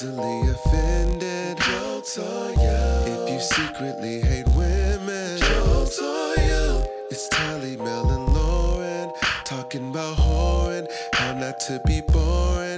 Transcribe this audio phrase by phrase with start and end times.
[0.00, 3.12] Easily offended, jokes on you.
[3.12, 6.84] If you secretly hate women, jokes on you.
[7.10, 9.12] It's Tally, Mel, and Lauren
[9.44, 12.77] talking about whoring, how not to be boring.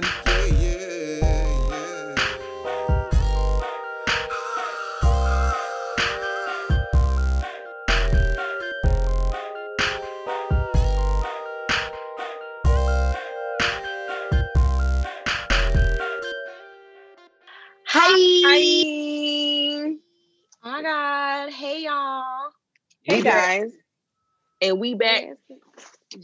[24.71, 25.25] And we back.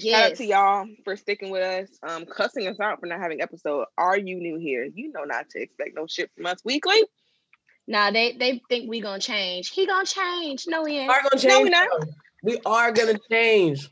[0.02, 1.90] Shout out to y'all for sticking with us.
[2.02, 3.86] Um, cussing us out for not having episode.
[3.98, 4.86] Are you new here?
[4.86, 7.04] You know not to expect no shit from us weekly.
[7.88, 9.70] Nah, they they think we gonna change.
[9.72, 10.64] He gonna change.
[10.68, 11.10] No, he ain't.
[11.10, 11.64] are gonna No, change.
[11.64, 11.90] we not.
[12.44, 13.90] We are gonna change.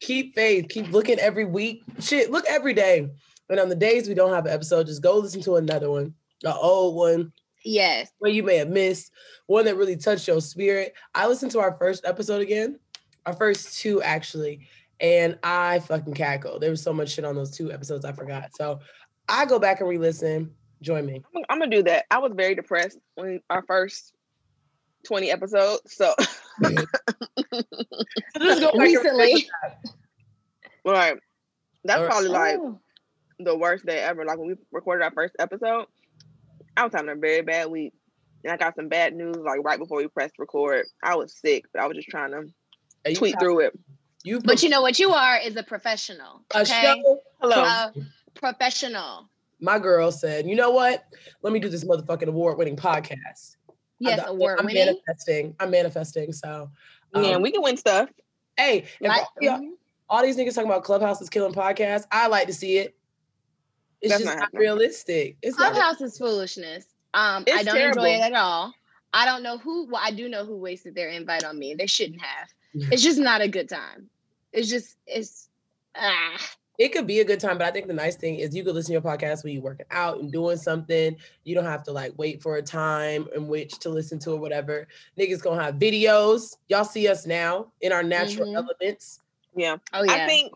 [0.00, 0.66] Keep faith.
[0.68, 1.82] Keep looking every week.
[2.00, 3.08] Shit, look every day.
[3.48, 6.14] And on the days we don't have an episode, just go listen to another one,
[6.42, 7.32] the old one,
[7.64, 8.10] Yes.
[8.18, 9.12] where you may have missed,
[9.46, 10.92] one that really touched your spirit.
[11.14, 12.78] I listened to our first episode again,
[13.26, 14.66] our first two actually,
[15.00, 16.62] and I fucking cackled.
[16.62, 18.54] There was so much shit on those two episodes I forgot.
[18.56, 18.80] So
[19.28, 20.52] I go back and re-listen.
[20.82, 21.22] Join me.
[21.34, 22.04] I'm, I'm gonna do that.
[22.10, 24.12] I was very depressed when our first
[25.06, 25.80] 20 episodes.
[25.94, 26.14] So
[27.54, 27.60] So
[28.40, 29.24] just go back and Recently.
[29.26, 29.50] re-listen.
[30.84, 31.16] right.
[31.84, 32.10] That's Alright.
[32.10, 32.80] probably like Oh.
[33.38, 34.24] the worst day ever.
[34.24, 35.86] Like when we recorded our first episode,
[36.76, 37.92] I was having a very bad week.
[38.42, 40.84] And I got some bad news like right before we pressed record.
[41.02, 42.52] I was sick, but I was just trying to Hey,
[43.10, 43.78] you tweet got- through it.
[44.24, 46.42] You But you know what you are is a professional.
[46.54, 46.82] a Okay.
[46.82, 47.62] show Hello.
[47.62, 47.90] Uh,
[48.34, 49.28] professional.
[49.60, 51.04] my girl said, you know what?
[51.42, 53.56] Let me do this motherfucking award winning podcast.
[53.98, 55.54] Yes, got- award I'm manifesting.
[55.60, 56.32] I'm manifesting.
[56.32, 56.70] So,
[57.14, 58.08] um, yeah, we can win stuff.
[58.56, 59.72] hey, if Like, all, y'all- mhm.
[60.08, 62.94] all these niggas talking about Clubhouse is killing podcasts, I like to see it.
[64.00, 65.36] It's That's just not not, realistic.
[65.42, 65.72] It's not.
[65.72, 66.84] Clubhouse is foolishness.
[67.14, 68.72] Um, I don't enjoy it at all.
[69.12, 69.86] I don't know who.
[69.86, 71.74] Well, I do know who wasted their invite on me.
[71.74, 72.48] They shouldn't have.
[72.74, 74.08] It's just not a good time.
[74.52, 75.48] It's just it's
[75.96, 76.36] ah.
[76.76, 78.74] It could be a good time, but I think the nice thing is you could
[78.74, 81.16] listen to your podcast when you're working out and doing something.
[81.44, 84.38] You don't have to like wait for a time in which to listen to or
[84.40, 84.88] whatever.
[85.16, 86.56] Niggas gonna have videos.
[86.68, 88.56] Y'all see us now in our natural Mhm.
[88.56, 89.20] elements.
[89.54, 89.76] Yeah.
[89.92, 90.12] Oh yeah.
[90.12, 90.52] I think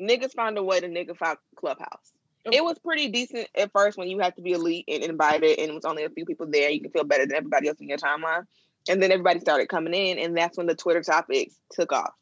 [0.00, 2.12] niggas found a way to nigga fuck Clubhouse.
[2.46, 2.56] Okay.
[2.56, 5.70] It was pretty decent at first when you had to be elite and invited, and
[5.70, 6.70] it was only a few people there.
[6.70, 8.46] You can feel better than everybody else in your timeline.
[8.88, 12.12] And then everybody started coming in, and that's when the Twitter topics took off.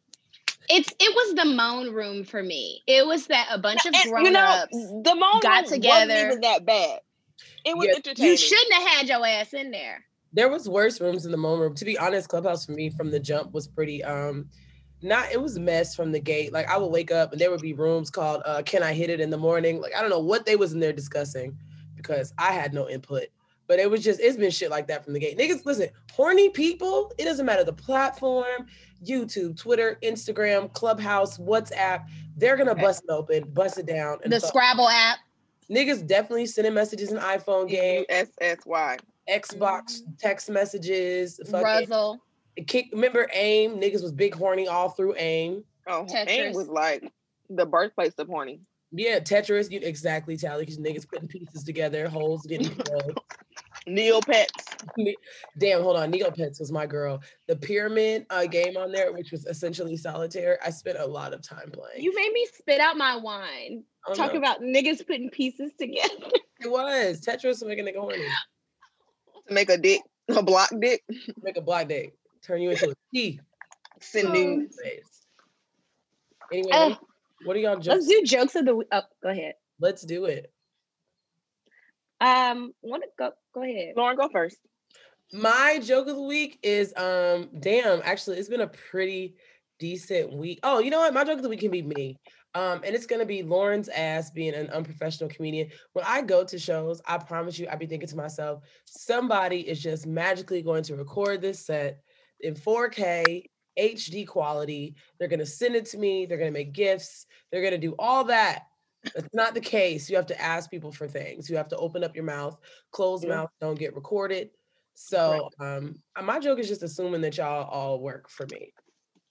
[0.69, 2.83] it's it was the moan room for me.
[2.89, 4.77] It was that a bunch of And, grown you know, ups.
[5.05, 6.15] the moment got together.
[6.15, 7.01] wasn't even that bad.
[7.65, 8.33] It was Yeah, entertaining.
[8.33, 10.05] You shouldn't have had your ass in there.
[10.33, 11.75] there was worse rooms in the moan room.
[11.77, 14.51] To be honest, Clubhouse for me from the jump was pretty um
[15.03, 16.53] not it was a mess from the gate.
[16.53, 19.11] Like I would wake up and there would be rooms called uh Can I Hit
[19.11, 19.81] It in the morning?
[19.81, 21.59] Like I don't know what they was in there discussing
[21.97, 23.27] because I had no input.
[23.69, 25.37] But it was just it's been shit like that from the gate.
[25.39, 28.67] Niggas, listen, horny people, it doesn't matter the platform,
[29.05, 32.05] YouTube, Twitter, Instagram, Clubhouse, WhatsApp,
[32.37, 34.19] they're gonna bust it open, bust it down.
[34.25, 34.49] And The fuck.
[34.51, 35.19] Scrabble app.
[35.71, 38.97] niggas definitely sending messages in iPhone game, S S Y.
[39.29, 40.13] Xbox mm-hmm.
[40.19, 42.21] text messages, fucking Ruzzle.
[42.69, 46.29] kick remember aim niggas was big horny all through aim Oh, Tetris.
[46.29, 47.13] AIM was like
[47.51, 48.61] the birthplace of horny.
[48.93, 53.19] yeah tetris you exactly tally because niggas putting pieces together holes getting filled.
[53.89, 54.49] Neopets.
[55.59, 59.47] damn hold on neopets was my girl the pyramid uh, game on there which was
[59.47, 63.17] essentially solitaire i spent a lot of time playing You made me spit out my
[63.17, 63.85] wine.
[64.09, 64.39] Oh, Talk no.
[64.39, 66.15] about niggas putting pieces together.
[66.61, 68.25] it was tetris was making a nigga horny
[69.49, 71.03] To make a dick, a block dick.
[71.43, 72.15] make a block dick.
[72.45, 73.41] turn you into a T.
[74.01, 74.33] Send Oh.
[74.33, 74.77] news.
[76.53, 76.99] anyway Uh, what,
[77.45, 78.89] what are y'all Let's do jokes of the week.
[78.93, 79.55] Oh, go ahead.
[79.81, 80.53] let's do it
[82.21, 83.33] Um, want to go?
[83.55, 83.95] Go ahead.
[83.97, 84.59] Lauren, go first.
[85.33, 89.35] My joke of the week is um damn, actually it's been a pretty
[89.79, 90.61] decent week.
[90.63, 91.15] Oh, you know what?
[91.15, 92.19] My joke of the week can be me.
[92.55, 95.69] Um, and it's gonna be Lauren's ass being an unprofessional comedian.
[95.93, 99.83] When I go to shows, I promise you, I be thinking to myself, somebody is
[99.83, 102.01] just magically going to record this set
[102.41, 103.45] in 4K,
[103.79, 104.95] HD quality.
[105.19, 108.63] They're gonna send it to me, they're gonna make gifts, they're gonna do all that.
[109.15, 110.11] That's not the case.
[110.11, 111.49] You have to ask people for things.
[111.49, 112.59] You have to open up your mouth.
[112.93, 113.37] Closed Yeah.
[113.37, 114.51] mouth don't get recorded.
[114.95, 118.73] So um uh, my joke is just assuming that y'all all work for me.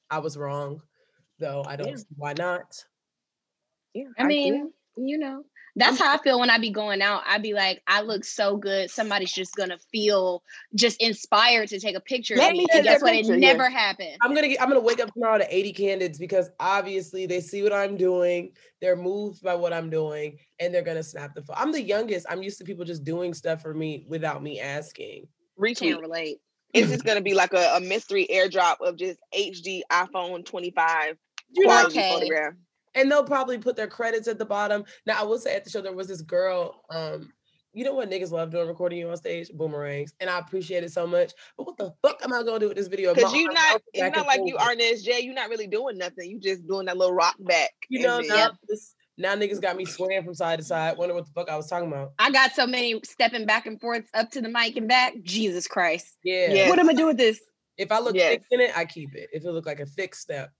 [0.09, 0.81] I was wrong,
[1.39, 1.95] though I don't Yeah.
[1.95, 2.85] see why not.
[3.93, 5.43] Yeah, I mean, you know,
[5.77, 7.23] That's how I feel when I be going out.
[7.27, 8.89] I be like, I look so good.
[8.89, 10.41] Somebody's just gonna feel
[10.73, 12.67] just inspired to take a picture Let of me me.
[12.71, 13.11] see And guess what?
[13.13, 13.51] picture, It yeah.
[13.53, 14.17] never happened.
[14.21, 17.61] I'm gonna get, I'm gonna wake up tomorrow to 80 candidates because obviously they see
[17.61, 21.57] what I'm doing, they're moved by what I'm doing, and they're gonna snap the phone.
[21.59, 22.25] I'm the youngest.
[22.29, 25.27] I'm used to people just doing stuff for me without me asking.
[25.59, 25.77] Retweet.
[25.77, 26.37] Can't relate.
[26.73, 31.17] It's just gonna be like a, a mystery airdrop of just HD iPhone 25
[31.53, 32.09] You know, quality Okay.
[32.09, 32.53] photograph.
[32.95, 34.83] And they'll probably put their credits at the bottom.
[35.05, 36.81] Now I will say at the show there was this girl.
[36.89, 37.31] Um,
[37.73, 40.93] you know what niggas love doing recording you on stage, boomerangs, and I appreciate it
[40.93, 41.33] so much.
[41.57, 43.13] But what the fuck am I gonna do with this video?
[43.13, 44.69] Cause you're not, it's not and like you forth?
[44.69, 45.19] are Jay.
[45.19, 46.29] You're not really doing nothing.
[46.31, 47.71] You just doing that little rock back.
[47.89, 50.97] You and know, then- now, this, now niggas got me swaying from side to side.
[50.97, 52.13] Wonder what the fuck I was talking about.
[52.17, 55.13] I got so many stepping back and forth up to the mic and back.
[55.23, 56.15] Jesus Christ.
[56.23, 56.53] Yeah.
[56.53, 56.69] Yeah.
[56.69, 57.41] What am I gonna do with this?
[57.77, 58.35] If I look Yes.
[58.35, 59.29] thick in it, I keep it.
[59.33, 60.51] If it look like a thick step, I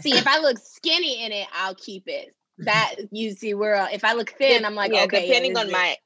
[0.00, 2.34] See, if I look skinny in it, I'll keep it.
[2.64, 5.26] That you see where uh, if I look thin, I'm like, yeah, okay.
[5.26, 5.96] depending this on is- my,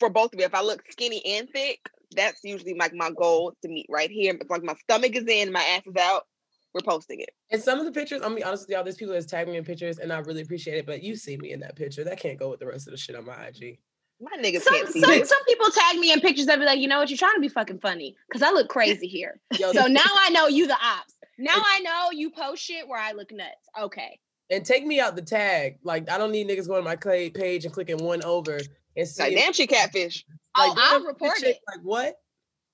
[0.00, 1.78] for both of you, if I look skinny and thick,
[2.10, 4.36] that's usually like my goal to meet right here.
[4.40, 6.26] If like my stomach is in, my ass is out,
[6.74, 7.30] we're posting it.
[7.50, 9.52] And some of the pictures, I'm gonna be honest with y'all, there's people that's tagging
[9.52, 10.86] me in pictures and I really appreciate it.
[10.86, 12.02] But you see me in that picture.
[12.02, 13.78] That can't go with the rest of the shit on my IG.
[14.20, 16.78] My niggas Some, can't see some, some people tag me in pictures that be like,
[16.78, 19.40] you know what, you're trying to be fucking funny because I look crazy here.
[19.58, 21.14] Yo, so now I know you the ops.
[21.40, 23.68] Now I know you post shit where I look nuts.
[23.80, 24.18] Okay.
[24.50, 25.78] and take me out the tag.
[25.82, 28.58] Like I don't need niggas going to my clay page and clicking one over
[28.96, 29.22] and see.
[29.22, 30.24] Like damn, she catfish.
[30.56, 31.58] Oh, I'll report it.
[31.68, 32.14] Like what?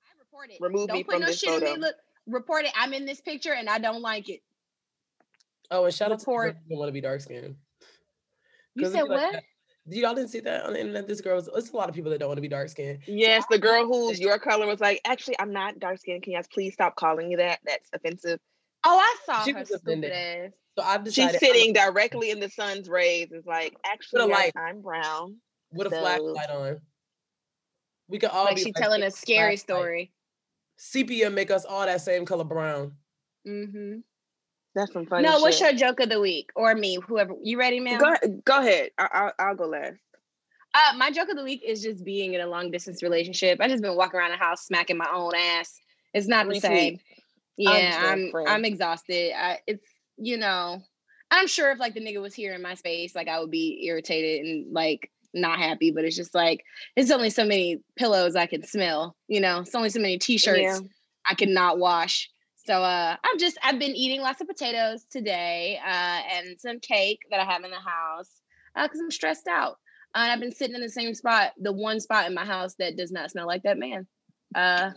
[0.04, 0.58] I report it.
[0.60, 1.66] Remove don't me put from no this shit in me.
[1.66, 1.80] photo.
[1.80, 1.94] Look,
[2.26, 2.72] report it.
[2.76, 4.40] I'm in this picture and I don't like it.
[5.70, 6.54] Oh, and shout out to the Report.
[6.54, 7.56] girls who don't want to be dark skinned.
[8.74, 9.42] You said what?
[9.88, 11.06] Y'all didn't see that on the internet.
[11.06, 11.48] This girl was.
[11.54, 12.98] It's a lot of people that don't want to be dark skinned.
[13.06, 16.22] Yes, the girl who's your color was like, actually, I'm not dark skinned.
[16.22, 17.60] Can you guys please stop calling me that?
[17.64, 18.40] That's offensive.
[18.88, 20.12] Oh, I saw She her was stupid offended.
[20.12, 20.50] ass.
[20.78, 23.28] So I've She's decided I'm- sitting directly in the sun's rays.
[23.32, 24.52] It's like, actually, a light.
[24.56, 25.36] I'm brown.
[25.72, 26.80] with a So- flashlight on.
[28.08, 29.58] We could all Like be she telling a scary flashlight.
[29.60, 30.12] story.
[30.76, 32.92] Sepia make us all that same color brown.
[33.46, 33.98] Mm-hmm.
[34.74, 35.26] That's some funny.
[35.26, 36.98] No, what's your joke of the week or me?
[37.08, 37.98] Whoever you ready, man?
[37.98, 38.42] Go ahead.
[38.44, 38.90] Go ahead.
[38.98, 39.96] I, I'll, I'll go last.
[40.74, 43.58] Uh, my joke of the week is just being in a long distance relationship.
[43.60, 45.80] I just been walking around the house smacking my own ass.
[46.12, 46.98] It's not the same.
[47.56, 48.47] Yeah, understand, I'm.
[48.47, 49.32] I'm exhausted.
[49.37, 49.85] I, it's
[50.17, 50.82] you know,
[51.31, 53.85] I'm sure if like the nigga was here in my space, like I would be
[53.87, 55.91] irritated and like not happy.
[55.91, 56.64] But it's just like
[56.97, 59.17] it's only so many pillows I can smell.
[59.29, 60.79] You know, it's only so many t-shirts Yeah.
[61.29, 62.31] I cannot wash.
[62.67, 67.20] So uh, I'm just I've been eating lots of potatoes today uh, and some cake
[67.31, 68.31] that I have in the house
[68.75, 69.79] because I'm stressed out.
[70.14, 72.75] Uh, and I've been sitting in the same spot, the one spot in my house
[72.79, 74.06] that does not smell like that man.
[74.55, 74.91] Uh,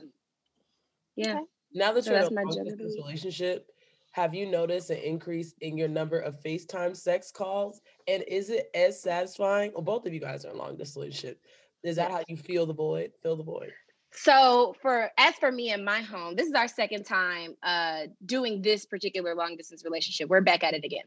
[1.16, 1.34] yeah.
[1.34, 1.44] Okay.
[1.74, 3.06] Now that So you're in that's a my long joke of the distance week.
[3.06, 3.68] relationship,
[4.12, 7.81] have you noticed an increase in your number of FaceTime sex calls?
[8.07, 9.71] And is it as satisfying?
[9.74, 11.42] Well, both of you guys are in long distance relationship.
[11.83, 13.12] Is that how you feel the void?
[13.21, 13.71] Fill the void.
[14.12, 18.62] So for as for me and my home, this is our second time uh doing
[18.62, 20.30] this particular long distance relationship.
[20.30, 21.06] We're back at it again.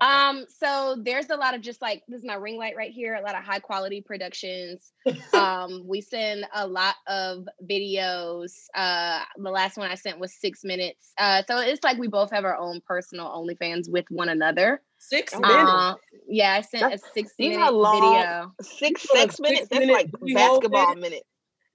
[0.00, 3.14] Um, so there's a lot of just like this is my ring light right here,
[3.14, 4.92] a lot of high quality productions.
[5.34, 8.52] um, we send a lot of videos.
[8.74, 11.12] Uh the last one I sent was six minutes.
[11.18, 14.82] Uh so it's like we both have our own personal OnlyFans with one another.
[14.98, 15.50] Six minutes.
[15.70, 15.94] Uh,
[16.28, 18.52] yeah, I sent That's- a six minute long- video.
[18.62, 19.36] Six You put minutes.
[19.40, 21.00] That's six-minute like booty hole basketball in?
[21.00, 21.22] minutes.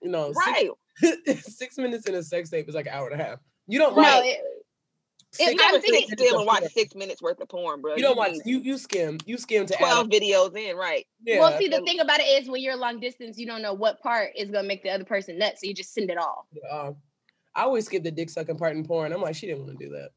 [0.02, 0.70] No, Right.
[1.26, 3.40] six, six minutes in a sex tape is like an hour and a half.
[3.68, 4.40] You don't No, watch it,
[5.36, 7.96] six I'm You thinking- sit still and watch six minutes worth of porn, bro.
[7.96, 8.34] You don't watch.
[8.46, 9.18] You you skim.
[9.26, 10.12] You skim to twelve up.
[10.12, 11.06] videos in, right?
[11.24, 11.40] Yeah.
[11.40, 14.02] Well, see, the thing about it is when you're long distance, you don't know what
[14.02, 16.48] part is gonna make the other person nuts, so you just send it all.
[16.72, 16.96] um,
[17.56, 19.14] I always skip the dick sucking part in porn.
[19.14, 20.10] I'm like, she didn't want to do that.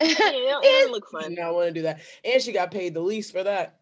[0.00, 1.34] Yeah, it, don't- it look She fun.
[1.34, 3.76] did want to do that, and she got paid the least for that.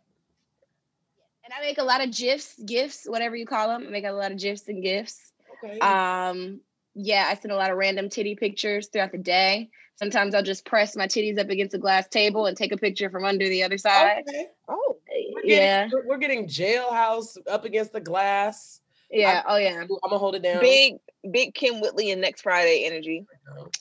[1.45, 3.85] and I make a lot of gifs, gifts, whatever you call them.
[3.87, 5.33] I make a lot of gifs and gifts.
[5.64, 5.78] Okay.
[5.81, 6.61] Um,
[6.95, 9.71] yeah, I send a lot of random titty pictures throughout the day.
[9.96, 13.11] Sometimes I'll just press my titties up against a glass table and take a picture
[13.11, 14.25] from under the other side.
[14.28, 14.46] okay.
[14.68, 14.96] Oh,
[15.34, 18.80] We're getting, Yeah, we're, we're getting jailhouse up against the glass.
[19.11, 19.80] yeah, oh yeah.
[19.80, 20.61] I'm gonna hold it down.
[20.61, 20.94] big,
[21.30, 23.26] big Kym Whitley and next Friday energy.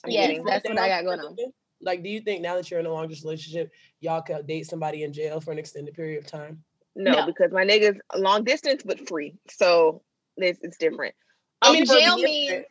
[0.04, 1.36] I'm Yes, getting- that's what I got going on.
[1.84, 4.66] Like, do you think now that you're in a long distance relationship, y'all could date
[4.66, 6.62] somebody in jail for an extended period of time?
[6.94, 7.26] no, No.
[7.26, 10.02] because my niggas long distance but free, so
[10.36, 11.14] this it's different.
[11.62, 12.64] I mean, jail means,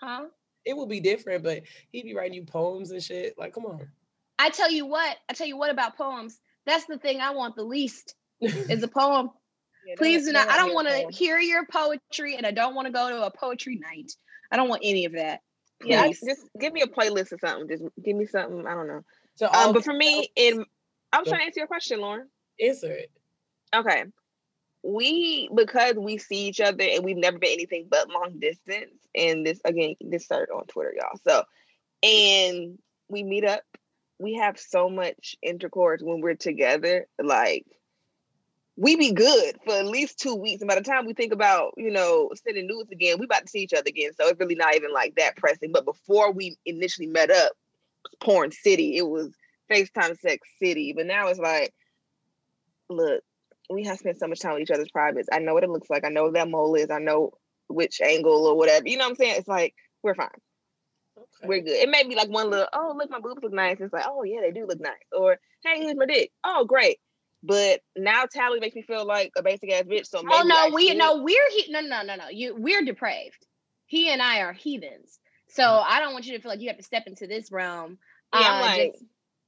[0.00, 0.26] huh?
[0.66, 3.38] It would be different, but he'd be writing you poems and shit.
[3.38, 3.88] Like, come on.
[4.38, 6.38] I tell you what, I tell you what about poems.
[6.66, 9.30] That's the thing I want the least is a poem.
[9.86, 10.48] Yeah, Please do not.
[10.48, 13.30] I don't want to hear your poetry, and I don't want to go to a
[13.30, 14.10] poetry night.
[14.50, 15.42] I don't want any of that.
[15.80, 17.68] Yeah, just give me a playlist or something.
[17.68, 18.66] Just give me something.
[18.66, 19.02] I don't know.
[19.36, 20.64] So, all Um, but for me, in
[21.12, 21.30] I was Go.
[21.30, 22.28] trying to answer your question, Lauren.
[22.58, 23.12] answer it.
[23.72, 24.06] Okay.
[24.86, 28.92] We because we see each other and we've never been anything but long distance.
[29.14, 31.18] And this again, this started on Twitter, y'all.
[31.26, 31.42] So,
[32.02, 32.78] and
[33.08, 33.62] we meet up.
[34.18, 37.06] We have so much intercourse when we're together.
[37.22, 37.66] Like
[38.76, 40.60] we be good for at least two weeks.
[40.60, 43.48] And by the time we think about, you know, sending news again, we about to
[43.48, 44.12] see each other again.
[44.14, 45.72] So it's really not even like that pressing.
[45.72, 47.52] But before we initially met up,
[48.20, 48.96] porn city.
[48.96, 49.32] It was
[49.70, 50.92] FaceTime sex city.
[50.92, 51.74] But now it's like,
[52.88, 53.22] look,
[53.70, 55.28] we have spent so much time with each other's privates.
[55.32, 56.04] I know what it looks like.
[56.04, 56.90] I know that mole is.
[56.90, 57.32] I know
[57.68, 58.88] which angle or whatever.
[58.88, 59.34] You know what I'm saying?
[59.38, 60.28] It's like we're fine.
[61.16, 61.48] Okay.
[61.48, 61.72] We're good.
[61.72, 63.78] It may be like one little, oh look, my boobs look nice.
[63.80, 64.92] It's like, oh yeah, they do look nice.
[65.12, 66.30] Or hey, here's my dick.
[66.44, 66.98] Oh great.
[67.42, 70.06] But now Tally makes me feel like a basic ass bitch.
[70.06, 72.28] So oh no, we no, we're he- no no no no.
[72.30, 73.46] You we're depraved.
[73.86, 75.18] He and I are heathens.
[75.48, 75.84] So mm.
[75.86, 77.98] I don't want you to feel like you have to step into this realm.
[78.34, 78.94] Yeah, uh, like,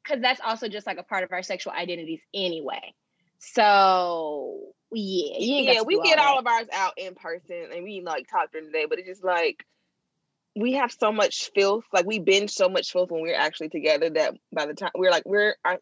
[0.04, 2.94] because that's also just like a part of our sexual identities anyway.
[3.38, 8.26] So yeah, yeah, we get all, all of ours out in person and we like
[8.28, 9.64] talk during the day, but it's just like
[10.56, 14.10] we have so much filth, like we binge so much filth when we're actually together
[14.10, 15.76] that by the time we're like we're uh,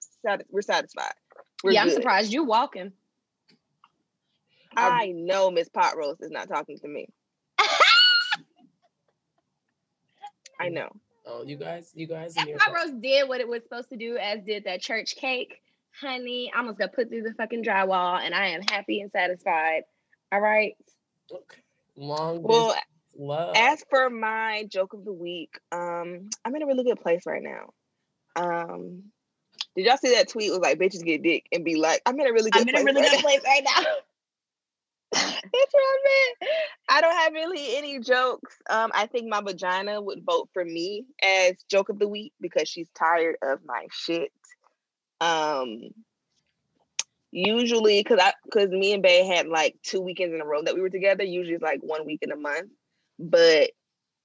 [0.51, 1.15] we're satisfied.
[1.63, 2.93] We're yeah, I'm surprised you walking.
[4.77, 7.09] I know Miss Pot Roast is not talking to me.
[10.59, 10.89] I oh, know.
[11.25, 12.35] Oh, you guys, you guys.
[12.35, 15.61] That Pot Roast did what it was supposed to do, as did that church cake
[16.01, 19.83] honey, I'm just gonna put through the fucking drywall and I am happy and satisfied.
[20.33, 20.77] All right.
[21.33, 21.61] Okay.
[21.97, 22.75] Long well,
[23.19, 23.57] love.
[23.57, 27.43] As for my joke of the week, um, I'm in a really good place right
[27.43, 27.73] now.
[28.37, 29.05] Um,
[29.75, 30.49] did y'all see that tweet?
[30.49, 32.69] It was like bitches get dick and be like, I'm in a really good I'm
[32.69, 32.83] place.
[32.83, 33.23] in a really right good now.
[33.23, 33.85] place right now.
[35.13, 36.51] That's what I meant.
[36.89, 38.57] I don't have really any jokes.
[38.69, 42.69] Um, I think my vagina would vote for me as joke of the week because
[42.69, 44.33] she's tired of my shit.
[45.21, 45.81] Um,
[47.31, 50.75] usually, cause I, cause me and Bay had like two weekends in a row that
[50.75, 51.25] we were together.
[51.25, 52.71] Usually, it's like one week in a month.
[53.19, 53.71] But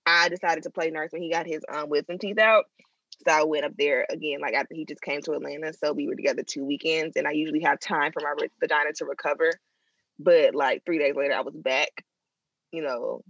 [0.05, 2.65] I decided to play nurse when he got his um wisdom teeth out.
[3.27, 5.73] So I went up there again, like after he just came to Atlanta.
[5.73, 9.05] So we were together two weekends, and I usually have time for my vagina to
[9.05, 9.51] recover.
[10.19, 12.03] But like three days later, I was back,
[12.71, 13.21] you know,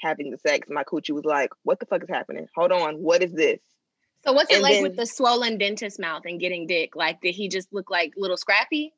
[0.00, 0.68] having the sex.
[0.70, 2.48] My coochie was like, "What the fuck is happening?
[2.56, 3.60] Hold on, what is this?"
[4.24, 6.96] So what's it and like then, with the swollen dentist mouth and getting dick?
[6.96, 8.92] Like, did he just look like little scrappy?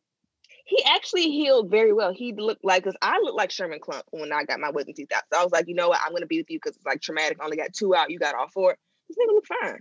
[0.64, 2.12] He actually healed very well.
[2.12, 5.12] He looked like, cause I looked like Sherman Klump when I got my wisdom teeth
[5.12, 5.24] out.
[5.32, 6.00] So I was like, you know what?
[6.04, 7.38] I'm gonna be with you because it's like traumatic.
[7.40, 8.10] I only got two out.
[8.10, 8.76] You got all four.
[9.08, 9.80] This nigga look fine.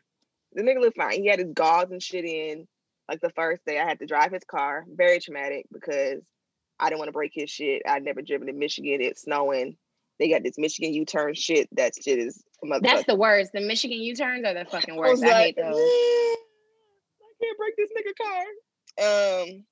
[0.53, 1.21] The nigga look fine.
[1.21, 2.67] He had his gauze and shit in.
[3.07, 4.85] Like the first day, I had to drive his car.
[4.87, 6.21] Very traumatic because
[6.79, 7.83] I didn't want to break his shit.
[7.87, 9.01] I'd never driven in Michigan.
[9.01, 9.77] It's snowing.
[10.17, 11.69] They got this Michigan U-turn shit.
[11.73, 12.43] That shit is
[12.81, 13.51] that's the worst.
[13.53, 15.23] The Michigan U-turns are the fucking worst.
[15.23, 15.75] I, I like, hate those.
[15.75, 16.35] I
[17.41, 18.43] can't break this nigga car.
[18.99, 19.65] Um,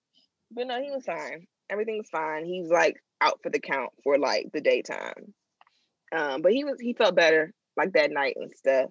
[0.52, 1.48] but no, he was fine.
[1.70, 2.46] Everything was fine.
[2.46, 5.34] He's like out for the count for like the daytime.
[6.16, 8.90] Um, but he was he felt better like that night and stuff.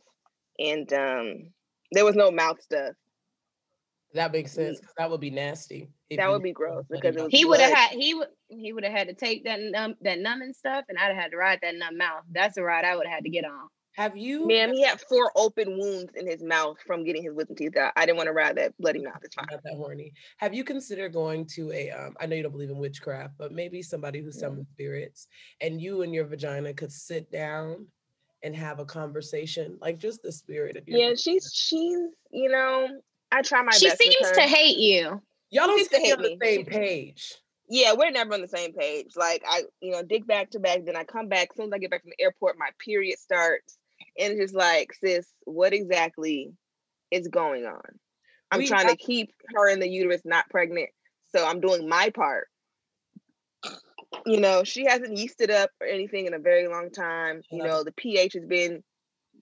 [0.58, 1.50] And um,
[1.92, 2.94] there was no mouth stuff.
[4.14, 4.80] That makes sense.
[4.98, 5.90] That would be nasty.
[6.10, 9.08] That would be gross because he would have had he would he would have had
[9.08, 11.98] to take that numb that numbing stuff, and I'd have had to ride that numb
[11.98, 12.22] mouth.
[12.30, 13.68] That's the ride I would have had to get on.
[13.96, 14.46] Have you?
[14.46, 17.94] Ma'am, he had four open wounds in his mouth from getting his wisdom teeth out.
[17.96, 19.20] I didn't want to ride that bloody mouth.
[19.22, 19.46] It's fine.
[19.50, 20.12] Not that horny.
[20.36, 21.90] Have you considered going to a?
[21.90, 25.28] Um, I know you don't believe in witchcraft, but maybe somebody who summons spirits,
[25.62, 27.86] and you and your vagina could sit down
[28.42, 30.98] and have a conversation, like just the spirit of your.
[30.98, 31.98] Yeah, she's she's
[32.30, 32.88] you know
[33.32, 34.02] I try my she best.
[34.02, 35.22] She seems to hate you.
[35.48, 37.34] Y'all don't seem on the same page
[37.68, 39.16] yeah, we're never on the same page.
[39.16, 41.48] Like I, you know, dig back to back, then I come back.
[41.50, 43.78] As soon as I get back from the airport, my period starts
[44.18, 46.52] and just like, sis, what exactly
[47.10, 47.80] is going on?
[48.50, 50.90] I'm we trying have- to keep her in the uterus not pregnant.
[51.34, 52.48] So I'm doing my part.
[54.24, 57.42] You know, she hasn't yeasted up or anything in a very long time.
[57.50, 58.82] You know, the pH has been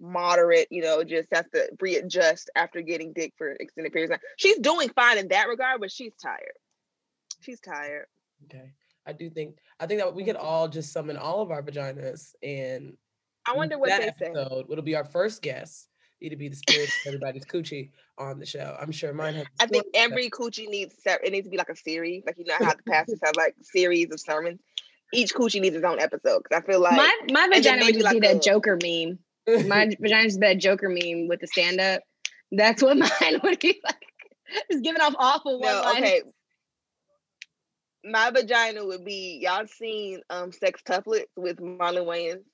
[0.01, 4.25] moderate, you know, just has to readjust after getting dick for extended periods of time.
[4.37, 6.57] She's doing fine in that regard, but she's tired.
[7.41, 8.07] She's tired.
[8.45, 8.73] Okay.
[9.07, 10.47] I do think I think that we could mm-hmm.
[10.47, 12.97] all just summon all of our vaginas and
[13.47, 14.65] I wonder what they episode, say.
[14.71, 15.89] It'll be our first guest.
[16.21, 18.77] Need to be the spirit of everybody's coochie on the show.
[18.81, 19.47] I'm sure mine has.
[19.61, 22.55] I think every coochie needs it needs to be like a series, like you know
[22.59, 24.61] how the pastors have like series of sermons.
[25.13, 28.05] Each coochie needs its own episode because I feel like my my vagina would just
[28.05, 29.19] like be that Joker meme.
[29.69, 32.03] My vagina is that Joker meme with the stand up.
[32.53, 33.97] That's what mine would be like.
[34.71, 36.23] Just giving off awful no, one okay.
[38.05, 42.45] My vagina would be y'all seen um Sextuplets with Marlon Wayans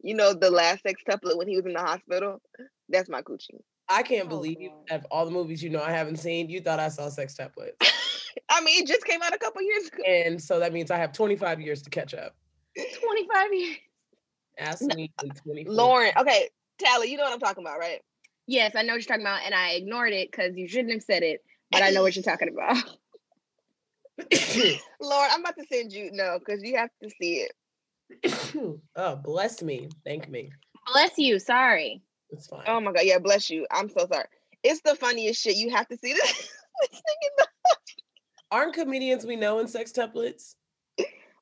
[0.00, 2.40] you know, the last Sex sextuplet when he was in the hospital.
[2.88, 3.60] That's my coochie.
[3.88, 4.96] I can't oh, believe God.
[4.96, 7.74] of all the movies you know I haven't seen, you thought I saw Sex sextuplets.
[8.48, 10.02] I mean, it just came out a couple years ago.
[10.06, 12.34] And so that means I have 25 years to catch up.
[12.76, 13.76] 25 years.
[14.58, 15.74] Ask me in 24.
[15.74, 16.48] Lauren, okay,
[16.78, 18.00] Tally, you know what I'm talking about, right?
[18.46, 21.02] Yes, I know what you're talking about, and I ignored it because you shouldn't have
[21.02, 22.76] said it, but I know what you're talking about.
[25.00, 27.52] Lauren, I'm about to send you no, because you have to see it.
[28.96, 29.88] Oh, bless me.
[30.04, 30.50] Thank me.
[30.92, 31.38] Bless you.
[31.38, 32.02] Sorry.
[32.30, 32.64] It's fine.
[32.66, 33.66] Oh my god, yeah, bless you.
[33.70, 34.26] I'm so sorry.
[34.62, 35.56] It's the funniest shit.
[35.56, 36.50] You have to see this.
[38.50, 40.54] Aren't comedians we know in sextuplets?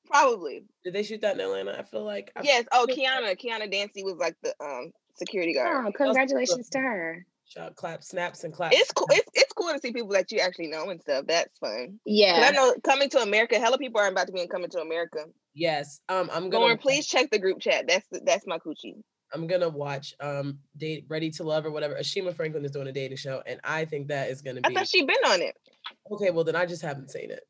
[0.07, 0.65] Probably.
[0.85, 1.79] Did they shoot that in Atlanta?
[1.79, 2.31] I feel like.
[2.37, 2.67] I yes.
[2.73, 3.39] Oh, Kiana.
[3.39, 5.87] Kiana Dancy was like the um security guard.
[5.87, 7.27] Oh, congratulations to her.
[7.47, 8.77] Shout clap snaps and claps.
[8.77, 9.07] It's cool.
[9.11, 11.27] It's, it's cool to see people that you actually know and stuff.
[11.27, 11.99] That's fun.
[12.05, 12.49] Yeah.
[12.49, 15.25] I know coming to America, hella people are about to be in coming to America.
[15.55, 16.01] Yes.
[16.09, 17.87] Um, I'm gonna Lauren, please check the group chat.
[17.87, 19.03] That's that's my coochie.
[19.33, 21.95] I'm gonna watch um date Ready to Love or whatever.
[21.95, 24.79] Ashima Franklin is doing a dating show, and I think that is gonna be I
[24.79, 25.57] thought she'd been on it.
[26.13, 27.43] Okay, well then I just haven't seen it.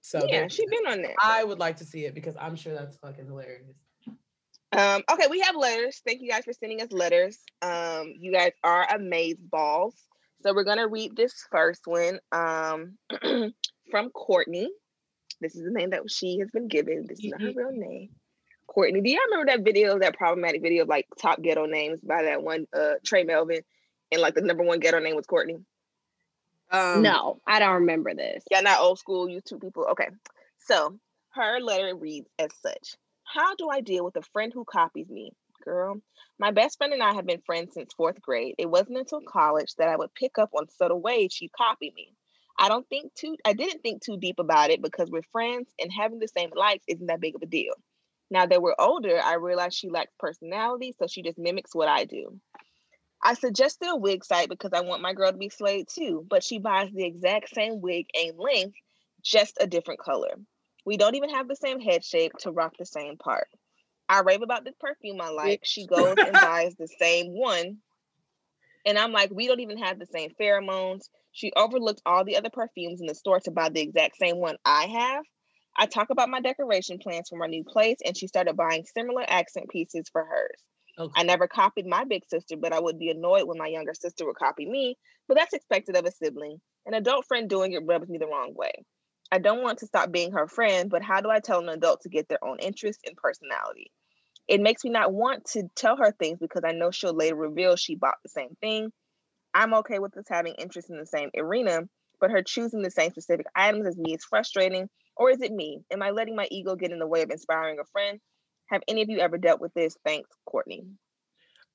[0.00, 1.14] So yeah, she's been on there.
[1.22, 3.76] I would like to see it because I'm sure that's fucking hilarious.
[4.72, 6.00] Um, okay, we have letters.
[6.06, 7.38] Thank you guys for sending us letters.
[7.60, 9.94] Um, you guys are amazing balls.
[10.42, 12.96] So we're gonna read this first one um,
[13.90, 14.70] from Courtney.
[15.40, 17.06] This is the name that she has been given.
[17.08, 18.10] This is not her real name.
[18.66, 22.22] Courtney, do y'all remember that video, that problematic video of like top ghetto names by
[22.24, 23.62] that one uh Trey Melvin,
[24.12, 25.56] and like the number one ghetto name was Courtney?
[26.70, 28.44] Um, no, I don't remember this.
[28.50, 29.86] Yeah, not old school YouTube people.
[29.90, 30.08] Okay,
[30.66, 30.98] so
[31.30, 32.94] her letter reads as such:
[33.24, 35.32] How do I deal with a friend who copies me?
[35.64, 36.00] Girl,
[36.38, 38.54] my best friend and I have been friends since fourth grade.
[38.56, 42.14] It wasn't until college that I would pick up on subtle ways she copied me.
[42.58, 45.90] I don't think too I didn't think too deep about it because we're friends and
[45.92, 47.74] having the same likes isn't that big of a deal.
[48.30, 52.04] Now that we're older, I realize she lacks personality, so she just mimics what I
[52.04, 52.38] do.
[53.22, 56.44] I suggested a wig site because I want my girl to be slayed too, but
[56.44, 58.76] she buys the exact same wig and length,
[59.22, 60.36] just a different color.
[60.86, 63.48] We don't even have the same head shape to rock the same part.
[64.08, 65.60] I rave about this perfume I like.
[65.64, 67.78] She goes and buys the same one.
[68.86, 71.08] And I'm like, we don't even have the same pheromones.
[71.32, 74.56] She overlooked all the other perfumes in the store to buy the exact same one
[74.64, 75.24] I have.
[75.76, 79.24] I talk about my decoration plans for my new place, and she started buying similar
[79.28, 80.62] accent pieces for hers.
[80.98, 81.12] Okay.
[81.16, 84.26] I never copied my big sister, but I would be annoyed when my younger sister
[84.26, 84.98] would copy me.
[85.28, 86.60] But that's expected of a sibling.
[86.86, 88.72] An adult friend doing it rubs me the wrong way.
[89.32, 92.00] I don't want to stop being her friend, but how do I tell an adult
[92.02, 93.92] to get their own interest and personality?
[94.50, 97.76] It makes me not want to tell her things because I know she'll later reveal
[97.76, 98.92] she bought the same thing.
[99.54, 101.82] I'm okay with us having interest in the same arena,
[102.20, 104.88] but her choosing the same specific items as me is frustrating.
[105.16, 105.82] Or is it me?
[105.92, 108.18] Am I letting my ego get in the way of inspiring a friend?
[108.66, 109.96] Have any of you ever dealt with this?
[110.04, 110.84] Thanks, Courtney.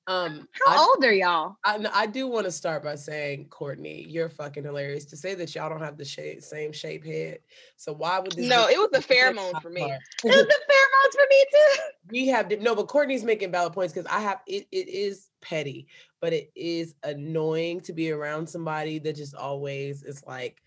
[0.08, 1.56] Um, how I, old are y'all?
[1.64, 5.04] I, I do want to start by saying, Courtney, you're fucking hilarious.
[5.06, 7.40] To say that y'all don't have the shape, same shape head,
[7.76, 8.48] so why would this?
[8.48, 9.82] No, it was the pheromone for me.
[10.24, 11.82] it was the pheromones for me too.
[12.10, 14.68] We have no, but Courtney's making valid points because I have it.
[14.70, 15.88] It is petty,
[16.20, 20.62] but it is annoying to be around somebody that just always is like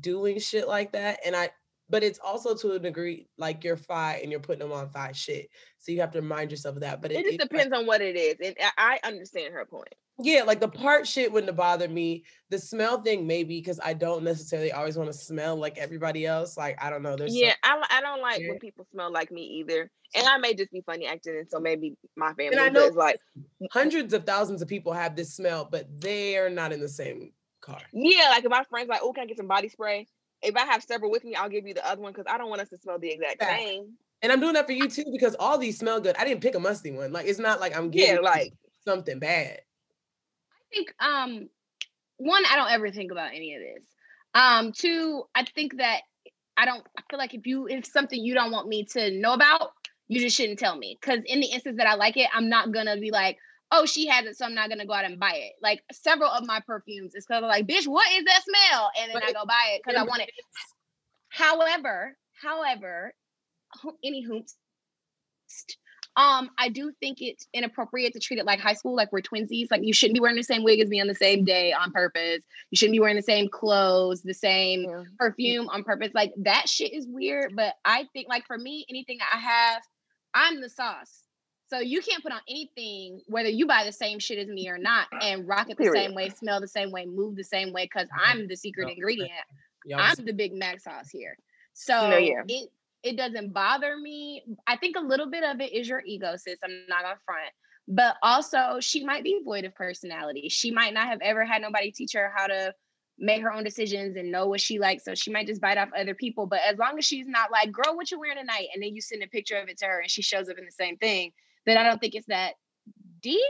[0.00, 1.50] doing shit like that, and I
[1.90, 5.12] but it's also to a degree like you're fi and you're putting them on fi
[5.12, 5.48] shit.
[5.78, 7.02] So you have to remind yourself of that.
[7.02, 8.36] But it, it just it, depends like, on what it is.
[8.44, 9.94] And I understand her point.
[10.18, 12.24] Yeah, like the part shit wouldn't bother me.
[12.50, 16.56] The smell thing maybe because I don't necessarily always want to smell like everybody else.
[16.56, 17.16] Like I don't know.
[17.16, 18.50] There's yeah, I, I don't like yeah.
[18.50, 19.90] when people smell like me either.
[20.16, 22.56] And I may just be funny acting, and so maybe my family.
[22.56, 23.18] And I know like
[23.72, 27.80] hundreds of thousands of people have this smell, but they're not in the same car.
[27.92, 30.06] Yeah, like if my friends like, oh, can I get some body spray?
[30.44, 32.50] If I have several with me, I'll give you the other one because I don't
[32.50, 33.56] want us to smell the exact yeah.
[33.56, 33.94] same.
[34.22, 36.16] And I'm doing that for you too because all these smell good.
[36.18, 37.12] I didn't pick a musty one.
[37.12, 38.54] Like it's not like I'm getting yeah, like
[38.84, 39.60] something bad.
[40.50, 41.48] I think um
[42.16, 43.84] one, I don't ever think about any of this.
[44.34, 46.00] Um, two, I think that
[46.56, 49.34] I don't I feel like if you if something you don't want me to know
[49.34, 49.72] about,
[50.08, 50.98] you just shouldn't tell me.
[51.02, 53.36] Cause in the instance that I like it, I'm not gonna be like,
[53.74, 55.52] oh, she has it, so I'm not gonna go out and buy it.
[55.60, 58.90] Like several of my perfumes, it's because of like, bitch, what is that smell?
[59.00, 60.30] And then I go buy it because I want it.
[61.28, 63.12] However, however,
[64.04, 64.56] any hoops.
[66.16, 69.66] Um, I do think it's inappropriate to treat it like high school, like we're twinsies.
[69.70, 71.90] Like you shouldn't be wearing the same wig as me on the same day on
[71.90, 72.38] purpose.
[72.70, 75.02] You shouldn't be wearing the same clothes, the same yeah.
[75.18, 76.12] perfume on purpose.
[76.14, 77.56] Like that shit is weird.
[77.56, 79.82] But I think, like for me, anything I have,
[80.34, 81.23] I'm the sauce.
[81.74, 84.78] So you can't put on anything, whether you buy the same shit as me or
[84.78, 86.04] not, and rock it the Period.
[86.04, 88.38] same way, smell the same way, move the same way, because mm-hmm.
[88.40, 89.32] I'm the secret ingredient.
[89.92, 91.36] I'm the big mac sauce here.
[91.72, 92.42] So no, yeah.
[92.46, 92.70] it
[93.02, 94.42] it doesn't bother me.
[94.66, 96.58] I think a little bit of it is your ego, sis.
[96.64, 97.50] I'm not on front.
[97.88, 100.48] But also she might be void of personality.
[100.48, 102.72] She might not have ever had nobody teach her how to
[103.18, 105.04] make her own decisions and know what she likes.
[105.04, 106.46] So she might just bite off other people.
[106.46, 108.68] But as long as she's not like, girl, what you wearing tonight?
[108.72, 110.64] And then you send a picture of it to her and she shows up in
[110.64, 111.32] the same thing,
[111.66, 112.54] then I don't think it's that
[113.22, 113.40] deep.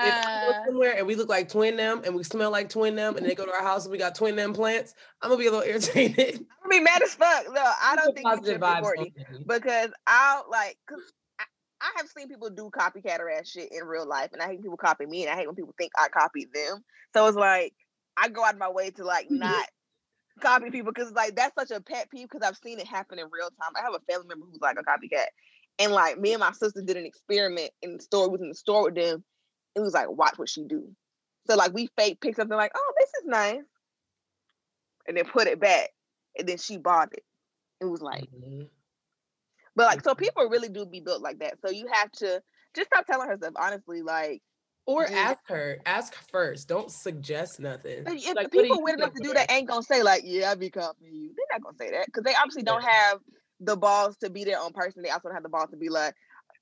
[0.00, 2.68] If I go uh, somewhere and we look like twin them and we smell like
[2.68, 5.30] twin them and they go to our house and we got twin them plants, I'm
[5.30, 6.36] gonna be a little irritated.
[6.36, 7.46] I'm gonna be mad as fuck.
[7.52, 9.12] No, I don't think you should Courtney
[9.46, 11.00] because I'll like cause
[11.40, 11.44] I,
[11.80, 14.76] I have seen people do copycat ass shit in real life and I hate people
[14.76, 16.84] copy me and I hate when people think I copied them.
[17.12, 17.74] So it's like
[18.16, 19.38] I go out of my way to like mm-hmm.
[19.38, 19.66] not
[20.40, 23.26] copy people because like that's such a pet peeve because I've seen it happen in
[23.32, 23.72] real time.
[23.76, 25.26] I have a family member who's like a copycat.
[25.78, 28.54] And like me and my sister did an experiment in the store, was in the
[28.54, 29.24] store with them.
[29.74, 30.88] It was like, watch what she do.
[31.48, 33.62] So like we fake picked something like, oh, this is nice.
[35.06, 35.90] And then put it back.
[36.38, 37.24] And then she bought it.
[37.80, 38.64] It was like, mm-hmm.
[39.76, 41.58] but like, so people really do be built like that.
[41.64, 42.42] So you have to
[42.74, 44.02] just stop telling her stuff, honestly.
[44.02, 44.42] Like,
[44.84, 46.66] or ask her, ask first.
[46.66, 48.04] Don't suggest nothing.
[48.04, 50.54] But if like, people weird enough to do that ain't gonna say like, "Yeah, I
[50.54, 53.20] be copying you." They're not gonna say that because they obviously don't have
[53.60, 55.02] the balls to be their own person.
[55.02, 56.14] They also don't have the balls to be like,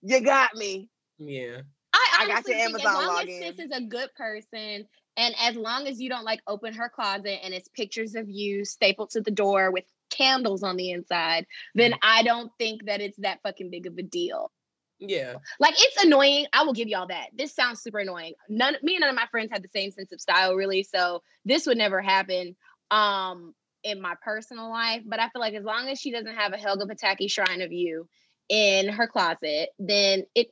[0.03, 1.63] "You got me." Yeah.
[1.93, 3.43] I, I got your Amazon as long login.
[3.43, 6.89] as sis is a good person, and as long as you don't like open her
[6.89, 11.47] closet and it's pictures of you stapled to the door with candles on the inside,
[11.75, 11.99] then mm.
[12.03, 14.51] I don't think that it's that fucking big of a deal.
[14.99, 15.35] Yeah.
[15.61, 16.47] Like it's annoying.
[16.53, 17.29] I will give y'all that.
[17.37, 18.35] This sounds super annoying.
[18.49, 21.23] None me and none of my friends have the same sense of style really, so
[21.45, 22.57] this would never happen
[22.91, 23.53] um
[23.87, 26.57] in my personal life, but I feel like as long as she doesn't have a
[26.57, 28.09] Helga Pataki shrine of you
[28.49, 30.49] in her closet, then it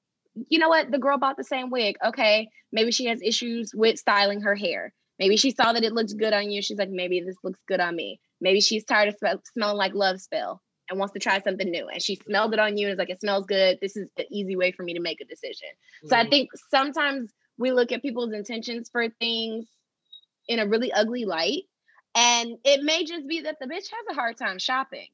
[0.49, 0.90] you know what?
[0.90, 1.97] The girl bought the same wig.
[2.05, 4.92] Okay, maybe she has issues with styling her hair.
[5.18, 6.61] Maybe she saw that it looks good on you.
[6.61, 8.20] She's like, maybe this looks good on me.
[8.40, 11.87] Maybe she's tired of sm- smelling like love spell and wants to try something new.
[11.88, 13.79] And she smelled it on you and is like, it smells good.
[13.81, 15.68] This is the easy way for me to make a decision.
[15.68, 16.09] Mm-hmm.
[16.09, 16.31] So I mm-hmm.
[16.31, 19.66] think sometimes we look at people's intentions for things
[20.49, 21.62] in a really ugly light.
[22.14, 25.09] And it may just be that the bitch has a hard time shopping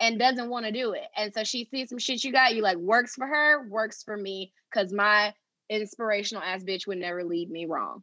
[0.00, 1.06] and doesn't want to do it.
[1.16, 4.16] And so she sees some shit you got, you like, works for her, works for
[4.16, 5.34] me, because my
[5.68, 8.02] inspirational ass bitch would never lead me wrong.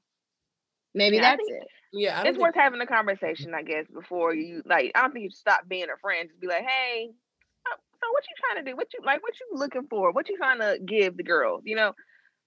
[0.94, 1.68] Maybe yeah, that's it.
[1.92, 4.92] Yeah, it's worth having a conversation, I guess, before you like.
[4.96, 6.30] I don't think you stop being a friend.
[6.30, 7.10] Just be like, hey,
[7.68, 8.76] so what you trying to do?
[8.76, 9.22] What you like?
[9.22, 10.12] What you looking for?
[10.12, 11.62] What you trying to give the girls?
[11.66, 11.94] You know,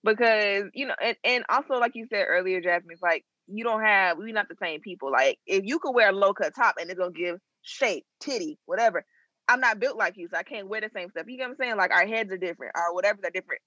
[0.05, 4.18] because you know, and, and also like you said earlier, Jasmine's like you don't have
[4.18, 5.11] we're not the same people.
[5.11, 8.59] Like if you could wear a low cut top and it's gonna give shape, titty,
[8.66, 9.04] whatever.
[9.48, 11.26] I'm not built like you, so I can't wear the same stuff.
[11.28, 11.76] You get what I'm saying?
[11.76, 13.62] Like our heads are different, or whatever are different.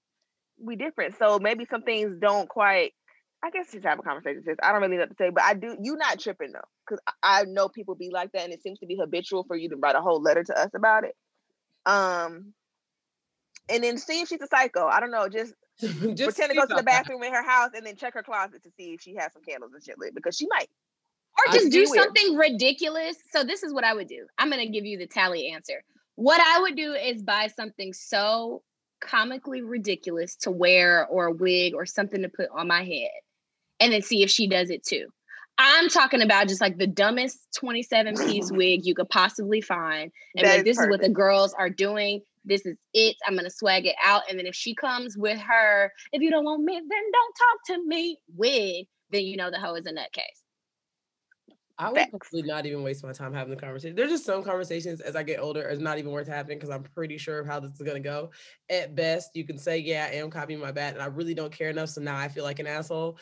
[0.62, 2.92] We different, so maybe some things don't quite
[3.42, 4.42] I guess just have a conversation.
[4.44, 4.56] Sis.
[4.62, 5.76] I don't really know what to say, but I do.
[5.80, 8.86] You not tripping though, because I know people be like that, and it seems to
[8.86, 11.16] be habitual for you to write a whole letter to us about it.
[11.86, 12.52] Um,
[13.70, 14.86] and then see if she's a psycho.
[14.86, 15.28] I don't know.
[15.28, 15.54] Just
[16.00, 17.28] pretend to go to the bathroom that.
[17.28, 19.72] in her house and then check her closet to see if she has some candles
[19.72, 20.68] and shit lit because she might.
[21.38, 23.16] Or just do, do something ridiculous.
[23.30, 24.26] So this is what I would do.
[24.38, 25.82] I'm gonna give you the tally answer.
[26.16, 28.62] What I would do is buy something so
[29.00, 33.10] comically ridiculous to wear or a wig or something to put on my head
[33.78, 35.08] and then see if she does it too.
[35.58, 40.10] I'm talking about just like the dumbest 27 piece wig you could possibly find.
[40.36, 40.94] And like, this perfect.
[40.94, 42.22] is what the girls are doing.
[42.44, 43.16] This is it.
[43.26, 44.22] I'm gonna swag it out.
[44.28, 47.66] And then if she comes with her, if you don't want me, then don't talk
[47.66, 50.40] to me wig, then you know the hoe is a nutcase.
[51.78, 53.96] I would probably not even waste my time having the conversation.
[53.96, 56.82] There's just some conversations as I get older it's not even worth having because I'm
[56.82, 58.30] pretty sure of how this is gonna go.
[58.68, 61.52] At best, you can say, Yeah, I am copying my bat, and I really don't
[61.52, 61.88] care enough.
[61.90, 63.18] So now I feel like an asshole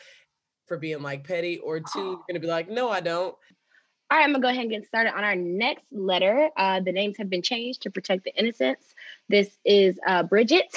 [0.69, 3.35] for being like petty, or two, you're gonna be like, no, I don't.
[4.11, 6.49] All right, I'm gonna go ahead and get started on our next letter.
[6.55, 8.95] Uh, the names have been changed to protect the innocents.
[9.29, 10.75] This is uh, Bridget,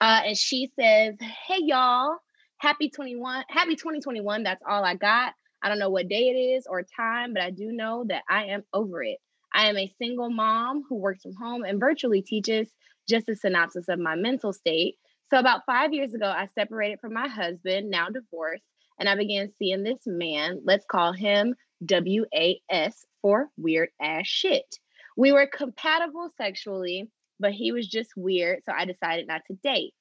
[0.00, 2.16] uh, and she says, "Hey y'all,
[2.58, 4.42] happy 21, happy 2021.
[4.42, 5.34] That's all I got.
[5.62, 8.46] I don't know what day it is or time, but I do know that I
[8.46, 9.18] am over it.
[9.54, 12.68] I am a single mom who works from home and virtually teaches.
[13.08, 14.96] Just a synopsis of my mental state.
[15.30, 18.64] So about five years ago, I separated from my husband, now divorced."
[18.98, 24.76] and I began seeing this man, let's call him WAS for weird ass shit.
[25.16, 27.10] We were compatible sexually,
[27.42, 29.92] but he was just weird, so I decided not to date.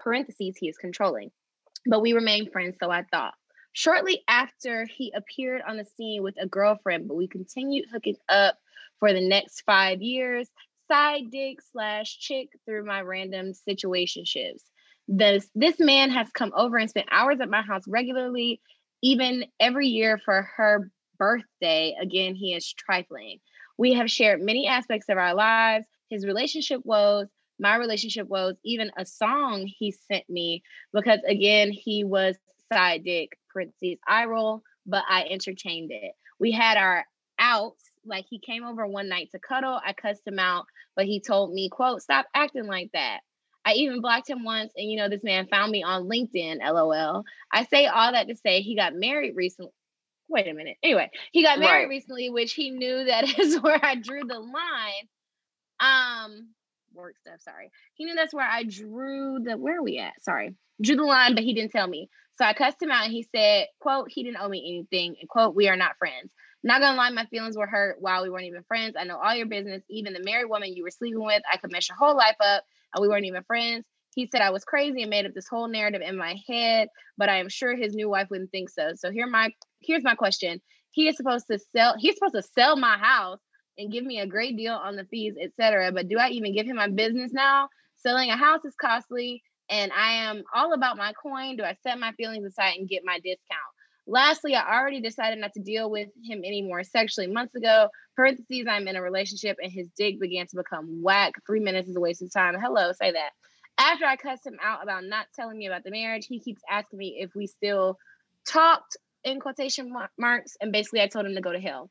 [0.00, 1.30] Parentheses, he is controlling.
[1.86, 3.34] But we remained friends, so I thought.
[3.74, 8.56] Shortly after, he appeared on the scene with a girlfriend, but we continued hooking up
[8.98, 10.48] for the next five years,
[10.90, 14.62] side dick slash chick through my random situationships.
[15.06, 18.60] This this man has come over and spent hours at my house regularly,
[19.02, 21.94] even every year for her birthday.
[22.00, 23.40] Again, he is trifling.
[23.76, 27.26] We have shared many aspects of our lives, his relationship woes,
[27.58, 32.36] my relationship woes, even a song he sent me because again, he was
[32.72, 36.12] side dick, parentheses, eye roll, but I entertained it.
[36.38, 37.04] We had our
[37.38, 37.82] outs.
[38.06, 39.80] Like he came over one night to cuddle.
[39.84, 43.20] I cussed him out, but he told me, quote, stop acting like that.
[43.64, 47.24] I even blocked him once, and you know, this man found me on LinkedIn, lol.
[47.50, 49.72] I say all that to say he got married recently.
[50.28, 50.76] Wait a minute.
[50.82, 51.88] Anyway, he got married Right.
[51.88, 55.08] recently, which he knew that is where I drew the line.
[55.84, 56.48] Um,
[56.94, 57.70] work stuff, sorry.
[57.94, 60.22] He knew that's where I drew the where are we at?
[60.22, 60.54] Sorry.
[60.82, 62.08] Drew the line, but he didn't tell me.
[62.38, 65.28] So I cussed him out and he said, quote, he didn't owe me anything, and
[65.28, 66.30] quote, we are not friends.
[66.62, 68.94] Not gonna lie, my feelings were hurt while we weren't even friends.
[68.98, 71.42] I know all your business, even the married woman you were sleeping with.
[71.50, 73.84] I could mess your whole life up, and we weren't even friends.
[74.14, 77.28] He said I was crazy and made up this whole narrative in my head, but
[77.28, 78.92] I am sure his new wife wouldn't think so.
[78.94, 80.60] So here my here's my question.
[80.92, 83.40] He is supposed to sell, he's supposed to sell my house
[83.78, 85.92] and give me a great deal on the fees, etc.
[85.92, 87.68] But do I even give him my business now?
[87.96, 91.56] Selling a house is costly, and I am all about my coin.
[91.56, 93.60] Do I set my feelings aside and get my discount?
[94.06, 97.88] Lastly, I already decided not to deal with him anymore sexually months ago.
[98.16, 101.32] Parentheses, I'm in a relationship and his dick began to become whack.
[101.46, 102.54] Three minutes is a waste of time.
[102.60, 103.30] Hello, say that.
[103.78, 106.98] After I cussed him out about not telling me about the marriage, he keeps asking
[106.98, 107.98] me if we still
[108.46, 111.90] talked in quotation marks, and basically I told him to go to hell.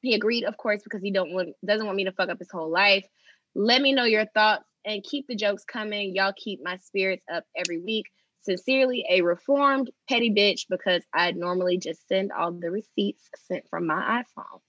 [0.00, 2.50] He agreed, of course, because he don't want doesn't want me to fuck up his
[2.50, 3.06] whole life.
[3.54, 6.14] Let me know your thoughts and keep the jokes coming.
[6.14, 8.06] Y'all keep my spirits up every week.
[8.42, 13.86] Sincerely, a reformed petty bitch because I normally just send all the receipts sent from
[13.86, 14.60] my iPhone.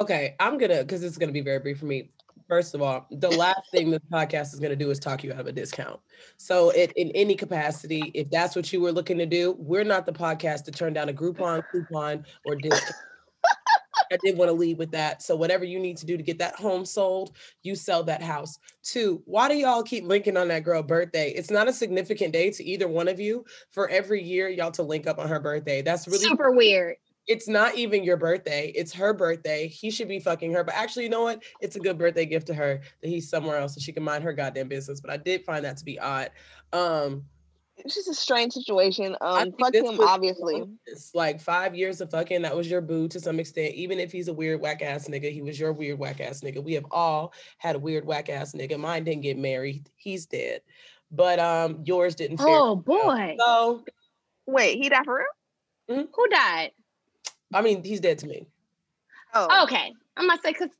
[0.00, 2.10] Okay, I'm gonna because it's gonna be very brief for me.
[2.48, 5.40] First of all, the last thing this podcast is gonna do is talk you out
[5.40, 6.00] of a discount.
[6.38, 10.06] So, it, in any capacity, if that's what you were looking to do, we're not
[10.06, 12.94] the podcast to turn down a Groupon coupon or discount.
[14.12, 15.22] I did want to leave with that.
[15.22, 18.58] So, whatever you need to do to get that home sold, you sell that house.
[18.82, 21.30] Two, why do y'all keep linking on that girl birthday?
[21.30, 23.44] It's not a significant day to either one of you.
[23.70, 25.82] For every year, y'all to link up on her birthday.
[25.82, 26.96] That's really Super weird.
[27.26, 28.72] it's not even your birthday.
[28.74, 29.68] It's her birthday.
[29.68, 30.64] He should be fucking her.
[30.64, 31.42] But actually, you know what?
[31.60, 34.24] It's a good birthday gift to her that he's somewhere else so she can mind
[34.24, 35.00] her goddamn business.
[35.00, 36.30] But I did find that to be odd.
[36.72, 37.24] Um,
[37.84, 39.16] It's just a strange situation.
[39.20, 40.64] Um, fuck him, obviously.
[40.86, 42.42] it's like five years of fucking.
[42.42, 43.74] That was your boo to some extent.
[43.74, 46.62] Even if he's a weird whack ass nigga, he was your weird whack ass nigga.
[46.62, 48.78] We have all had a weird whack ass nigga.
[48.78, 49.88] Mine didn't get married.
[49.96, 50.60] He's dead.
[51.10, 52.40] But um, yours didn't.
[52.40, 53.04] Oh well.
[53.04, 53.36] boy.
[53.38, 53.84] So
[54.48, 55.18] Wait, he died for
[55.88, 56.08] real?
[56.14, 56.72] Who died?
[57.52, 58.46] I mean, he's dead to me.
[59.34, 59.92] Oh, Okay.
[60.16, 60.70] I'm gonna say because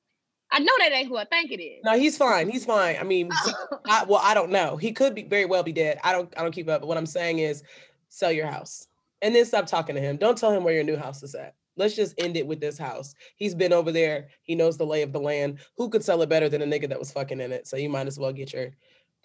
[0.51, 1.83] I know that ain't who I think it is.
[1.85, 2.49] No, he's fine.
[2.49, 2.97] He's fine.
[2.99, 3.31] I mean,
[3.87, 4.77] I, well, I don't know.
[4.77, 5.99] He could be very well be dead.
[6.03, 6.33] I don't.
[6.37, 6.81] I don't keep up.
[6.81, 7.63] But what I'm saying is,
[8.09, 8.87] sell your house
[9.23, 10.17] and then stop talking to him.
[10.17, 11.55] Don't tell him where your new house is at.
[11.77, 13.15] Let's just end it with this house.
[13.37, 14.29] He's been over there.
[14.43, 15.61] He knows the lay of the land.
[15.77, 17.69] Who could sell it better than a nigga that was fucking in it?
[17.69, 18.71] So you might as well get your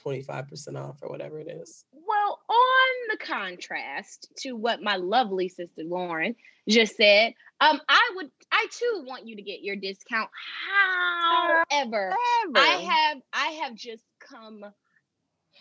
[0.05, 1.85] 25% off or whatever it is.
[3.13, 6.35] The contrast to what my lovely sister Lauren
[6.67, 10.29] just said, um, I would, I too want you to get your discount.
[11.21, 12.15] However, Ever.
[12.55, 14.65] I have, I have just come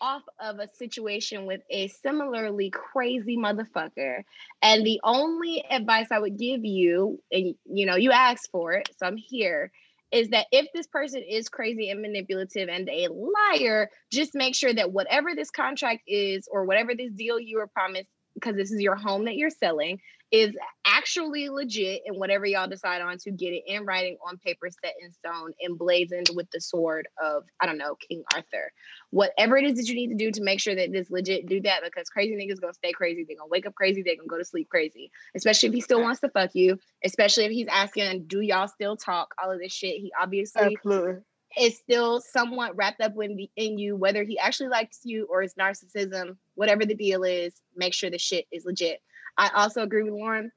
[0.01, 4.23] off of a situation with a similarly crazy motherfucker,
[4.63, 8.89] and the only advice I would give you, and you know, you asked for it,
[8.99, 9.71] so I'm here.
[10.13, 14.73] Is that if this person is crazy and manipulative and a liar, just make sure
[14.73, 18.81] that whatever this contract is or whatever this deal you were promised, because this is
[18.81, 20.01] your home that you're selling,
[20.33, 24.69] is actually legit and whatever y'all decide on to get it in writing on paper
[24.83, 28.73] set in stone emblazoned with the sword of i don't know king arthur.
[29.11, 31.61] Whatever it is that you need to do to make sure that this legit do
[31.63, 33.25] that because crazy niggas gonna stay crazy.
[33.25, 34.03] They're gonna wake up crazy.
[34.03, 35.11] They're gonna go to sleep crazy.
[35.35, 36.79] Especially if he still wants to fuck you.
[37.05, 39.35] Especially if he's asking do y'all still talk?
[39.43, 40.01] All of this shit.
[40.01, 41.21] He obviously Absolutely.
[41.61, 45.43] is still somewhat wrapped up in, the, in you, whether he actually likes you or
[45.43, 49.01] his narcissism, whatever the deal is, make sure the shit is legit.
[49.37, 50.51] I also agree with Lauren.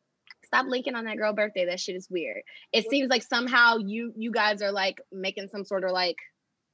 [0.46, 1.66] Stop linking on that girl birthday.
[1.66, 2.42] That shit is weird.
[2.72, 6.18] It seems like somehow you you guys are like making some sort of like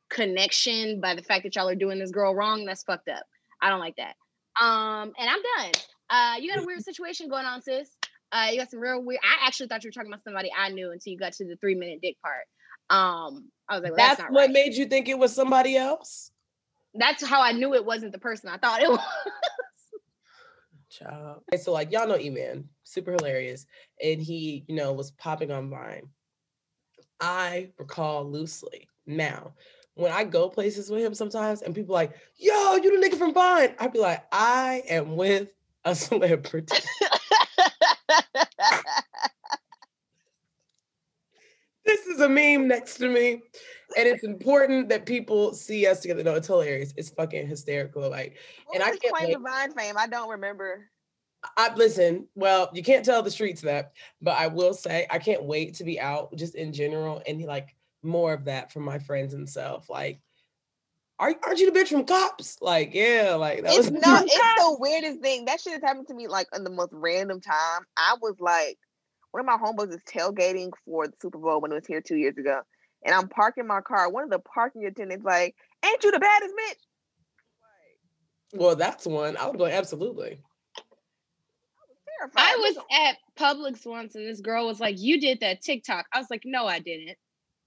[0.09, 2.65] connection by the fact that y'all are doing this girl wrong.
[2.65, 3.23] That's fucked up.
[3.61, 4.15] I don't like that.
[4.61, 5.71] Um, and I'm done.
[6.09, 7.89] Uh, you got a weird situation going on, sis.
[8.31, 9.21] Uh, you got some real weird.
[9.23, 11.55] I actually thought you were talking about somebody I knew until you got to the
[11.55, 12.45] three minute dick part.
[12.89, 14.51] Um, I was like, well, That's, that's, what right.
[14.51, 16.31] made you think it was somebody else?
[16.93, 18.99] that's how I knew it wasn't the person I thought it was.
[20.91, 21.41] Child.
[21.51, 23.65] Okay, so like y'all know E-Man, super hilarious.
[24.03, 26.09] And he, you know, was popping on Vine.
[27.19, 28.87] I recall loosely.
[29.05, 29.53] Now,
[29.95, 33.33] when I go places with him sometimes and people like, yo, you the nigga from
[33.33, 33.75] Vine.
[33.79, 35.49] I'd be like, I am with
[35.85, 36.77] a celebrity.
[41.85, 43.41] this is a meme next to me.
[43.97, 46.23] And it's important that people see us together.
[46.23, 46.93] No, it's hilarious.
[46.95, 48.09] It's fucking hysterical.
[48.09, 49.95] Like, What And I can't claim wait- to Vine fame?
[49.97, 50.89] I don't remember.
[51.57, 52.27] I listen.
[52.35, 55.83] Well, you can't tell the streets that, but I will say I can't wait to
[55.83, 59.89] be out just in general and like more of that from my friends and self.
[59.89, 60.19] Like,
[61.19, 62.57] are, aren't you the bitch from Cops?
[62.61, 64.23] Like, yeah, like that it's was not.
[64.25, 65.45] It's the weirdest thing.
[65.45, 67.85] That shit has happened to me like in the most random time.
[67.97, 68.77] I was like,
[69.31, 72.17] one of my homeboys is tailgating for the Super Bowl when it was here two
[72.17, 72.61] years ago,
[73.03, 74.09] and I'm parking my car.
[74.09, 76.75] One of the parking attendants like, "Ain't you the baddest bitch?"
[78.53, 79.37] Well, that's one.
[79.37, 80.41] I would be like, absolutely.
[82.35, 86.05] I was at Publix once and this girl was like, You did that TikTok.
[86.13, 87.17] I was like, No, I didn't.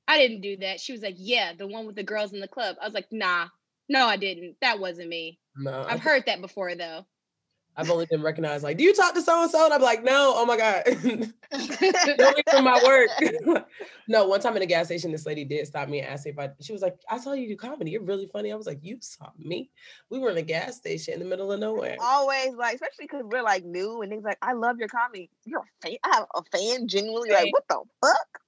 [0.06, 0.80] I didn't do that.
[0.80, 2.76] She was like, Yeah, the one with the girls in the club.
[2.80, 3.48] I was like, Nah,
[3.88, 4.56] no, I didn't.
[4.60, 5.38] That wasn't me.
[5.56, 5.84] No.
[5.88, 7.04] I've heard that before though.
[7.76, 9.64] I've only been recognized like, do you talk to so and so?
[9.64, 10.84] And I'm like, no, oh my God.
[12.18, 13.66] Don't from my work.
[14.08, 16.30] no, one time in a gas station, this lady did stop me and ask me
[16.32, 17.90] if I, she was like, I saw you do comedy.
[17.90, 18.52] You're really funny.
[18.52, 19.70] I was like, you saw me?
[20.08, 21.96] We were in a gas station in the middle of nowhere.
[22.00, 25.30] Always like, especially because we're like new and things like, I love your comedy.
[25.44, 25.96] You're a fan.
[26.04, 28.40] I have a fan genuinely like, what the fuck?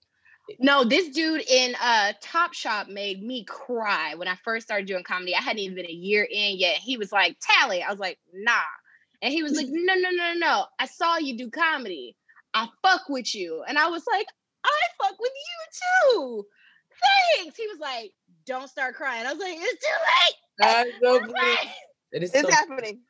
[0.61, 5.03] No, this dude in uh Top Shop made me cry when I first started doing
[5.03, 5.35] comedy.
[5.35, 6.77] I hadn't even been a year in yet.
[6.77, 7.83] He was like, Tally.
[7.83, 8.53] I was like, nah.
[9.23, 10.67] And he was like, no, no, no, no.
[10.79, 12.17] I saw you do comedy.
[12.55, 13.65] I fuck with you.
[13.69, 14.27] And I was like,
[14.65, 16.47] I fuck with you too.
[17.37, 17.57] Thanks.
[17.57, 18.13] He was like,
[18.47, 19.27] don't start crying.
[19.27, 20.89] I was like, it's too late.
[20.89, 21.73] It's, so late.
[22.13, 23.01] It is it's so happening.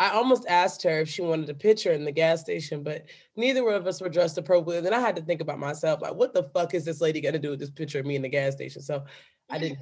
[0.00, 3.04] I almost asked her if she wanted a picture in the gas station, but
[3.36, 4.78] neither of us were dressed appropriately.
[4.78, 7.20] And then I had to think about myself, like, what the fuck is this lady
[7.20, 8.80] gonna do with this picture of me in the gas station?
[8.80, 9.04] So
[9.50, 9.78] I didn't.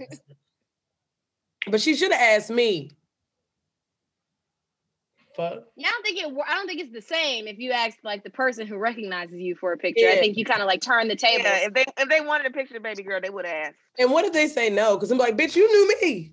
[1.71, 2.91] but she should have asked me
[5.39, 5.63] fuck?
[5.77, 6.35] Yeah, I don't think it.
[6.47, 9.55] I don't think it's the same if you ask like the person who recognizes you
[9.55, 10.05] for a picture.
[10.05, 10.13] Yeah.
[10.13, 11.45] I think you kind of like turn the table.
[11.45, 13.77] Yeah, if they if they wanted a picture of baby girl, they would have asked.
[13.99, 14.97] And what if they say no?
[14.97, 16.33] Because I'm like, bitch, you knew me.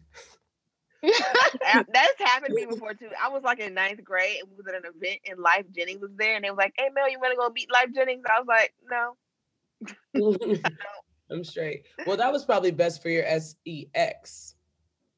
[1.04, 3.10] That's happened to me before too.
[3.24, 6.02] I was like in ninth grade and we was at an event and Lyfe Jennings
[6.02, 8.24] was there and they was like, Hey Mel, you wanna go meet Lyfe Jennings?
[8.28, 10.60] I was like, No.
[11.32, 11.84] I'm straight.
[12.08, 14.56] Well, that was probably best for your SEX.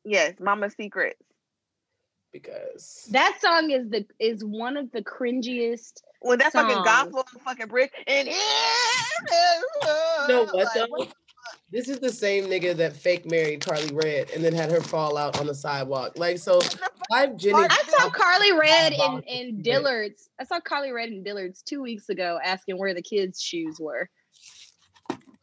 [0.04, 1.21] Yes, Mama Secrets
[2.41, 6.02] because that song is the is one of the cringiest.
[6.21, 6.73] When that songs.
[6.73, 8.28] fucking gospel fucking brick and
[10.28, 11.08] no, what though?
[11.69, 15.17] This is the same nigga that fake married Karlie Redd and then had her fall
[15.17, 16.13] out on the sidewalk.
[16.15, 16.62] Like so,
[17.12, 17.67] I've Jenny.
[17.69, 20.30] I saw Karlie Redd in, in Dillard's.
[20.39, 24.10] I saw Karlie Redd in Dillard's two weeks ago, asking where the kids' shoes were.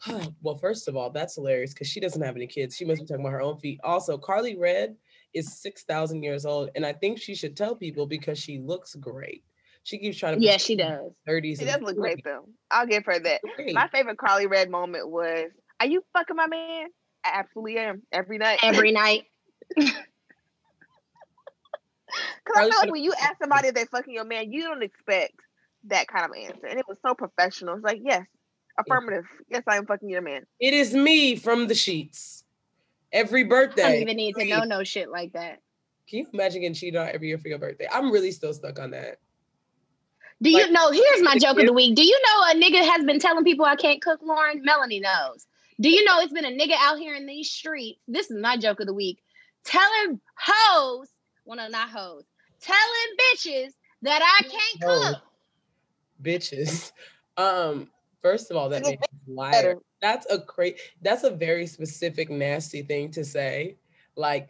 [0.43, 2.77] well, first of all, that's hilarious because she doesn't have any kids.
[2.77, 3.81] She must be talking about her own feet.
[3.85, 4.97] Also, Karlie Redd
[5.35, 6.71] is 6,000 years old.
[6.75, 9.45] And I think she should tell people because she looks great.
[9.83, 10.45] She keeps trying to.
[10.45, 11.13] Yeah, she does.
[11.29, 11.59] 30s.
[11.59, 12.49] She does look great, though.
[12.71, 13.41] I'll give her that.
[13.57, 13.75] Great.
[13.75, 16.87] My favorite Karlie Redd moment was Are you fucking my man?
[17.25, 18.03] I absolutely am.
[18.11, 18.61] Every night.
[18.63, 19.25] Every night.
[19.75, 19.93] Because
[22.57, 25.35] I know like when you ask somebody if they're fucking your man, you don't expect
[25.85, 26.67] that kind of answer.
[26.67, 27.75] And it was so professional.
[27.75, 28.25] It's like, yes,
[28.79, 29.25] affirmative.
[29.51, 30.47] Yes, I am fucking your man.
[30.61, 32.44] It is me from the sheets
[33.15, 33.83] every birthday.
[33.83, 35.61] I don't even need to know no shit like that.
[36.09, 37.89] Can you imagine getting cheated on every year for your birthday?
[37.91, 39.19] I'm really still stuck on that.
[40.43, 40.91] Do like, you know?
[40.91, 41.95] Here's my joke of the week.
[41.95, 44.63] Do you know a nigga has been telling people I can't cook, Lauren?
[44.63, 45.47] Melanie knows.
[45.81, 48.01] Do you know it's been a nigga out here in these streets?
[48.07, 49.21] This is my joke of the week.
[49.65, 51.09] Telling hoes,
[51.47, 52.25] well, no, not hoes,
[52.61, 52.81] telling
[53.19, 53.73] bitches
[54.03, 55.23] that I can't cook.
[56.23, 56.93] Bitches.
[57.37, 57.91] Um,
[58.25, 59.77] first of all, that makes liar.
[60.01, 63.77] that's a great that's a very specific nasty thing to say.
[64.17, 64.49] Like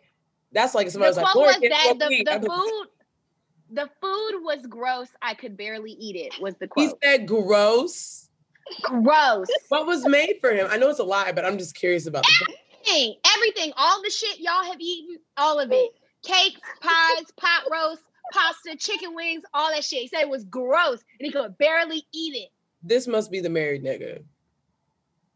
[0.52, 2.86] that's like somebody's like was that the, the food
[3.70, 5.08] the food was gross.
[5.20, 6.90] I could barely eat it was the quote.
[6.90, 8.30] he said gross?
[8.82, 9.48] Gross.
[9.68, 10.68] What was made for him?
[10.70, 12.24] I know it's a lie but i'm just curious about
[12.86, 15.90] everything everything all the shit y'all have eaten all of it.
[16.22, 20.00] Cakes pies pot roast pasta chicken wings all that shit.
[20.00, 22.48] He said it was gross and he could barely eat it
[22.84, 24.22] this must be the married nigga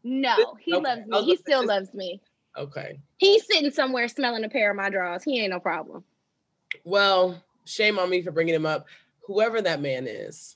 [0.03, 0.83] no, he okay.
[0.83, 1.23] loves me.
[1.23, 2.21] He still loves me.
[2.57, 2.99] Okay.
[3.17, 5.23] He's sitting somewhere smelling a pair of my drawers.
[5.23, 6.03] He ain't no problem.
[6.83, 8.87] Well, shame on me for bringing him up.
[9.25, 10.55] Whoever that man is,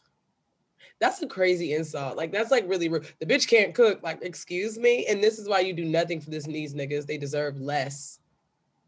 [1.00, 2.18] that's a crazy insult.
[2.18, 3.08] Like that's like really rude.
[3.20, 4.02] The bitch can't cook.
[4.02, 5.06] Like, excuse me.
[5.08, 7.06] And this is why you do nothing for this these niggas.
[7.06, 8.20] They deserve less.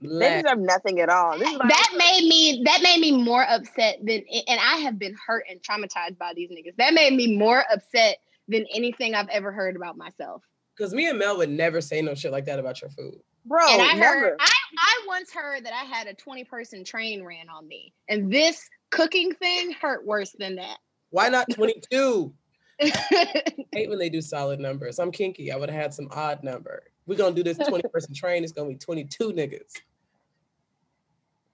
[0.01, 0.29] Less.
[0.29, 1.37] They deserve nothing at all.
[1.37, 5.61] that made me that made me more upset than and I have been hurt and
[5.61, 6.75] traumatized by these niggas.
[6.77, 8.17] That made me more upset
[8.47, 10.43] than anything I've ever heard about myself.
[10.77, 13.15] Because me and Mel would never say no shit like that about your food.
[13.45, 14.19] Bro, and I never.
[14.19, 17.93] heard I, I once heard that I had a 20 person train ran on me.
[18.09, 20.77] And this cooking thing hurt worse than that.
[21.11, 22.33] Why not 22?
[22.79, 24.99] hate when they do solid numbers.
[24.99, 25.51] I'm kinky.
[25.51, 26.83] I would have had some odd number.
[27.07, 28.43] We're gonna do this 20 person train.
[28.43, 29.81] It's gonna be 22 niggas.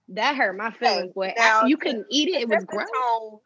[0.10, 1.34] That hurt my feelings, boy.
[1.38, 2.41] Now, I, you couldn't eat it.
[2.41, 3.39] It was gross.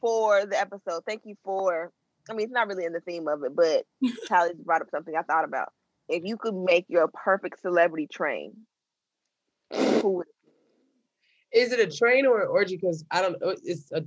[0.00, 1.04] for the episode.
[1.04, 1.92] Thank you for.
[2.28, 3.84] I mean, it's not really in the theme of it, but
[4.26, 5.68] Tally brought up something I thought about.
[6.08, 8.54] If you could make your perfect celebrity train,
[9.72, 10.26] who would
[11.52, 12.76] Is it a train or an orgy?
[12.76, 13.54] Because I don't know.
[13.62, 14.04] It's a.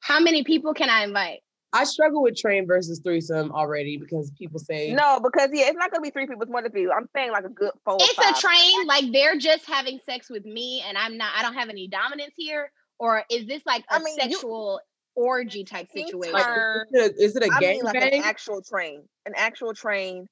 [0.00, 1.40] How many people can I invite?
[1.72, 5.90] I struggle with train versus threesome already because people say No, because yeah, it's not
[5.90, 6.90] gonna be three people, it's more than three.
[6.90, 7.98] I'm saying like a good four.
[8.00, 8.36] It's five.
[8.36, 11.32] a train, like they're just having sex with me, and I'm not.
[11.36, 14.80] I don't have any dominance here, or is this like a I mean, you- sexual
[15.14, 16.32] orgy type situation?
[16.32, 18.14] like is it a, is it a I mean like bang?
[18.14, 20.26] an actual train, an actual train,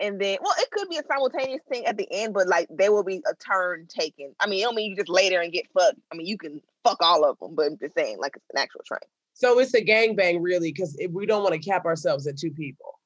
[0.00, 2.92] and then well, it could be a simultaneous thing at the end, but like there
[2.92, 4.34] will be a turn taken.
[4.40, 5.98] I mean, it don't mean you just lay there and get fucked.
[6.10, 8.58] I mean, you can fuck all of them, but I'm just saying like it's an
[8.58, 9.00] actual train.
[9.38, 12.50] So it's a gang bang really because we don't want to cap ourselves at two
[12.50, 12.98] people.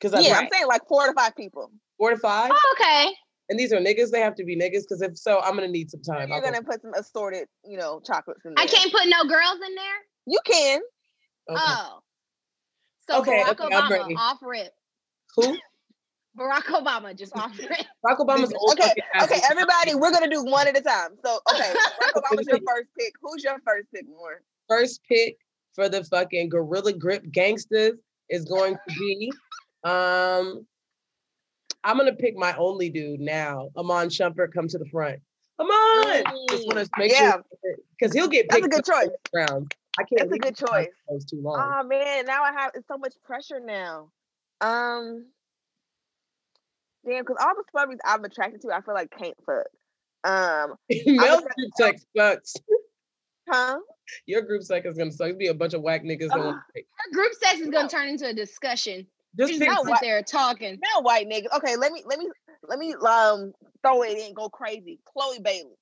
[0.00, 1.70] Because yeah, yeah, I'm saying like four to five people.
[1.96, 3.14] four to five, Oh, okay.
[3.48, 4.10] and these are niggas.
[4.10, 6.28] They have to be niggas because if so, I'm gonna need some time.
[6.28, 8.64] You're I'll gonna put some assorted, you know, chocolates in there.
[8.64, 9.94] I can't put no girls in there.
[10.26, 10.80] You can.
[11.50, 11.60] okay.
[11.60, 12.00] Oh,
[13.08, 14.14] so Okay, Barack okay, Obama ready.
[14.18, 14.72] offer it.
[15.36, 15.56] Who?
[16.36, 17.86] Barack Obama just offer it.
[18.04, 18.72] Barack Obama's old.
[18.72, 21.10] Okay, Okay, everybody, we're gonna do one at a time.
[21.24, 23.12] So, okay, Barack Obama's your first pick.
[23.22, 24.40] Who's your first pick, Lauren?
[24.68, 25.36] first pick
[25.76, 27.92] for the fucking gorilla grip gangsters
[28.28, 29.32] is going to be
[29.84, 30.66] um
[31.84, 33.68] I'm gonna pick my only dude now.
[33.78, 35.20] Iman Shumpert, come to the front.
[35.60, 36.24] Iman!
[36.50, 37.32] Just want to make Yeah.
[37.34, 37.44] sure
[37.98, 38.68] because he'll get picked.
[38.70, 39.16] That's a good choice.
[39.32, 39.72] round.
[39.98, 40.88] I can't That's a good choice.
[41.08, 41.58] Those too long.
[41.60, 44.10] Oh man, now I have it's so much pressure now.
[44.60, 45.26] Um,
[47.06, 49.66] damn, because all the celebrities I'm attracted to, I feel like can't fuck.
[50.24, 52.54] Um, group sex sucks.
[53.48, 53.78] huh?
[54.26, 55.28] Your group sex is gonna suck.
[55.28, 56.58] It'd be a bunch of whack niggas that want.
[56.74, 59.06] Her group sex is gonna turn into a discussion.
[59.38, 60.78] Just Just pick not sit there talking.
[60.94, 61.54] Now white niggas.
[61.56, 62.28] Okay, let me let me
[62.68, 63.52] let me um
[63.82, 64.98] throw it in, go crazy.
[65.04, 65.76] Chloe Bailey.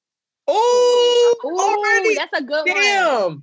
[0.47, 2.16] Oh, Ooh, already.
[2.16, 2.83] that's a good one.
[2.83, 3.43] Damn.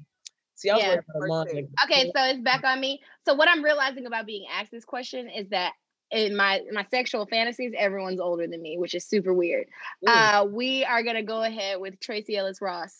[0.55, 0.89] See, I was Yeah.
[0.89, 1.45] worried about Iman.
[1.45, 1.65] First pick.
[1.65, 1.83] nigga.
[1.85, 3.01] Okay, so it's back on me.
[3.25, 5.73] So what I'm realizing about being asked this question is that
[6.11, 9.67] in my my sexual fantasies, everyone's older than me, which is super weird.
[10.07, 10.11] Ooh.
[10.11, 12.99] Uh, we are gonna go ahead with Tracee Ellis Ross.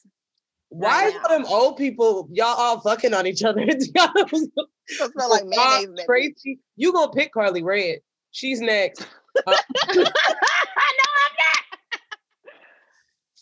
[0.72, 3.66] Why is all them old people y'all all fucking on each other?
[3.90, 5.84] Smell like mayonnaise.
[5.84, 6.06] in that bitch.
[6.06, 8.00] Tracee, you gonna pick Karlie Redd?
[8.32, 9.06] She's next.
[9.48, 10.16] no, I'm not.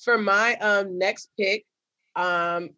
[0.04, 1.66] For my um next pick,
[2.16, 2.72] um,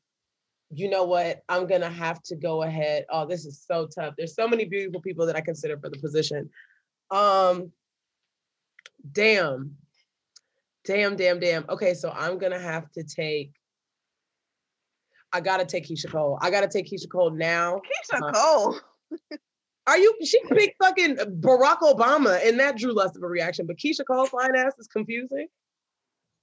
[0.70, 1.44] you know what?
[1.48, 3.06] I'm gonna have to go ahead.
[3.10, 4.16] Oh, this is so tough.
[4.18, 6.50] There's so many beautiful people that I consider for the position.
[7.10, 7.72] Um,
[9.14, 9.78] damn,
[10.84, 11.64] damn, damn, damn.
[11.70, 13.54] Okay, so I'm gonna have to take.
[15.34, 16.38] I gotta take Keyshia Cole.
[16.42, 17.80] I gotta take Keyshia Cole now.
[18.14, 18.80] Keyshia Uh, Cole.
[19.88, 20.14] Are you?
[20.24, 23.66] She picked fucking Barack Obama, and that drew less of a reaction.
[23.66, 25.48] But Keyshia Cole fine ass is confusing.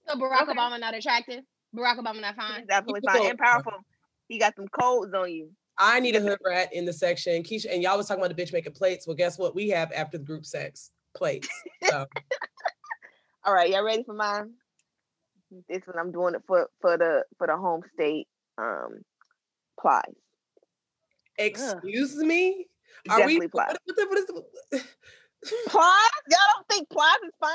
[0.06, 0.52] So Barack Okay.
[0.52, 1.42] Obama not attractive.
[1.76, 2.46] Barack Obama not fine.
[2.48, 2.66] He's fine.
[2.66, 3.30] definitely Keyshia fine Cole.
[3.30, 3.72] and powerful.
[4.28, 5.50] He got some codes on you.
[5.78, 7.42] I need a hood rat in the section.
[7.42, 9.06] Keyshia and y'all was talking about the bitch making plates.
[9.06, 9.54] Well, guess what?
[9.54, 11.48] We have after the group sex plates.
[11.84, 12.06] So
[13.44, 14.50] All right, y'all ready for mine?
[15.68, 18.26] This one I'm doing it for for the for the home state
[18.58, 18.98] um
[19.80, 20.02] plies.
[21.38, 22.66] excuse me.
[23.08, 23.38] Are we?
[23.38, 23.76] Definitely plies.
[23.84, 24.84] What, what, the- what is the,
[25.68, 26.10] Plies?
[26.30, 27.52] Y'all don't think plies is fine?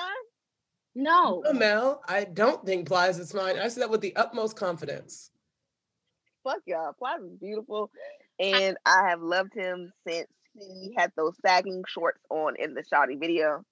[0.95, 1.41] No.
[1.43, 3.58] No, Mel, I don't think Plies is fine.
[3.58, 5.32] I say that with the utmost confidence.
[6.43, 6.93] Fuck y'all.
[6.93, 7.89] Plies is beautiful.
[8.39, 13.20] And I have loved him since he had those sagging shorts on in the Shawty
[13.20, 13.64] video.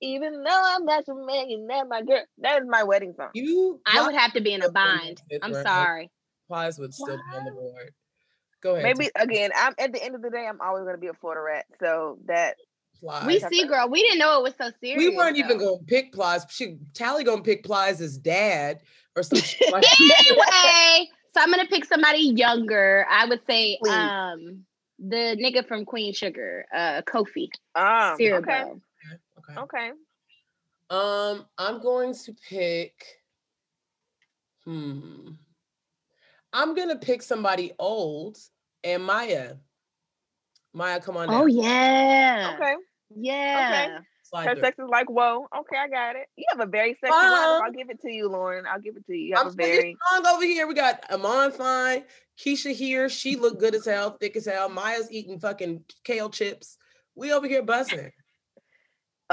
[0.00, 2.24] Even though I'm not your man, you're not my girl.
[2.38, 3.30] That is my wedding song.
[3.34, 5.22] You, I would have to be in a bind.
[5.42, 5.66] I'm right?
[5.66, 6.10] sorry.
[6.54, 7.90] Plies would still be on the board.
[8.62, 8.96] Go ahead.
[8.96, 11.40] Maybe again, I'm at the end of the day, I'm always gonna be a Florida
[11.40, 11.66] rat.
[11.80, 12.56] So that
[13.00, 13.26] Plies.
[13.26, 13.88] We see, girl.
[13.88, 14.98] We didn't know it was so serious.
[14.98, 16.46] We weren't even going to pick Plies.
[16.48, 18.80] She Tally gonna pick Plies' as dad
[19.16, 23.04] or some shit like anyway, so I'm gonna pick somebody younger.
[23.10, 23.92] I would say Please.
[23.92, 24.64] um
[25.00, 28.38] the nigga from Queen Sugar, uh Kofi um Siriboe.
[28.38, 28.64] okay.
[29.38, 29.60] Okay.
[29.60, 29.90] Okay.
[30.90, 33.04] Um, I'm going to pick.
[34.64, 35.32] Hmm.
[36.54, 38.38] I'm gonna pick somebody old
[38.84, 39.54] and Maya.
[40.72, 41.28] Maya, come on.
[41.28, 41.46] Oh now.
[41.46, 42.52] yeah.
[42.54, 42.74] Okay.
[43.16, 43.98] Yeah.
[44.22, 44.62] Slide Her through.
[44.62, 46.26] sex is like, whoa, okay, I got it.
[46.36, 47.60] You have a very sexy Uh, lineup.
[47.62, 48.64] I'll give it to you, Lauren.
[48.66, 49.26] I'll give it to you.
[49.26, 50.66] You have I'm a very very strong over here.
[50.66, 52.04] We got Iman fine,
[52.38, 53.08] Keyshia here.
[53.08, 54.68] She look good as hell, thick as hell.
[54.68, 56.78] Maya's eating fucking kale chips.
[57.16, 58.10] We over here buzzing.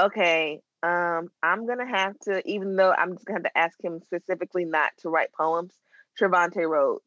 [0.00, 0.60] okay.
[0.84, 4.64] Um, I'm gonna have to, even though I'm just gonna have to ask him specifically
[4.64, 5.72] not to write poems.
[6.20, 7.04] Trevante Rhodes.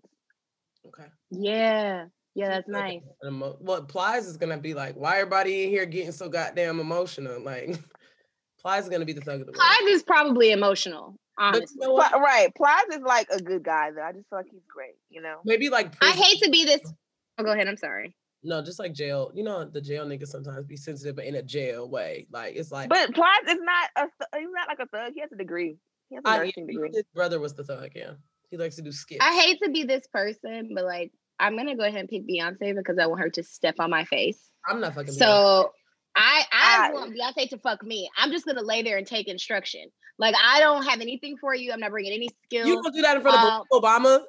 [0.88, 1.10] Okay.
[1.32, 2.06] Yeah.
[2.36, 3.02] Yeah, that's nice.
[3.22, 4.96] An emo- What Plies is gonna be like?
[4.96, 7.42] Why everybody in here getting so goddamn emotional?
[7.42, 7.80] Like
[8.62, 9.56] Plies is gonna be the thug of the world.
[9.62, 11.78] Clive is probably emotional, But honestly.
[11.80, 12.12] you know what?
[12.14, 12.54] Right.
[12.56, 14.02] Plies is like a good guy though.
[14.04, 15.38] I just feel like he's great, you know.
[15.46, 16.82] Maybe like I hate to be this.
[17.38, 17.68] Oh, go ahead.
[17.70, 18.16] I'm sorry.
[18.44, 19.32] No, just like jail.
[19.34, 22.28] You know, the jail niggas sometimes be sensitive, but in a jail way.
[22.32, 22.90] Like it's like.
[22.90, 24.02] But Plies is not a.
[24.02, 25.14] th- He's not like a thug.
[25.16, 25.78] He has a degree.
[26.10, 26.90] He has a I- nursing degree.
[26.94, 27.92] his brother was the thug.
[27.96, 28.12] Yeah,
[28.50, 29.24] he likes to do skits.
[29.24, 32.76] I hate to be this person, but like I'm gonna go ahead and pick Beyonce
[32.76, 34.40] because I want her to step on my face.
[34.68, 35.14] I'm not fucking.
[35.14, 35.18] Beyonce.
[35.20, 35.72] So
[36.16, 38.10] I I I- want Beyonce to fuck me.
[38.18, 39.90] I'm just gonna lay there and take instruction.
[40.18, 41.74] Like I don't have anything for you.
[41.74, 44.22] I'm not bringing any skill you gonna do that in front of um, Obama?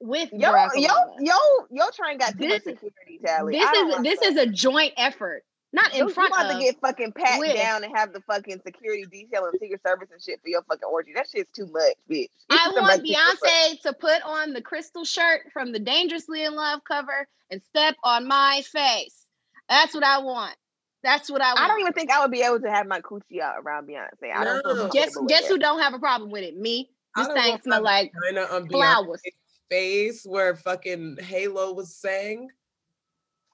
[0.00, 1.14] with Yo, Barack yo, Obama.
[1.20, 1.34] yo,
[1.70, 3.52] yo, train got too much This is- security, Tally.
[3.58, 4.26] This I don't is want this that.
[4.32, 6.58] is a joint effort, not in You- front you about of.
[6.58, 7.54] to get fucking pat with.
[7.54, 10.84] down and have the fucking security detail and secret service and shit for your fucking
[10.84, 11.12] orgy.
[11.14, 12.28] That shit's too much, bitch.
[12.28, 13.38] It's I want much too much.
[13.42, 17.96] Beyonce to put on the crystal shirt from the Dangerously in Love cover and step
[18.04, 19.26] on my face.
[19.68, 20.54] That's what I want.
[21.02, 21.60] That's what I want.
[21.60, 24.32] I don't even think I would be able to have my coochie out around Beyonce.
[24.34, 24.88] I don't feel No.
[24.90, 25.48] guess comfortable with guess that.
[25.48, 26.56] who don't have a problem with it?
[26.56, 26.90] Me.
[27.16, 29.20] I This don't thing want smell my like vagina on flowers.
[29.22, 29.34] Beyonce's
[29.68, 32.48] face where fucking Halo was sang.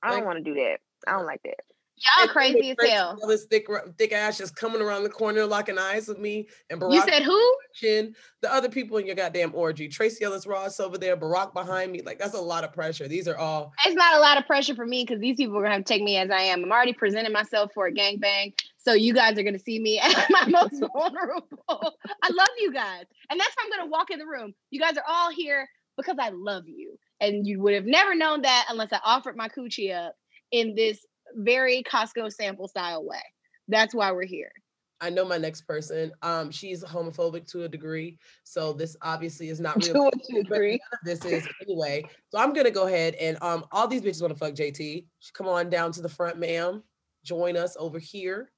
[0.02, 0.78] I don't like- want to do that.
[1.06, 1.60] I don't like that.
[2.00, 3.18] Y'all And crazy as hell.
[3.22, 6.94] Ellis thick, thick ass just coming around the corner locking eyes with me and Barack
[6.94, 7.56] You said who?
[7.74, 9.88] Chin, the other people in your goddamn orgy.
[9.88, 12.02] Tracee Ellis Ross over there, Barack behind me.
[12.02, 13.08] Like that's a lot of pressure.
[13.08, 15.62] These are all It's not a lot of pressure for me because these people are
[15.62, 16.64] gonna have to take me as I am.
[16.64, 18.54] I'm already presenting myself for a gangbang.
[18.76, 21.44] So you guys are gonna see me at my most vulnerable.
[21.68, 23.04] I love you guys.
[23.30, 24.54] And that's how I'm gonna walk in the room.
[24.70, 26.96] You guys are all here because I love you.
[27.20, 30.14] And you would have never known that unless I offered my coochie up
[30.52, 33.22] in this very Costco sample style way.
[33.68, 34.52] That's why we're here.
[35.00, 36.10] I know my next person.
[36.22, 38.18] Um, she's homophobic to a degree.
[38.44, 40.10] So this obviously is not real.
[40.10, 40.80] To a degree.
[41.04, 42.04] this is anyway.
[42.30, 45.04] So I'm gonna go ahead and um all these bitches want to fuck JT.
[45.34, 46.82] Come on down to the front, ma'am.
[47.24, 48.50] Join us over here.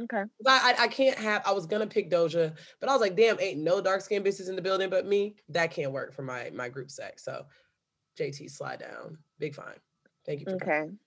[0.00, 0.24] Okay.
[0.46, 1.42] I, I I can't have.
[1.46, 4.48] I was gonna pick Doja, but I was like, damn, ain't no dark skinned bitches
[4.48, 5.36] in the building but me.
[5.50, 7.24] That can't work for my my group sex.
[7.24, 7.44] So
[8.18, 9.18] JT, slide down.
[9.38, 9.76] Big fine.
[10.26, 10.46] Thank you.
[10.46, 10.98] For coming.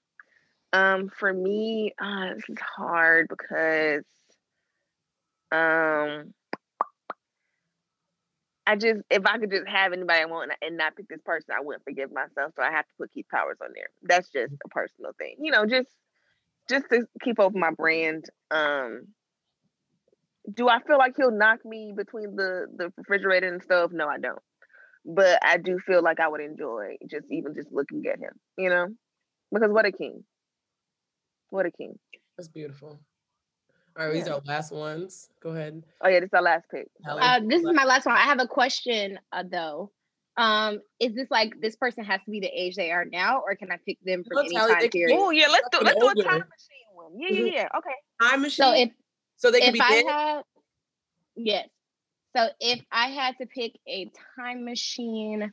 [0.73, 4.03] Um, for me, uh, this is hard because
[5.51, 6.33] um
[8.67, 11.55] I just if I could just have anybody I want and not pick this person,
[11.57, 12.51] I wouldn't forgive myself.
[12.55, 13.87] So I have to put Keith Powers on there.
[14.03, 15.35] That's just a personal thing.
[15.39, 15.89] You know, just
[16.69, 18.25] just to keep up my brand.
[18.51, 19.07] Um
[20.53, 23.91] do I feel like he'll knock me between the the refrigerator and stuff?
[23.93, 24.41] No, I don't.
[25.05, 28.69] But I do feel like I would enjoy just even just looking at him, you
[28.69, 28.87] know?
[29.53, 30.25] Because what a king.
[31.49, 31.97] What a king.
[32.37, 32.99] That's beautiful.
[33.97, 35.29] All right, these are our last ones.
[35.41, 35.83] Go ahead.
[36.03, 36.87] Oh yeah, this is our last pick.
[37.07, 38.15] Uh, this is my last one.
[38.15, 39.91] I have a question uh, though.
[40.37, 43.55] Um, is this like this person has to be the age they are now, or
[43.55, 45.17] can I pick them from No, any Tally, time period?
[45.19, 47.19] Oh yeah, let's do Fucking let's do a time machine one.
[47.19, 47.53] Yeah, yeah, Mhm.
[47.53, 47.67] yeah.
[47.77, 47.95] Okay.
[48.21, 48.63] Time machine.
[48.65, 48.89] So if
[49.37, 50.05] so they can if be I dead.
[50.05, 50.43] had
[51.35, 51.69] yes,
[52.35, 55.51] so if I had to pick a time machine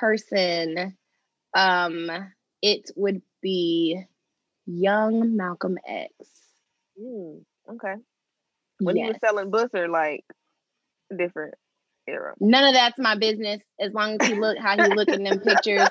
[0.00, 0.96] person,
[1.56, 2.10] um,
[2.62, 4.04] it would be
[4.66, 6.12] young Malcolm X.
[7.00, 7.42] Mm,
[7.72, 7.94] okay.
[8.80, 9.20] When he was Yes.
[9.24, 10.24] selling Busser, like
[11.16, 11.54] different
[12.06, 12.34] era.
[12.40, 15.40] None of that's my business as long as he look how he look in them
[15.40, 15.88] pictures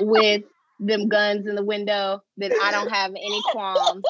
[0.00, 0.42] with
[0.80, 4.04] them guns in the window, then I don't have any qualms.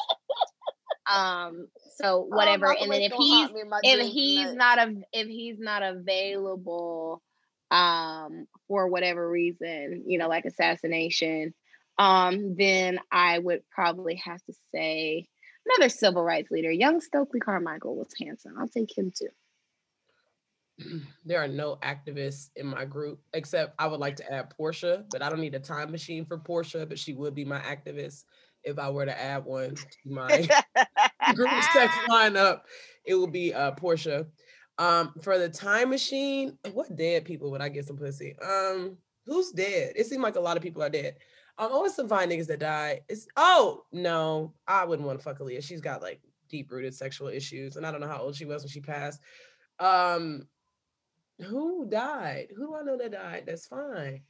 [1.11, 2.65] Um, so whatever.
[2.71, 3.49] and then if he's
[3.83, 7.21] if he's not a if he's not available
[7.71, 11.53] um for whatever reason, you know, like assassination,
[11.97, 15.27] um, then I would probably have to say
[15.65, 16.71] another civil rights leader.
[16.71, 18.53] Young Stokely Carmichael was handsome.
[18.59, 19.29] I'll take him too.
[21.25, 25.21] there are no activists in my group except I would like to add Portia, but
[25.21, 28.23] I don't need a time machine for Portia, but she would be my activist
[28.63, 30.47] if I were to add one to my
[31.35, 32.61] group sex lineup.
[33.05, 34.27] It would be uh Portia.
[34.77, 38.35] Um, for the time machine, what dead people would I get some pussy?
[38.43, 39.93] Um, who's dead?
[39.95, 41.15] It seemed like a lot of people are dead.
[41.57, 43.01] Um, always some fine niggas that die.
[43.07, 45.63] It's oh no, I wouldn't want to fuck Aaliyah.
[45.63, 48.61] She's got like deep rooted sexual issues, and I don't know how old she was
[48.63, 49.21] when she passed.
[49.79, 50.47] Um,
[51.39, 52.47] who died?
[52.55, 53.43] Who do I know that died?
[53.45, 54.21] That's fine.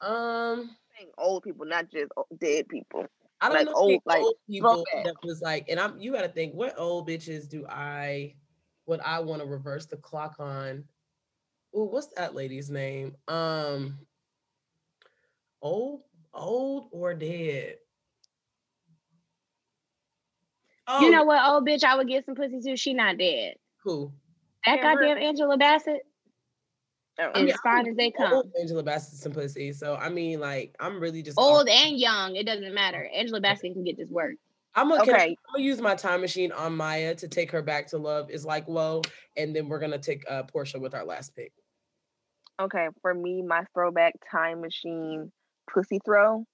[0.00, 0.76] Um,
[1.16, 2.10] old people, not just
[2.40, 3.06] dead people.
[3.40, 6.22] I don't Like know old- like old people that was like, and I'm you got
[6.22, 8.34] to think, what old bitches do I
[8.84, 10.84] what I want to reverse the clock on?
[11.76, 13.14] Ooh, what's that lady's name?
[13.28, 13.98] Um,
[15.60, 16.02] old,
[16.34, 17.76] old or dead?
[20.86, 22.76] Oh, You know what, old bitch, I would get some pussy too.
[22.76, 23.54] She not dead.
[23.84, 24.12] who?
[24.64, 25.00] That Amber.
[25.00, 26.02] goddamn Angela Bassett
[27.20, 28.32] Oh, is mean, fine I as they come.
[28.32, 29.72] old Angela Bassett simplicity.
[29.72, 33.08] So I mean, like, I'm really just Old and young, it doesn't matter.
[33.12, 34.34] Angela Bassett can get this work.
[34.74, 35.30] I'm gonna, Okay.
[35.30, 38.44] I'm gonna use my time machine on Maya to take her back to love is
[38.44, 39.02] like low,
[39.36, 41.52] and then we're gonna take uh Portia with our last pick.
[42.60, 45.32] Okay, for me, my throwback time machine
[45.72, 46.44] pussy throw,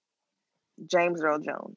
[0.87, 1.77] James Earl Jones.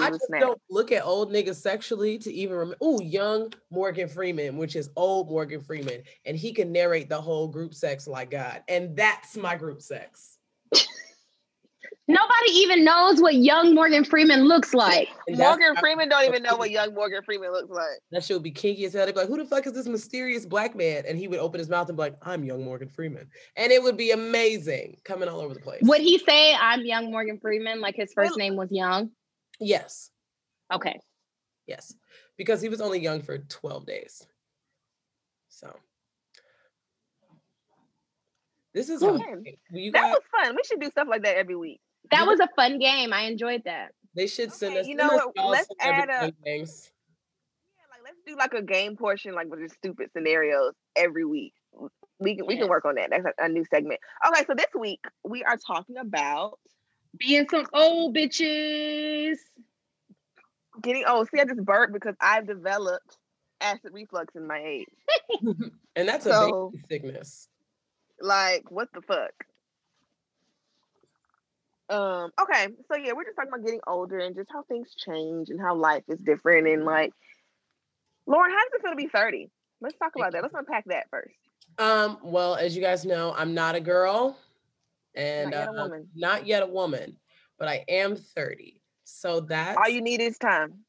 [0.00, 2.78] I just don't look at old niggas sexually to even remember.
[2.80, 7.48] Oh, young Morgan Freeman, which is old Morgan Freeman, and he can narrate the whole
[7.48, 10.38] group sex like God, and that's my group sex.
[12.10, 15.10] Nobody even knows what young Morgan Freeman looks like.
[15.28, 17.98] Morgan Freeman don't even know what young Morgan Freeman looks like.
[18.12, 19.04] That shit would be kinky as hell.
[19.04, 21.58] They'd be like, "Who the fuck is this mysterious black man?" And he would open
[21.58, 25.28] his mouth and be like, "I'm young Morgan Freeman," and it would be amazing, coming
[25.28, 25.82] all over the place.
[25.82, 27.82] Would he say I'm young Morgan Freeman?
[27.82, 29.10] Like his first name was Young?
[29.60, 30.10] Yes,
[30.72, 30.98] Okay.
[31.66, 31.94] yes,
[32.38, 34.26] because he was only young for twelve days.
[35.50, 35.70] So
[38.72, 39.22] this is Okay.
[39.22, 39.44] hard.
[39.72, 40.56] you That guys, was fun.
[40.56, 41.82] We should do stuff like that every week.
[42.10, 43.12] That was a fun game.
[43.12, 43.92] I enjoyed that.
[44.14, 44.86] they should send Okay, us.
[44.86, 46.90] you know what, let's add a- things.
[47.76, 51.52] Yeah, like let's do like a game portion, like with just stupid scenarios every week.
[52.18, 53.10] We can we can work on that.
[53.10, 54.00] That's a, a new segment.
[54.26, 56.58] Okay, so this week we are talking about
[57.18, 59.36] Being some old bitches.
[60.82, 63.18] getting oh see I just burped because I've developed
[63.60, 64.86] acid reflux in my age.
[65.96, 67.48] and that's a So- baby sickness.
[68.20, 69.30] Like what the fuck?
[71.90, 75.48] Um, okay, so yeah, we're just talking about getting older and just how things change
[75.48, 77.12] and how life is different and like
[78.26, 79.50] Lauren, how does it feel to be 30?
[79.80, 80.42] Let's talk about that.
[80.42, 81.34] Let's unpack that first.
[81.78, 84.36] Um, well, as you guys know, I'm not a girl
[85.14, 87.16] and yet a uh, not yet a woman,
[87.58, 88.82] but I am 30.
[89.04, 90.80] So that's All you need is time.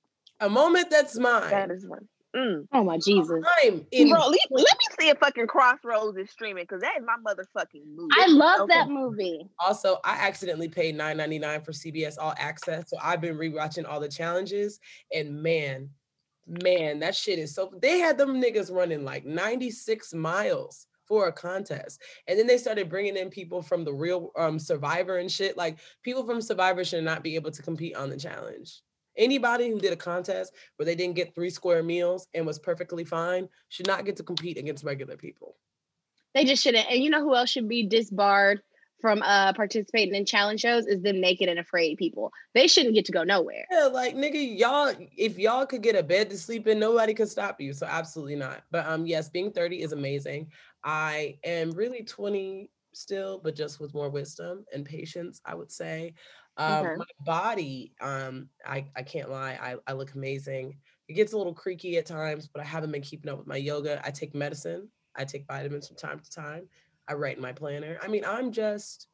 [0.42, 1.50] a moment that's mine.
[1.52, 2.08] That is one.
[2.36, 2.68] Mm.
[2.74, 3.42] Oh my Jesus.
[3.64, 7.06] I'm in Bro, let, let me see if fucking Crossroads is streaming because that is
[7.06, 8.14] my motherfucking movie.
[8.18, 8.74] I love Okay.
[8.80, 9.50] that movie.
[9.66, 12.90] also I accidentally paid $9.99 for CBS All Access.
[12.90, 14.80] So I've been rewatching all the challenges
[15.14, 15.90] and man,
[16.48, 21.34] man, that shit is so they had them niggas running like 96 miles for a
[21.34, 22.02] contest.
[22.28, 25.58] And then they started bringing in people from the real um survivor and shit.
[25.58, 28.82] Like people from survivor should not be able to compete on the challenge.
[29.20, 33.04] Anybody who did a contest where they didn't get three square meals and was perfectly
[33.04, 35.56] fine should not get to compete against regular people.
[36.34, 36.90] They just shouldn't.
[36.90, 38.62] And you know who else should be disbarred
[39.02, 42.32] from uh participating in challenge shows is them naked and afraid people.
[42.54, 43.66] They shouldn't get to go nowhere.
[43.72, 47.30] Yeah, like nigga, y'all, if y'all could get a bed to sleep in, nobody could
[47.30, 47.74] stop you.
[47.74, 48.64] So absolutely not.
[48.72, 50.52] But um, yes, being 30 is amazing.
[50.84, 56.14] I am really 20 still, but just with more wisdom and patience, I would say.
[56.58, 56.96] Um, Okay.
[56.98, 60.78] my body, um, I, I can't lie, I, I look amazing.
[61.08, 63.56] It gets a little creaky at times, but I haven't been keeping up with my
[63.56, 64.02] yoga.
[64.06, 66.68] I take medicine, I take vitamins from time to time.
[67.08, 67.98] I write in my planner.
[68.04, 69.08] I mean, I'm just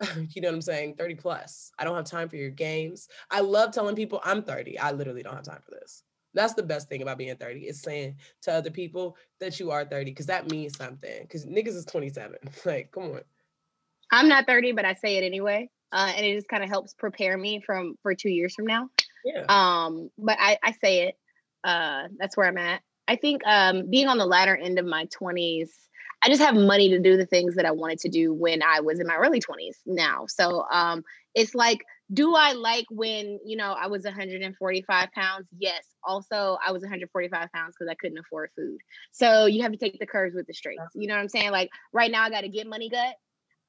[0.30, 0.94] you know what I'm saying?
[0.96, 1.72] 30 plus.
[1.78, 3.08] I don't have time for your games.
[3.30, 4.78] I love telling people I'm 30.
[4.78, 6.02] I literally don't have time for this.
[6.34, 9.84] That's the best thing about being 30 is saying to other people that you are
[9.84, 11.22] 30 because that means something.
[11.22, 12.36] Because niggas is 27.
[12.66, 13.20] Like, come on.
[14.12, 15.70] I'm not 30, but I say it anyway.
[15.92, 18.88] Uh, and it just kind of helps prepare me from for two years from now.
[19.24, 19.44] Yeah.
[19.48, 21.14] Um, but I, I say it.
[21.64, 22.82] Uh, that's where I'm at.
[23.08, 25.68] I think um, being on the latter end of my 20s,
[26.22, 28.80] I just have money to do the things that I wanted to do when I
[28.80, 30.24] was in my early 20s now.
[30.28, 31.78] So um, it's like,
[32.12, 35.46] do I like when, you know, I was 145 pounds?
[35.58, 35.84] Yes.
[36.04, 38.78] Also, I was 145 pounds because I couldn't afford food.
[39.12, 40.82] So you have to take the curves with the straights.
[40.94, 41.50] You know what I'm saying?
[41.50, 43.14] Like right now, I got to get money gut.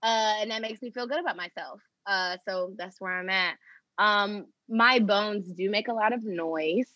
[0.04, 1.82] Uh, and that makes me feel good about myself.
[2.08, 3.56] Uh, so that's where I'm at.
[3.98, 6.90] Um, my bones do make a lot of noise.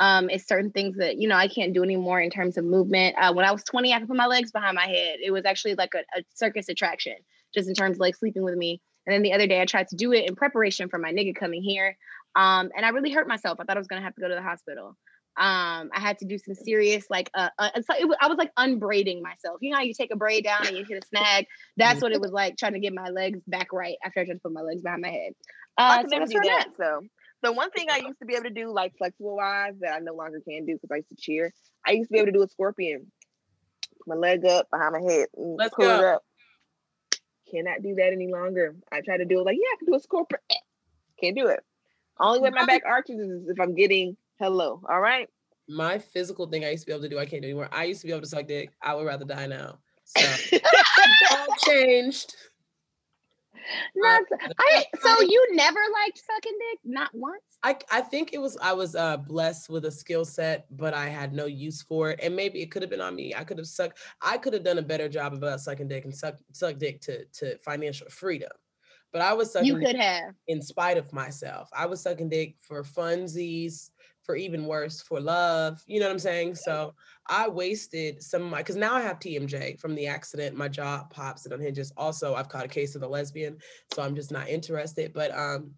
[0.00, 3.16] Um, it's certain things that you know I can't do anymore in terms of movement.
[3.18, 5.18] Uh, when I was 20, I could put my legs behind my head.
[5.24, 7.14] It was actually like a, a circus attraction,
[7.54, 8.80] just in terms of like sleeping with me.
[9.06, 11.34] And then the other day, I tried to do it in preparation for my nigga
[11.34, 11.96] coming here,
[12.36, 13.58] um, and I really hurt myself.
[13.58, 14.96] I thought I was gonna have to go to the hospital.
[15.38, 18.26] Um, I had to do some serious like uh, uh it's like it was, I
[18.26, 19.58] was like unbraiding myself.
[19.60, 21.46] You know how you take a braid down and you hit a snag.
[21.76, 24.34] That's what it was like trying to get my legs back right after I tried
[24.34, 25.32] to put my legs behind my head.
[25.78, 26.68] I Uh, can so never do where that.
[26.76, 27.02] So
[27.42, 29.98] the one thing I used to be able to do, like flexible wise, that I
[30.00, 31.52] no longer can do because I used to cheer.
[31.86, 33.12] I used to be able to do a scorpion.
[33.98, 36.24] Put my leg up behind my head, Let's pull it up.
[37.50, 38.74] Cannot do that any longer.
[38.90, 40.40] I try to do it like, yeah, I can do a scorpion.
[40.50, 40.54] Eh,
[41.20, 41.60] Can't do it.
[42.20, 44.80] Only way my back arches is if I'm getting hello.
[44.88, 45.28] All right.
[45.68, 47.68] My physical thing I used to be able to do, I can't do anymore.
[47.72, 48.70] I used to be able to suck dick.
[48.82, 49.78] I would rather die now.
[50.04, 50.58] So
[51.32, 52.34] all changed.
[53.94, 54.22] Not,
[54.58, 56.78] I so you never liked sucking dick?
[56.84, 57.42] Not once?
[57.62, 61.08] I, I think it was I was uh blessed with a skill set, but I
[61.08, 62.20] had no use for it.
[62.22, 63.34] And maybe it could have been on me.
[63.34, 66.14] I could have sucked, I could have done a better job about sucking dick and
[66.14, 68.50] suck suck dick to to financial freedom.
[69.12, 70.32] But I was sucking You dick could have.
[70.46, 71.68] in spite of myself.
[71.76, 73.90] I was sucking dick for funsies,
[74.28, 75.82] for even worse, for love.
[75.86, 76.54] You know what I'm saying?
[76.56, 76.94] So
[77.30, 80.54] I wasted some of my because now I have TMJ from the accident.
[80.54, 81.94] My job pops it unhinges.
[81.96, 83.56] Also, I've caught a case of the lesbian,
[83.94, 85.14] so I'm just not interested.
[85.14, 85.70] But um,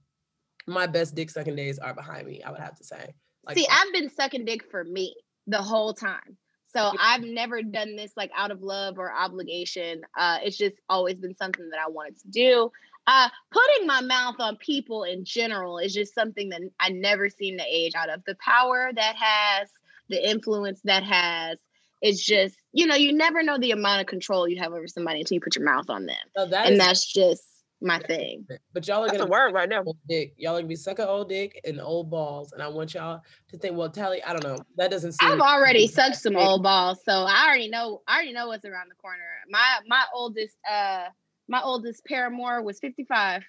[0.66, 2.42] my best dick sucking days are behind me.
[2.42, 3.14] I would have to say.
[3.46, 5.14] Like, See, I've been sucking dick for me
[5.46, 6.36] the whole time.
[6.74, 10.02] So I've never done this like out of love or obligation.
[10.18, 12.72] Uh, it's just always been something that I wanted to do.
[13.06, 17.56] Uh, putting my mouth on people in general is just something that I never seen
[17.56, 18.22] the age out of.
[18.24, 19.68] The power that has,
[20.08, 21.58] the influence that has,
[22.02, 25.20] it's just you know you never know the amount of control you have over somebody
[25.20, 27.42] until you put your mouth on them, oh, that and is- that's just
[27.80, 28.46] my thing.
[28.72, 29.84] But y'all are That's gonna word right now.
[30.08, 30.34] Dick.
[30.36, 32.52] Y'all are gonna be sucking old dick and old balls.
[32.52, 34.64] And I want y'all to think, well, Tally, I don't know.
[34.76, 37.00] That doesn't seem I've already sucked some old balls.
[37.04, 39.22] So I already know I already know what's around the corner.
[39.48, 41.06] My my oldest uh
[41.50, 43.42] my oldest paramour was 55.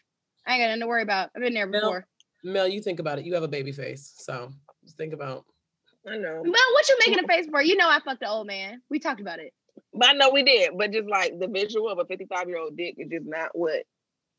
[0.46, 1.30] I ain't got nothing to worry about.
[1.36, 2.06] I've been there before.
[2.44, 3.26] Mel, Mel, you think about it.
[3.26, 4.14] You have a baby face.
[4.18, 4.52] So
[4.84, 5.46] just think about
[6.08, 6.42] I know.
[6.44, 7.62] Well, what you making a face for?
[7.62, 8.82] You know I fucked the old man.
[8.90, 9.54] We talked about it.
[9.94, 10.72] But I know we did.
[10.76, 13.84] But just like the visual of a 55 year old dick is just not what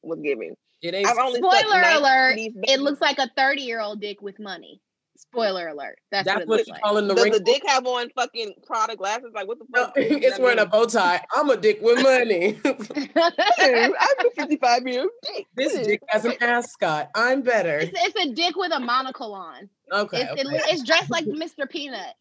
[0.03, 0.57] was giving.
[0.83, 1.07] It ain't.
[1.07, 2.35] I've only Spoiler alert!
[2.37, 4.81] It looks like a thirty-year-old dick with money.
[5.17, 5.99] Spoiler alert.
[6.11, 6.83] That's, That's what, what you like.
[6.83, 7.33] calling the Does ring.
[7.33, 9.31] the dick have on fucking Prada glasses?
[9.35, 9.95] Like what the fuck?
[9.97, 10.67] No, it's wearing mean?
[10.67, 11.23] a bow tie.
[11.35, 12.59] I'm a dick with money.
[12.65, 15.47] I'm a 55 year old dick.
[15.55, 17.11] This dick has an ascot.
[17.15, 17.79] I'm better.
[17.79, 19.69] It's, it's, a dick with a monocle on.
[19.93, 20.23] Okay.
[20.23, 20.41] It's, okay.
[20.41, 21.69] It, it's dressed like Mr.
[21.69, 22.15] Peanut.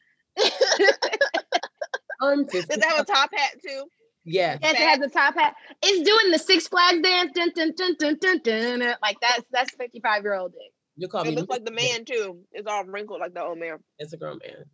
[2.22, 2.68] I'm 50.
[2.68, 3.84] Does that have a top hat too?
[4.24, 4.60] Yes.
[4.62, 5.56] Yes, it has a top hat.
[5.82, 9.74] It's doing the Six Flags dance, dun, dun, dun, dun, dun, dun, like that's that's
[9.76, 10.71] 55 year old dick.
[11.02, 11.36] You call it me.
[11.36, 12.42] Looks like the man too.
[12.52, 13.78] It's all wrinkled like the old man.
[13.98, 14.66] It's a grown man.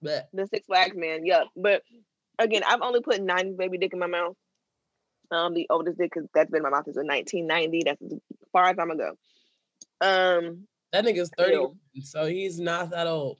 [0.00, 1.42] But the Six Flags man, yeah.
[1.54, 1.82] But
[2.38, 4.34] again, I've only put nine baby dick in my mouth.
[5.30, 7.82] Um, the oldest dick because that's been in my mouth is in 1990.
[7.84, 8.18] That's as
[8.50, 9.10] far as I'm gonna go.
[10.00, 11.76] Um, that nigga's 30, ew.
[12.02, 13.36] so he's not that old.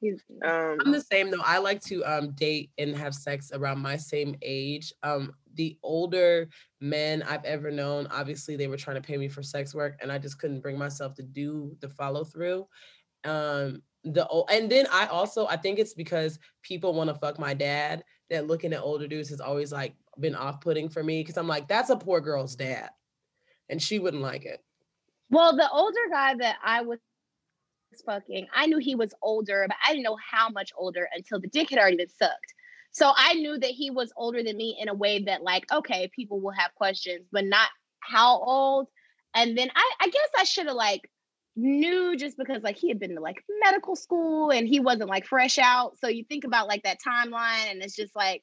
[0.00, 1.42] He's, Um, I'm the same though.
[1.42, 4.92] I like to um, date and have sex around my same age.
[5.02, 6.48] Um, the older
[6.80, 10.10] men I've ever known, obviously they were trying to pay me for sex work, and
[10.10, 12.66] I just couldn't bring myself to do the follow through.
[13.24, 17.54] Um, the and then I also I think it's because people want to fuck my
[17.54, 21.36] dad that looking at older dudes has always like been off putting for me because
[21.36, 22.90] I'm like that's a poor girl's dad,
[23.68, 24.60] and she wouldn't like it.
[25.30, 26.98] Well, the older guy that I was
[28.04, 28.46] fucking.
[28.54, 31.70] I knew he was older, but I didn't know how much older until the dick
[31.70, 32.54] had already been sucked.
[32.92, 36.10] So I knew that he was older than me in a way that, like, okay,
[36.14, 37.68] people will have questions, but not
[38.00, 38.88] how old.
[39.34, 41.10] And then I, I guess I should have like
[41.56, 45.26] knew just because like he had been to like medical school and he wasn't like
[45.26, 45.98] fresh out.
[45.98, 48.42] So you think about like that timeline, and it's just like,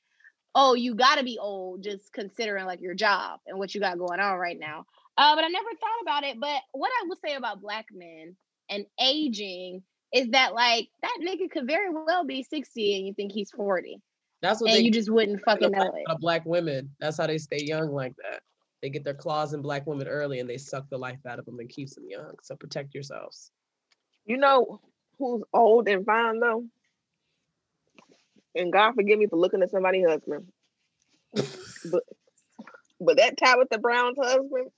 [0.56, 4.00] oh, you got to be old, just considering like your job and what you got
[4.00, 4.86] going on right now.
[5.16, 6.40] Uh, but I never thought about it.
[6.40, 8.36] But what I will say about black men
[8.70, 9.84] and aging
[10.14, 14.02] is that like that nigga could very well be 60 and you think he's 40.
[14.42, 16.20] That's what and they, you just wouldn't fucking know it.
[16.20, 16.90] Black women.
[17.00, 18.42] That's how they stay young like that.
[18.82, 21.46] They get their claws in black women early and they suck the life out of
[21.46, 22.36] them and keeps them young.
[22.42, 23.52] So protect yourselves.
[24.26, 24.80] You know
[25.18, 26.66] who's old and fine though?
[28.56, 30.46] And God forgive me for looking at somebody's husband.
[31.34, 32.04] but
[33.02, 34.70] but that Tabitha Brown's husband.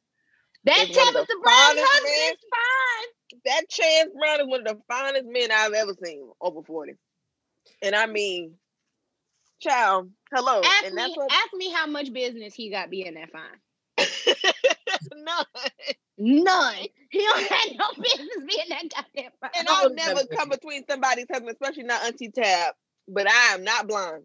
[0.64, 3.12] That Tabitha Brown's husband is fine
[3.46, 6.94] that Chance Brown is one of the finest men I've ever seen over 40.
[7.82, 8.56] And I mean,
[9.62, 10.62] child, hello.
[10.64, 11.32] Ask, and me, what...
[11.32, 13.96] ask me how much business he got being that fine.
[15.16, 15.46] None.
[16.18, 16.76] None.
[17.12, 19.52] He don't have no business being that goddamn fine.
[19.58, 22.74] And I'll never come between somebody's husband, especially not Auntie Tab.
[23.06, 24.24] But I am not blind.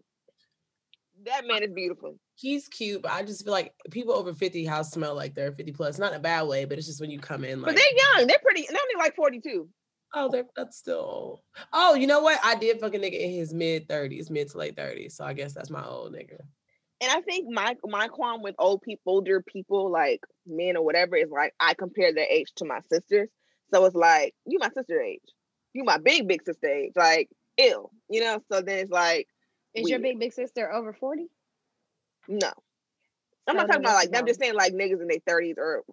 [1.25, 4.91] That man is beautiful he's cute, but I just feel like people over 50 house
[4.91, 5.97] smell like they're 50 plus.
[5.97, 8.17] Not in a bad way, but it's just when you come in like But they're
[8.17, 8.27] young.
[8.27, 9.67] They're pretty they're only like 42.
[10.13, 11.43] Oh, they're that's still
[11.73, 12.39] Oh, you know what?
[12.43, 15.13] I did fucking nigga in his mid 30s, mid to late 30s.
[15.13, 16.39] So I guess that's my old nigga.
[16.99, 21.15] And I think my my qualm with old people, older people, like men or whatever,
[21.15, 23.29] is like I compare their age to my sisters.
[23.73, 25.21] So it's like, you my sister age.
[25.73, 26.93] You my big, big sister age.
[26.95, 27.91] Like, ill.
[28.09, 28.41] You know?
[28.51, 29.27] So then it's like
[29.75, 29.89] Is weird.
[29.89, 31.27] your big big sister over 40?
[32.29, 32.51] No.
[33.47, 35.83] I'm not talking about like I'm just saying like niggas in their 30s or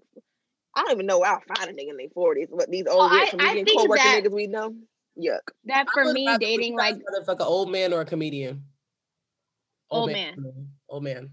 [0.77, 3.11] I don't even know where I'll find a nigga in their 40s, but these old
[3.11, 4.75] well, comedian co-worker niggas we know.
[5.19, 5.41] Yuck.
[5.67, 6.97] That for me dating like
[7.29, 8.65] like an old man or a comedian.
[9.91, 10.35] Old, old man.
[10.37, 10.69] man.
[10.89, 11.31] Old man.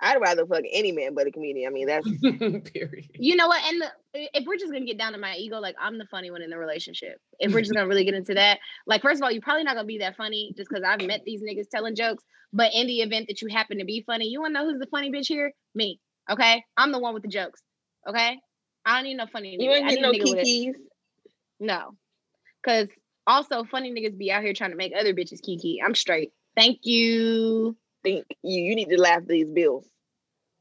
[0.00, 1.68] I'd rather fuck any man but a comedian.
[1.68, 2.06] I mean, that's
[2.70, 3.08] period.
[3.14, 3.62] You know what?
[3.64, 6.30] And the, if we're just gonna get down to my ego, like I'm the funny
[6.30, 7.18] one in the relationship.
[7.38, 9.74] If we're just gonna really get into that, like first of all, you're probably not
[9.74, 12.22] gonna be that funny just because I've met these niggas telling jokes.
[12.52, 14.86] But in the event that you happen to be funny, you wanna know who's the
[14.86, 15.52] funny bitch here?
[15.74, 15.98] Me.
[16.30, 17.62] Okay, I'm the one with the jokes.
[18.08, 18.38] Okay,
[18.84, 19.56] I don't need no funny.
[19.58, 20.74] You ain't get no kikis.
[21.60, 21.96] No,
[22.64, 22.88] Cause
[23.26, 25.80] also funny niggas be out here trying to make other bitches kiki.
[25.84, 26.32] I'm straight.
[26.56, 27.76] Thank you.
[28.02, 29.88] Think you you need to laugh these bills.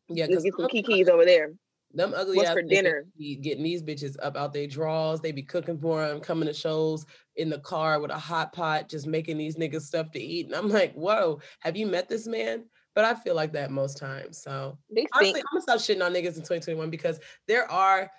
[0.10, 1.54] Yeah, because get some kikis over there.
[1.94, 3.06] them ugly What's ass for dinner?
[3.18, 5.22] be getting these bitches up out their drawers.
[5.22, 8.89] They be cooking for them, coming to shows in the car with a hot pot,
[8.89, 10.48] just making these niggas stuff to eat.
[10.48, 12.66] And I'm like, whoa, have you met this man?
[12.96, 14.38] But I feel like that most times.
[14.38, 14.78] So
[15.14, 18.12] honestly, I'm gonna stop shitting on niggas in 2021 because there are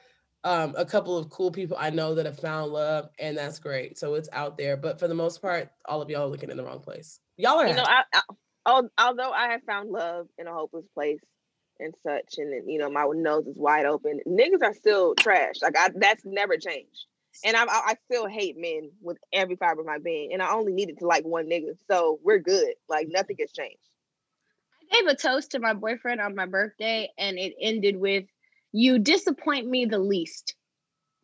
[0.44, 3.98] um, a couple of cool people I know that have found love, and that's great.
[3.98, 4.76] So it's out there.
[4.76, 7.20] But for the most part, all of y'all are looking in the wrong place.
[7.36, 7.84] Y'all are you know.
[7.86, 11.20] I, I although I have found love in a hopeless place
[11.80, 14.20] and such, and you know, my nose is wide open.
[14.26, 15.56] Niggas are still trash.
[15.62, 17.06] Like I, that's never changed.
[17.44, 20.52] And I, I I still hate men with every fiber of my being, and I
[20.52, 22.74] only needed to like one nigga, so we're good.
[22.88, 23.78] Like nothing has changed.
[24.92, 28.24] I gave a toast to my boyfriend on my birthday, and it ended with
[28.72, 30.54] "You disappoint me the least."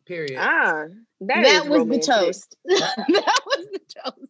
[0.05, 0.37] period.
[0.39, 0.85] Ah,
[1.21, 2.01] that was romantic.
[2.07, 2.57] the toast.
[2.65, 4.27] that was the toast.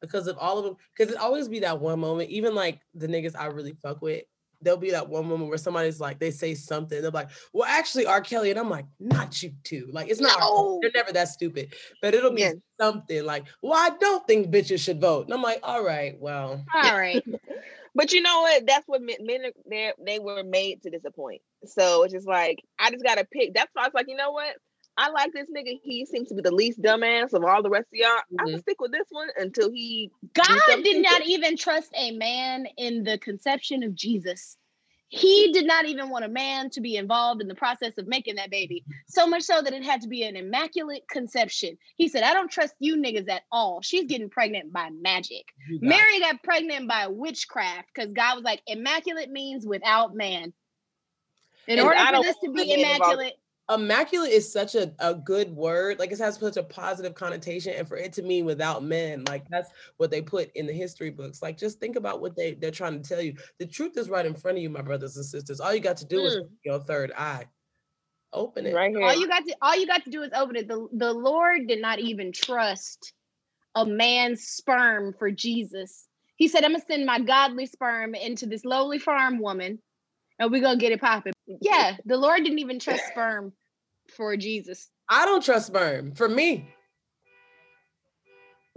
[0.00, 0.76] because of all of them.
[0.96, 4.22] Because it always be that one moment, even like the niggas I really fuck with,
[4.60, 8.06] there'll be that one moment where somebody's like, they say something, they're like, well, actually,
[8.06, 8.20] R.
[8.20, 9.88] Kelly, and I'm like, not you too.
[9.90, 10.78] Like, it's not, No.
[10.82, 12.52] they're never that stupid, but it'll be Yeah.
[12.78, 15.24] something like, well, I don't think bitches should vote.
[15.24, 17.24] And I'm like, all right, well, All right.
[17.94, 18.66] But you know what?
[18.66, 21.42] That's what men, men they they were made to disappoint.
[21.64, 23.54] So it's just like I just gotta pick.
[23.54, 24.54] That's why I was like, you know what?
[24.96, 25.78] I like this nigga.
[25.82, 28.10] He seems to be the least dumbass of all the rest of y'all.
[28.30, 28.60] I'm gonna mm-hmm.
[28.60, 30.10] stick with this one until he.
[30.34, 34.56] God did not to- even trust a man in the conception of Jesus.
[35.14, 38.34] He did not even want a man to be involved in the process of making
[38.36, 38.84] that baby.
[39.06, 41.78] So much so that it had to be an immaculate conception.
[41.96, 43.80] He said, I don't trust you niggas at all.
[43.80, 45.44] She's getting pregnant by magic.
[45.68, 50.52] Mary got pregnant by witchcraft because God was like, immaculate means without man.
[51.66, 53.34] In And order for this to be immaculate,
[53.70, 57.88] immaculate is such a, a good word like it has such a positive connotation and
[57.88, 61.40] for it to mean without men like that's what they put in the history books
[61.40, 64.26] like just think about what they they're trying to tell you the truth is right
[64.26, 66.40] in front of you my brothers and sisters all you got to do is Mm.
[66.40, 67.46] open your third eye
[68.34, 69.02] open it Right here.
[69.06, 70.68] all you got to all you got to do is open it.
[70.68, 73.12] The, the Lord did not even trust
[73.76, 76.06] a man's sperm for Jesus.
[76.36, 79.78] He said, I'm gonna send my godly sperm into this lowly farm woman
[80.38, 81.33] and we're gonna get it popping.
[81.46, 83.52] Yeah, the Lord didn't even trust sperm
[84.16, 84.90] for Jesus.
[85.08, 86.68] i don't trust sperm for me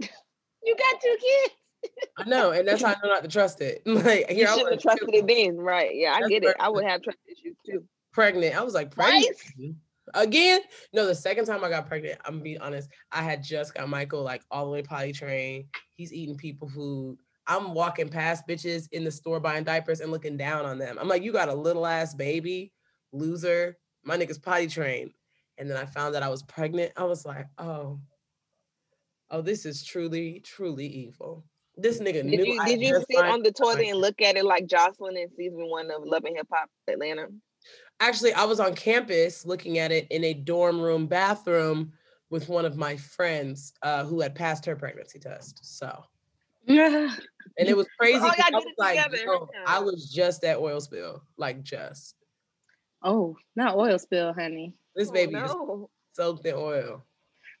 [0.00, 1.54] You got two kids.
[2.18, 4.50] i know and that's how i know not to trust it like you here I
[4.52, 5.90] shouldn't have was trusted it then, right?
[5.94, 6.56] Yeah, I That's get it.
[6.60, 7.84] I would have trust issues too.
[8.12, 8.56] pregnant.
[8.56, 9.74] I was like, pregnant Twice?
[10.14, 10.60] again.
[10.92, 12.88] No, the second time I got pregnant, I'm gonna be honest.
[13.12, 15.66] I had just got Michael like all the way potty trained.
[15.94, 17.18] He's eating people food.
[17.48, 20.98] I'm walking past bitches in the store buying diapers and looking down on them.
[21.00, 22.72] I'm like, you got a little ass baby,
[23.12, 23.76] loser.
[24.04, 25.12] My nigga's potty trained.
[25.56, 26.92] And then I found that I was pregnant.
[26.96, 27.98] I was like, oh,
[29.30, 31.44] oh, this is truly, truly evil.
[31.76, 32.44] This nigga Did knew.
[32.44, 35.68] you did you sit on the toilet and look at it like Joseline in season
[35.68, 37.28] one of Love and Hip Hop Atlanta?
[38.00, 41.92] actually i was on campus looking at it in a dorm room bathroom
[42.30, 46.04] with one of my friends uh, who had passed her pregnancy test so
[46.68, 50.80] and it was crazy all 'cause I was like yo, i was just at oil
[50.80, 52.14] spill like just
[53.02, 54.74] Oh, not oil spill, honey.
[54.96, 55.88] this Oh, baby is no.
[56.14, 57.04] soaked in oil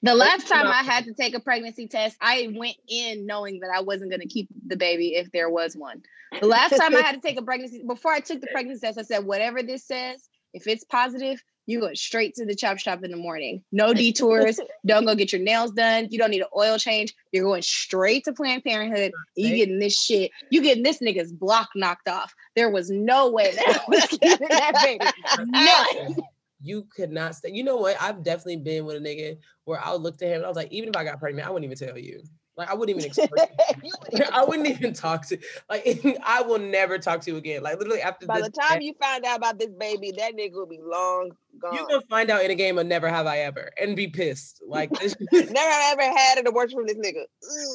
[0.02, 3.70] The last time I had to take a pregnancy test, I went in knowing that
[3.74, 6.02] I wasn't going to keep the baby if there was one.
[6.40, 8.98] The last time I had to take a pregnancy, before I took the pregnancy test,
[8.98, 13.04] I said, whatever this says, if it's positive, you go straight to the chop shop
[13.04, 13.62] in the morning.
[13.70, 14.58] No detours.
[14.86, 16.08] don't go get your nails done.
[16.10, 17.14] You don't need an oil change.
[17.30, 19.12] You're going straight to Planned Parenthood.
[19.36, 20.30] You getting this shit.
[20.50, 22.34] You getting this nigga's block knocked off.
[22.56, 25.04] There was no way that I was keeping that baby.
[25.46, 26.16] None.
[26.62, 29.92] you could not stay you know what i've definitely been with a nigga where i
[29.92, 31.70] would look to him and i was like even if i got pregnant i wouldn't
[31.70, 32.20] even tell you
[32.58, 33.30] like i wouldn't even explain
[33.82, 35.38] You I wouldn't even talk to
[35.70, 37.62] like I will never talk to you again.
[37.62, 40.54] Like literally after By this the time you find out about this baby, that nigga
[40.54, 41.30] will be long
[41.60, 41.74] gone.
[41.74, 44.62] you're gonna find out in a game of never have I ever and be pissed.
[44.68, 47.22] Like this, Never have I ever had it worse from this nigga.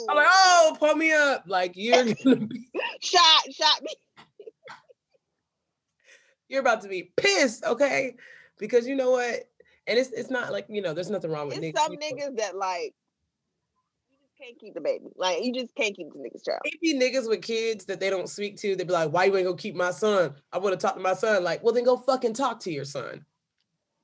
[0.09, 1.43] I'm like, oh, pull me up.
[1.47, 2.67] Like you're gonna be,
[3.01, 3.95] shot, shot me.
[6.49, 8.15] you're about to be pissed, okay?
[8.59, 9.49] Because you know what?
[9.87, 11.83] And it's it's not like you know, there's nothing wrong with It's niggas.
[11.83, 13.02] some niggas that like you
[14.43, 15.05] can't keep the baby.
[15.15, 16.59] Like you just can't keep the nigga's child.
[16.65, 18.75] It be niggas with kids that they don't speak to.
[18.75, 20.33] They be like, why you ain't gonna keep my son?
[20.51, 21.43] I want to talk to my son.
[21.43, 23.25] Like, well, then go fucking talk to your son.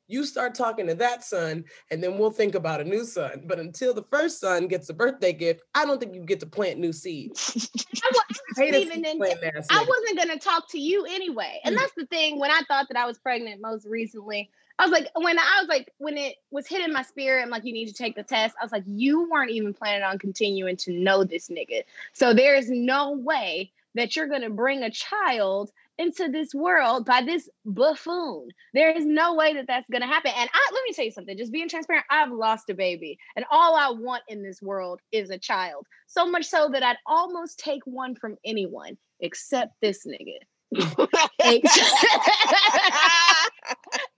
[0.08, 3.44] You start talking to that son, and then we'll think about a new son.
[3.46, 6.48] But until the first son gets a birthday gift, I don't think you get to
[6.48, 7.70] plant new seeds.
[8.04, 11.60] I, wa- I Hate wasn't even in- planting I wasn't gonna talk to you anyway.
[11.64, 11.80] And Mm.
[11.80, 12.40] that's the thing.
[12.40, 14.50] When I thought that I was pregnant most recently,
[14.80, 17.66] I was like, when I was like, when it was hitting my spirit, I'm like,
[17.66, 18.56] you need to take the test.
[18.60, 21.84] I was like, you weren't even planning on continuing to know this nigga.
[22.14, 27.22] So there is no way that you're gonna bring a child into this world by
[27.22, 28.48] this buffoon.
[28.74, 30.32] There is no way that that's gonna happen.
[30.34, 31.38] And I let me tell you something.
[31.38, 35.30] Just being transparent, I've lost a baby, and all I want in this world is
[35.30, 35.88] a child.
[36.08, 40.40] So much so that I'd almost take one from anyone except this nigga.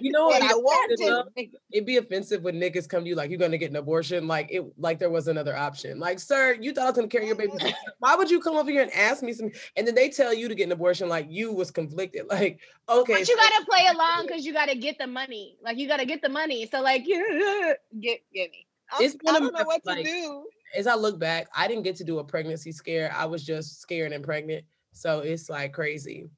[0.00, 0.42] You know what?
[0.42, 1.24] I want It's to.
[1.72, 4.48] It'd be offensive when niggas come to you like you're gonna get an abortion, like
[4.50, 5.98] it like there was another option.
[5.98, 7.52] Like, sir, you thought I was gonna carry your baby.
[7.98, 9.50] Why would you come over here and ask me some?
[9.76, 12.26] And then they tell you to get an abortion, like you was conflicted.
[12.28, 15.56] Like, okay, But you gotta play along because you gotta get the money.
[15.62, 16.66] Like you gotta get the money.
[16.66, 17.04] So like
[18.00, 18.66] get get me.
[19.00, 20.44] It's been I don't know what to like- do.
[20.76, 23.12] as I look back, I didn't get to do a pregnancy scare.
[23.16, 24.64] I was just scared and pregnant.
[24.92, 26.28] So it's like crazy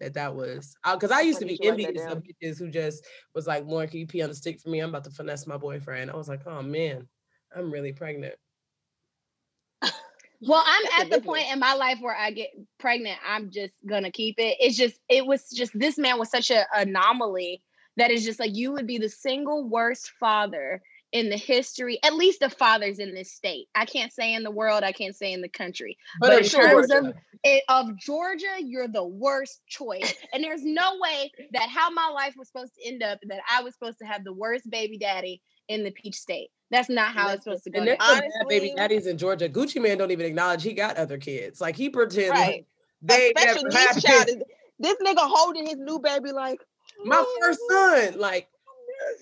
[0.00, 2.22] that that was uh, because I used to be you should write that envious of
[2.22, 4.80] bitches who just was like, Lauren, can you pee on the stick for me?
[4.80, 6.10] I'm about to finesse my boyfriend.
[6.10, 7.08] I was like, oh man,
[7.56, 8.34] I'm really pregnant.
[10.40, 13.18] Well, I'm That's at the point in my life where I get pregnant.
[13.26, 14.56] I'm just gonna keep it.
[14.60, 17.60] It's just it was just this man was such an anomaly
[17.96, 20.80] that is just like you would be the single worst father
[21.12, 23.66] in the history, at least the fathers in this state.
[23.74, 25.96] I can't say in the world, I can't say in the country.
[26.20, 27.14] But I'm in terms Georgia- of
[27.68, 30.12] of Georgia, you're the worst choice.
[30.32, 33.62] And there's no way that how my life was supposed to end up that I
[33.62, 36.50] was supposed to have the worst baby daddy in the peach state.
[36.70, 37.78] That's not how it's supposed to go.
[37.78, 39.48] and there's some bad baby Honestly- daddies in Georgia.
[39.48, 41.60] Gucci Mane don't even acknowledge he got other kids.
[41.60, 42.66] Like he pretends Right.
[43.00, 44.28] they Especially never had child.
[44.28, 44.36] Is,
[44.78, 46.60] this nigga holding his new baby like
[47.04, 48.48] My first oh, son, like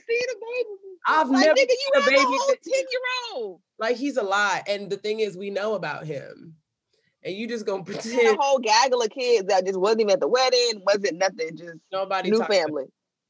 [0.09, 0.86] See the baby.
[1.09, 3.01] I've like, never nigga, you seen a have a baby whole ten year
[3.35, 3.61] old.
[3.79, 4.63] like he's a lie.
[4.67, 6.55] And the thing is, we know about him,
[7.23, 10.21] and you just gonna Had a whole gaggle of kids that just wasn't even at
[10.21, 12.63] the wedding, wasn't nothing, just nobody new talks about it.
[12.67, 12.85] family.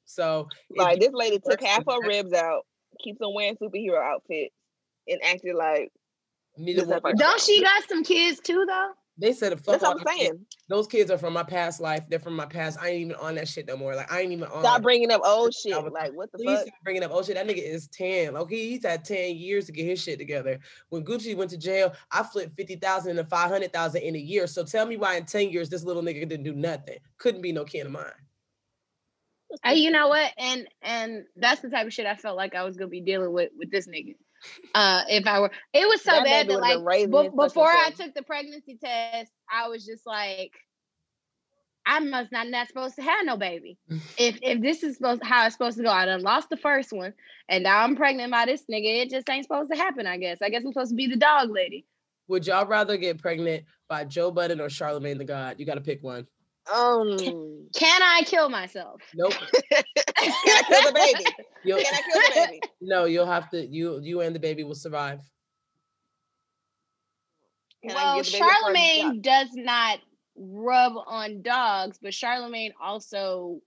[0.04, 2.62] So Like this lady took half her ribs out,
[3.02, 4.54] keeps on wearing superhero outfits,
[5.08, 5.90] and acted like
[6.56, 8.90] neither This is one- her Don't she got some kids too though?
[9.18, 10.28] They said a fuck that's all what I'm them kids.
[10.28, 10.46] saying.
[10.68, 12.02] Those kids are from my past life.
[12.08, 12.78] They're from my past.
[12.82, 13.94] I ain't even on that shit no more.
[13.94, 14.60] Like I ain't even on.
[14.62, 15.72] Stop bringing up old shit.
[15.82, 16.66] was- Like what the Please fuck?
[16.66, 17.10] stop bringing up.
[17.12, 18.36] old shit, that nigga is ten.
[18.36, 20.58] Okay, he's had ten years to get his shit together.
[20.90, 24.18] When Gucci went to jail, I flipped fifty thousand into five hundred thousand in a
[24.18, 24.46] year.
[24.46, 26.98] So tell me why in ten years this little nigga didn't do nothing.
[27.18, 28.04] Couldn't be no kin of mine.
[29.64, 30.32] Uh, you know what?
[30.36, 33.32] And and that's the type of shit I felt like I was gonna be dealing
[33.32, 34.16] with with this nigga.
[34.74, 37.48] Uh, if I were, it was so That bad that like raising be- his fucking
[37.48, 40.52] before I took the pregnancy test, I was just like,
[41.86, 43.78] I must not not supposed to have no baby.
[44.18, 46.92] if if this is supposed how it's supposed to go, I done lost the first
[46.92, 47.14] one,
[47.48, 49.02] and now I'm pregnant by this nigga.
[49.02, 50.06] It just ain't supposed to happen.
[50.06, 50.38] I guess.
[50.42, 51.86] I guess I'm supposed to be the dog lady.
[52.28, 55.56] Would y'all rather get pregnant by Joe Budden or Charlemagne the God?
[55.58, 56.26] You got to pick one.
[56.72, 57.16] Um,
[57.74, 59.00] Can I kill myself?
[59.14, 59.32] Nope.
[59.72, 59.84] can
[60.16, 61.24] I kill the baby?
[61.64, 62.60] You'll, Can I kill the baby?
[62.80, 63.64] no, you'll have to.
[63.64, 65.20] You you and the baby will survive.
[67.82, 69.98] Can well, give the baby a first Charlemagne does not
[70.36, 73.60] rub on dogs, but Charlemagne also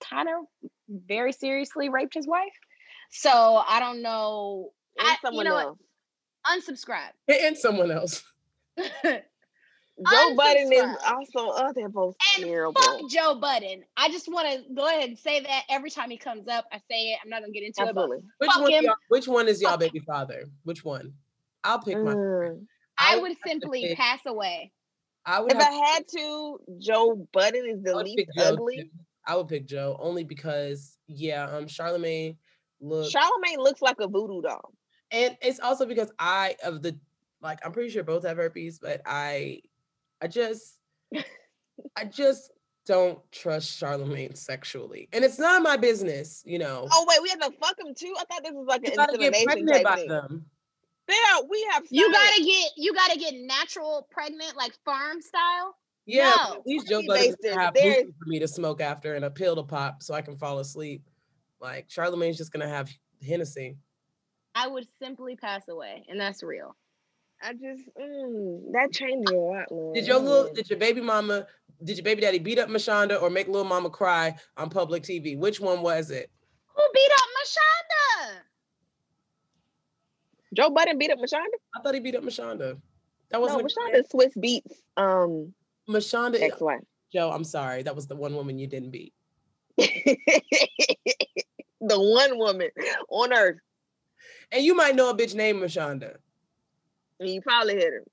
[0.00, 2.52] kind of very seriously raped his wife.
[3.10, 3.30] So
[3.66, 4.72] I don't know.
[4.98, 5.78] And I, you someone know else.
[6.46, 7.12] Unsubscribe.
[7.28, 8.22] And someone else.
[10.10, 11.28] Joe Budden is also.
[11.36, 12.80] Oh, they're both and terrible.
[12.80, 13.82] fuck Joe Budden.
[13.96, 16.78] I just want to go ahead and say that every time he comes up, I
[16.90, 17.18] say it.
[17.24, 17.88] I'm not gonna get into it.
[17.88, 18.18] Absolutely.
[18.38, 18.72] Which Fuck one?
[18.72, 18.84] him.
[19.08, 20.50] Which one is y'all Fuck baby father?
[20.64, 21.14] Which one?
[21.64, 22.12] I'll pick my.
[22.14, 22.66] Mm.
[22.98, 24.72] But I would would simply pass away.
[25.24, 28.42] I would If I had to, Joe Budden is the least pick Joe.
[28.52, 28.76] ugly.
[28.82, 28.88] too.
[29.26, 32.36] I would pick Joe only because yeah, um, Charlemagne
[32.80, 34.72] look, Charlemagne looks like a voodoo doll.
[35.10, 36.98] and it's also because I of the
[37.40, 39.60] like I'm pretty sure both have herpes, but I,
[40.22, 40.78] I just,
[41.96, 42.50] I just
[42.86, 46.88] don't trust Charlemagne sexually, and it's not my business, you know.
[46.90, 48.14] Oh wait, we have to fuck him too.
[48.18, 50.08] I thought this was like an you gotta get pregnant type by thing.
[50.08, 50.46] them.
[51.08, 51.84] Yeah, we have.
[51.90, 55.76] You gotta get you gotta get natural pregnant, like farm style.
[56.06, 57.06] Yeah, but No, at least Joe honey
[57.42, 60.22] Budden have there's- for me to smoke after and a pill to pop so I
[60.22, 61.02] can fall asleep.
[61.60, 62.88] Like Charlemagne's just gonna have
[63.26, 63.76] Hennessy.
[64.54, 66.76] I would simply pass away, and that's real.
[67.42, 69.92] I just mm, that changed a lot, man.
[69.94, 71.46] Did your little, did your baby mama,
[71.84, 75.36] did your baby daddy beat up Mashonda or make little mama cry on public TV?
[75.38, 76.30] Which one was it?
[76.74, 78.38] Who beat up Mashonda?
[80.54, 81.44] Joe Budden beat up Mashonda?
[81.74, 82.78] I thought he beat up Mashonda.
[83.30, 85.52] That No, wasn't a- Mashonda Swizz Beatz um
[85.88, 86.40] Mashonda.
[86.40, 86.80] ex-wife.
[87.12, 89.12] Joe, I'm sorry, that was the one woman you didn't beat.
[89.76, 90.16] the
[91.80, 92.70] one woman
[93.10, 93.58] on earth.
[94.50, 96.16] And you might know a bitch named Mashonda.
[97.20, 98.04] And you probably hit him.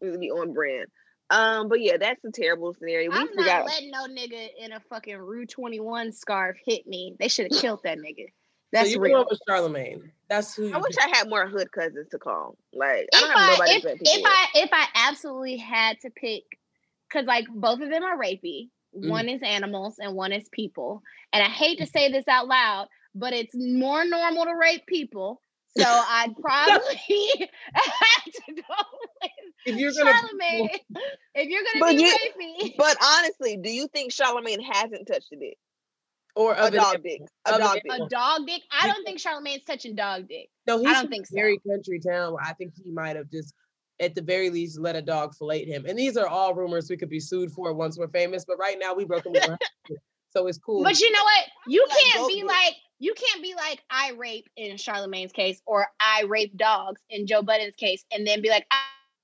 [0.00, 0.86] It would be on brand.
[1.28, 3.10] Um, but yeah, that's a terrible scenario.
[3.10, 3.46] We I'm forgot.
[3.46, 7.16] not letting no nigga in a fucking Rue 21 scarf hit me.
[7.18, 8.26] They should have killed that nigga.
[8.72, 9.18] That's so you real.
[9.18, 10.12] went with Charlemagne.
[10.28, 10.72] That's who.
[10.72, 11.14] I wish picked.
[11.14, 12.56] I had more hood cousins to call.
[12.72, 14.30] Like I if don't have I nobody if, but if people.
[14.30, 16.42] I if I absolutely had to pick,
[17.08, 18.68] because like both of them are rapey.
[18.96, 19.08] Mm.
[19.08, 21.02] One is animals and one is people.
[21.32, 25.40] And I hate to say this out loud, but it's more normal to rape people.
[25.76, 28.74] So I'd probably have to go
[29.22, 29.30] with
[29.66, 30.68] If you're gonna, Charlemagne.
[31.34, 35.36] If you're gonna be you- rapey, But honestly, do you think Charlemagne hasn't touched a
[35.36, 35.56] dick?
[36.36, 37.22] or A dog dick.
[37.46, 37.82] A dog dick.
[37.90, 38.62] a dog dick.
[38.70, 40.48] I don't think Charlemagne's touching dog dick.
[40.66, 43.30] No, he's I don't think a very country town where I think he might have
[43.30, 43.54] just,
[44.00, 45.86] at the very least, let a dog fillet him.
[45.86, 48.44] And these are all rumors we could be sued for once we're famous.
[48.44, 49.56] But right now, we broke them.
[50.30, 50.82] so it's cool.
[50.84, 51.44] But you know what?
[51.68, 55.88] You can't goat be like you can't be like I rape in Charlemagne's case or
[56.00, 58.66] I rape dogs in Joe Budden's case, and then be like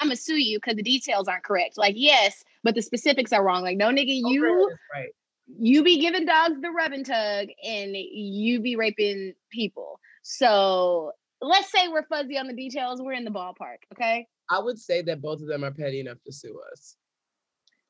[0.00, 1.78] I'm gonna sue you because the details aren't correct.
[1.78, 3.62] Like yes, but the specifics are wrong.
[3.62, 5.10] Like no nigga, oh, you right.
[5.46, 10.00] you be giving dogs the rub and tug, and you be raping people.
[10.22, 13.00] So let's say we're fuzzy on the details.
[13.00, 13.78] We're in the ballpark.
[13.94, 16.96] Okay, I would say that both of them are petty enough to sue us.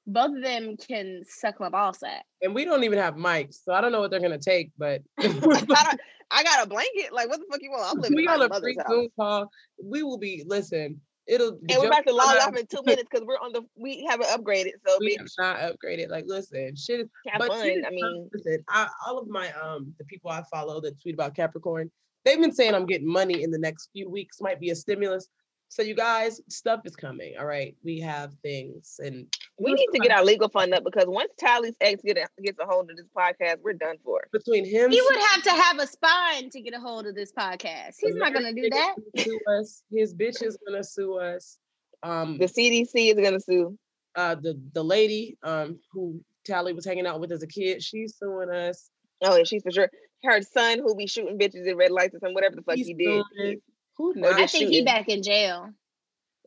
[0.06, 2.24] Both of them can suck my ball sack.
[2.40, 5.02] And we don't even have mics, so I don't know what they're gonna take, but
[5.18, 5.96] I,
[6.30, 7.12] I got a blanket.
[7.12, 7.90] Like what the fuck you want?
[7.90, 8.76] I'm living we on a free.
[8.88, 9.48] Zoom call.
[9.82, 11.00] We will be listen.
[11.26, 14.04] It'll And we're about to log off in two minutes because we're on the we
[14.08, 14.72] haven't upgraded.
[14.84, 16.08] So We bitch, have not upgraded.
[16.10, 17.68] Like, listen, shit is have but fun.
[17.68, 21.14] is I mean, listen, I, all of my um the people I follow that tweet
[21.14, 21.92] about Capricorn,
[22.24, 24.40] they've been saying I'm getting money in the next few weeks.
[24.40, 25.28] Might be a stimulus.
[25.72, 27.32] So you guys, stuff is coming.
[27.40, 29.26] All right, we have things, and
[29.58, 32.58] we need to get our legal fund up because once Tally's ex get a, gets
[32.60, 34.20] a hold of this podcast, we're done for.
[34.32, 37.32] between him, He would have to have a spine to get a hold of this
[37.32, 37.94] podcast.
[37.98, 38.96] He's not gonna do that.
[39.16, 39.82] Sue us.
[39.90, 41.56] His bitch is gonna sue us.
[42.02, 43.78] Um, The CDC is gonna sue.
[44.14, 48.18] uh, the the lady um who Tally was hanging out with as a kid, she's
[48.18, 48.90] suing us.
[49.22, 49.88] Oh, and she's for sure.
[50.22, 52.88] Her son who be shooting bitches in red lights or something, whatever the fuck He's
[52.88, 53.62] he did.
[53.96, 54.14] Suing.
[54.16, 54.32] Who Or?
[54.34, 55.70] I just think he back in jail.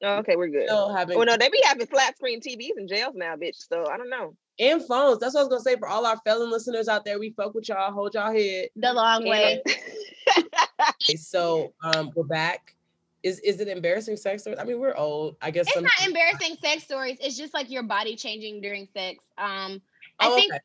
[0.03, 0.65] Oh, okay, we're good.
[0.67, 3.65] Still having Oh no, they be having flat screen TVs in jails now, bitch.
[3.69, 4.35] So I don't know.
[4.59, 5.19] and phones.
[5.19, 7.17] That's what I was gonna say for all our felon listeners out there.
[7.17, 7.91] We fuck with y'all.
[7.93, 8.69] Hold y'all head.
[8.75, 9.61] The long way.
[11.07, 12.75] Okay, so um, we're back.
[13.23, 14.59] Is is it embarrassing sex stories?
[14.59, 15.35] I mean, we're old.
[15.41, 15.83] I guess It's some.
[15.83, 17.17] not embarrassing sex stories.
[17.21, 19.19] It's just like your body changing during sex.
[19.37, 19.81] Um,
[20.19, 20.61] I Oh, think okay.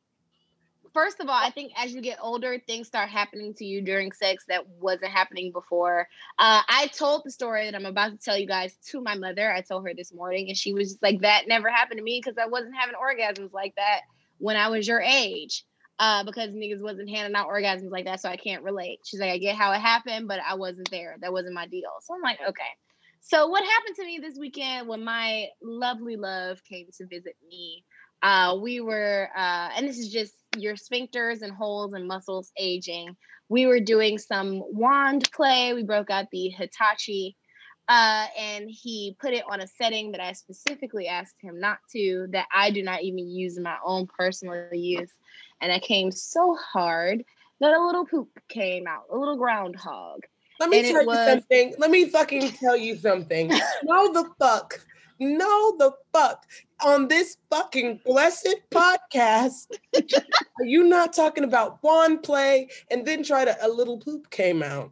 [0.92, 4.12] First of all, I think as you get older, things start happening to you during
[4.12, 6.08] sex that wasn't happening before.
[6.38, 9.52] Uh, I told the story that I'm about to tell you guys to my mother.
[9.52, 12.20] I told her this morning, and she was just like, "That never happened to me
[12.22, 14.00] because I wasn't having orgasms like that
[14.38, 15.64] when I was your age."
[15.98, 19.00] Uh, because niggas wasn't handing out orgasms like that, so I can't relate.
[19.04, 21.16] She's like, I get how it happened, but I wasn't there.
[21.20, 21.90] That wasn't my deal.
[22.00, 22.62] So I'm like, okay.
[23.20, 27.84] So what happened to me this weekend when my lovely love came to visit me?
[28.22, 33.16] Uh, we were, uh, and this is just your sphincters and holes and muscles aging.
[33.48, 35.72] We were doing some wand play.
[35.72, 37.36] We broke out the Hitachi,
[37.88, 42.28] uh, and he put it on a setting that I specifically asked him not to,
[42.30, 45.10] that I do not even use in my own personal use.
[45.60, 47.24] And I came so hard
[47.60, 50.20] that a little poop came out, a little groundhog.
[50.58, 51.74] Let me and tell you was- something.
[51.78, 53.48] Let me fucking tell you something.
[53.82, 54.78] no, the fuck.
[55.20, 56.46] No, the fuck.
[56.82, 63.44] On this fucking blessed podcast, are you not talking about wand play and then try
[63.44, 64.90] to a little poop came out?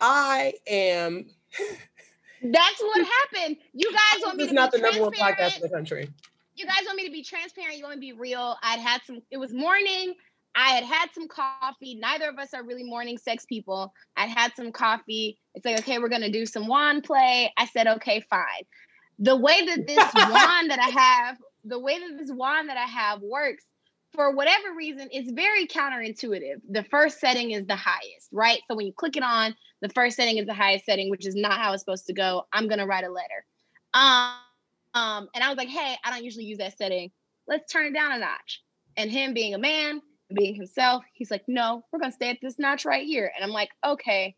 [0.00, 1.26] I am.
[2.42, 3.56] That's what happened.
[3.72, 6.10] You guys want me to not be the number one podcast in the country.
[6.56, 7.78] you guys want me to be transparent.
[7.78, 8.56] You want me to be real.
[8.62, 10.14] I'd had some, it was morning.
[10.54, 11.96] I had had some coffee.
[11.96, 13.92] Neither of us are really morning sex people.
[14.16, 15.38] I'd had some coffee.
[15.54, 17.52] It's like, okay, we're going to do some wand play.
[17.56, 18.64] I said, okay, fine.
[19.18, 22.84] The way that this wand that I have, the way that this wand that I
[22.84, 23.64] have works,
[24.12, 26.60] for whatever reason, it's very counterintuitive.
[26.70, 28.60] The first setting is the highest, right?
[28.68, 31.34] So when you click it on, the first setting is the highest setting, which is
[31.34, 32.46] not how it's supposed to go.
[32.52, 33.44] I'm going to write a letter.
[33.92, 34.34] Um,
[34.94, 37.10] um, and I was like, hey, I don't usually use that setting.
[37.48, 38.62] Let's turn it down a notch.
[38.96, 40.00] And him being a man,
[40.32, 43.30] being himself, he's like, no, we're gonna stay at this notch right here.
[43.34, 44.36] And I'm like, okay,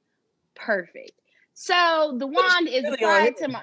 [0.54, 1.12] perfect.
[1.54, 3.62] So the wand is applied to my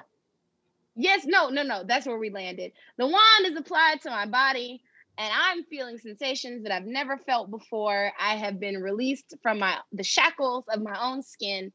[0.96, 1.82] Yes, no, no, no.
[1.84, 2.72] That's where we landed.
[2.98, 4.80] The wand is applied to my body,
[5.18, 8.12] and I'm feeling sensations that I've never felt before.
[8.18, 11.72] I have been released from my the shackles of my own skin.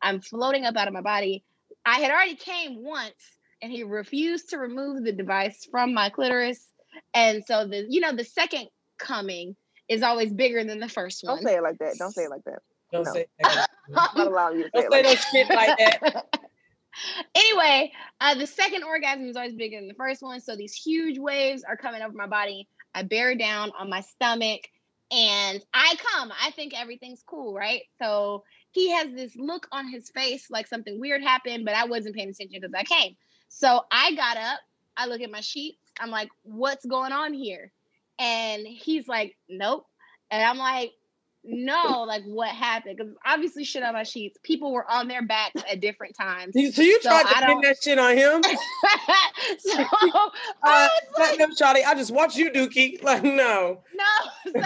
[0.00, 1.44] I'm floating up out of my body.
[1.84, 6.68] I had already came once, and he refused to remove the device from my clitoris.
[7.14, 8.68] And so the you know the second
[9.00, 9.56] coming
[9.88, 11.36] is always bigger than the first one.
[11.36, 11.52] Don't one.
[11.52, 11.98] say it like that.
[11.98, 12.60] Don't say it like that.
[12.92, 13.12] Don't No.
[13.12, 13.68] say that.
[13.96, 15.26] I'm not allowing you to say Don't it say like that.
[15.32, 16.26] shit like that.
[17.34, 20.40] anyway, uh, the second orgasm is always bigger than the first one.
[20.40, 22.68] So these huge waves are coming over my body.
[22.94, 24.62] I bear down on my stomach
[25.10, 26.32] and I come.
[26.40, 27.82] I think everything's cool, right?
[28.00, 32.14] So he has this look on his face like something weird happened, but I wasn't
[32.14, 33.16] paying attention because I came.
[33.48, 34.60] So I got up.
[34.96, 35.78] I look at my sheets.
[35.98, 37.72] I'm like, what's going on here?
[38.20, 39.86] And he's like, nope.
[40.30, 40.92] And I'm like,
[41.42, 42.96] no, like what happened?
[42.98, 44.38] Because obviously shit on my sheets.
[44.42, 46.52] People were on their backs at different times.
[46.52, 48.42] So you So tried to I pin that shit on him?
[49.58, 49.82] so
[50.62, 53.02] Uh, like, platinum Shawty, I just watched you, Dookie.
[53.10, 53.82] Like, no.
[53.94, 54.52] no.
[54.52, 54.60] So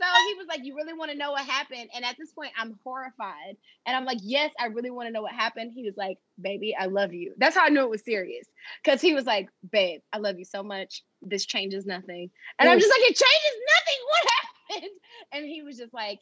[0.00, 1.88] so he was like, You really want to know what happened?
[1.94, 3.56] And at this point, I'm horrified.
[3.86, 5.72] And I'm like, Yes, I really want to know what happened.
[5.74, 7.34] He was like, Baby, I love you.
[7.36, 8.46] That's how I knew it was serious.
[8.82, 11.02] Because he was like, Babe, I love you so much.
[11.20, 12.30] This changes nothing.
[12.58, 14.00] And I'm just like, It changes nothing.
[14.06, 14.55] What happened?
[15.32, 16.20] And he was just like,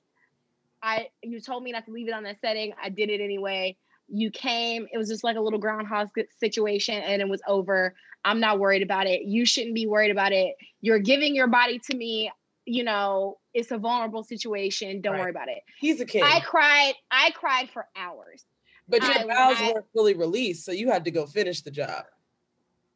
[0.82, 2.72] I you told me not to leave it on that setting.
[2.82, 3.76] I did it anyway.
[4.08, 7.94] You came, it was just like a little groundhog situation and it was over.
[8.24, 9.22] I'm not worried about it.
[9.22, 10.56] You shouldn't be worried about it.
[10.82, 12.30] You're giving your body to me.
[12.66, 15.00] You know, it's a vulnerable situation.
[15.00, 15.20] Don't Right.
[15.22, 15.62] worry about it.
[15.78, 16.22] He's a kid.
[16.24, 16.94] I cried.
[17.10, 18.44] I cried for hours.
[18.88, 21.70] but your I- vows I- weren't fully released, so you had to go finish the
[21.70, 22.04] job.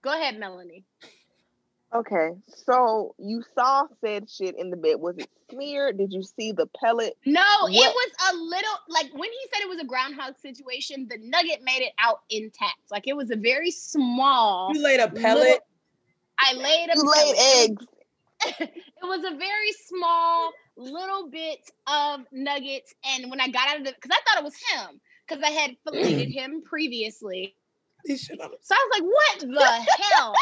[0.03, 0.85] Go ahead, Melanie.
[1.95, 4.97] Okay, so you saw said shit in the bed.
[5.01, 5.97] Was it smeared?
[5.97, 7.17] Did you see the pellet?
[7.25, 11.17] No, it was a little like when he said it was a groundhog situation, the
[11.23, 12.79] nugget made it out intact.
[12.91, 14.71] Like it was a very small.
[14.75, 15.45] You laid a pellet.
[15.45, 15.59] little-
[16.41, 17.35] I laid a You laid
[17.71, 17.87] eggs.
[18.61, 18.71] it
[19.03, 22.95] was a very small little bit of nuggets.
[23.05, 25.51] And when I got out of the, because I thought it was him, because I
[25.51, 27.57] had filleted him previously.
[28.05, 30.35] These shit on So I was like, what the hell?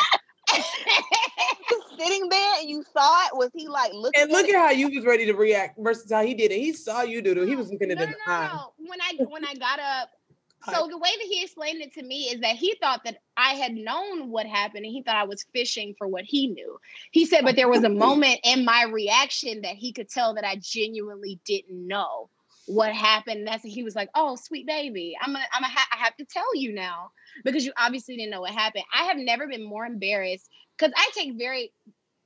[1.99, 3.37] Sitting there and you saw it.
[3.37, 4.23] Was he like looking?
[4.23, 6.59] And look at at how you was ready to react versus how he did it.
[6.59, 7.49] He saw you do it.
[7.49, 8.49] He was looking at no, eye.
[8.49, 8.73] no, no.
[8.79, 10.11] When I when I got up,
[10.73, 13.55] so the way that he explained it to me is that he thought that I
[13.55, 16.79] had known what happened and he thought I was fishing for what he knew.
[17.13, 20.45] He said, but there was a moment in my reaction that he could tell that
[20.45, 22.31] I genuinely didn't know
[22.67, 23.39] what happened.
[23.39, 26.17] And that's he was like, "Oh, sweet baby, I'm gonna, I'm gonna ha- I have
[26.17, 27.11] to tell you now
[27.45, 31.11] because you obviously didn't know what happened." I have never been more embarrassed because I
[31.15, 31.73] take very,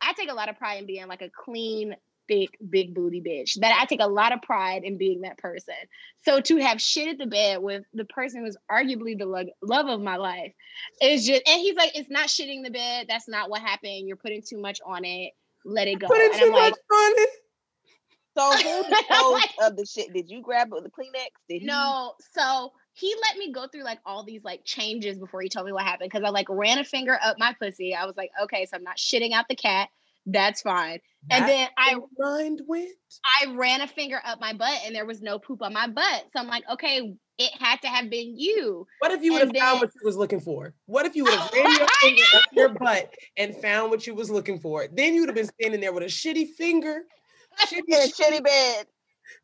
[0.00, 1.94] I take a lot of pride in being like a clean,
[2.26, 3.60] thick, big booty bitch.
[3.60, 5.74] That I take a lot of pride in being that person.
[6.24, 9.86] So to have shit at the bed with the person who's arguably the lo- love
[9.88, 10.52] of my life
[11.02, 13.06] is just, and he's like, "It's not shitting the bed.
[13.08, 14.08] That's not what happened.
[14.08, 15.32] You're putting too much on it.
[15.64, 17.30] Let it go." Putting And too I'm like, much on it.
[18.36, 20.12] So who disposed of the shit?
[20.12, 21.30] Did you grab with the Kleenex?
[21.48, 21.66] Did he?
[21.66, 25.66] No, so he let me go through like all these like changes before he told
[25.66, 27.94] me what happened because I like ran a finger up my pussy.
[27.94, 29.88] I was like, okay, so I'm not shitting out the cat.
[30.26, 31.00] That's fine.
[31.30, 32.90] And then I mind went.
[33.24, 36.24] I ran a finger up my butt and there was no poop on my butt.
[36.32, 38.86] So I'm like, okay, it had to have been you.
[39.00, 40.74] What if you would have And found what you was looking for?
[40.86, 44.14] What if you would have ran your finger up your butt and found what you
[44.14, 44.86] was looking for?
[44.92, 47.02] Then you would have been standing there with a shitty finger,
[47.66, 48.86] shitty, shitty- bed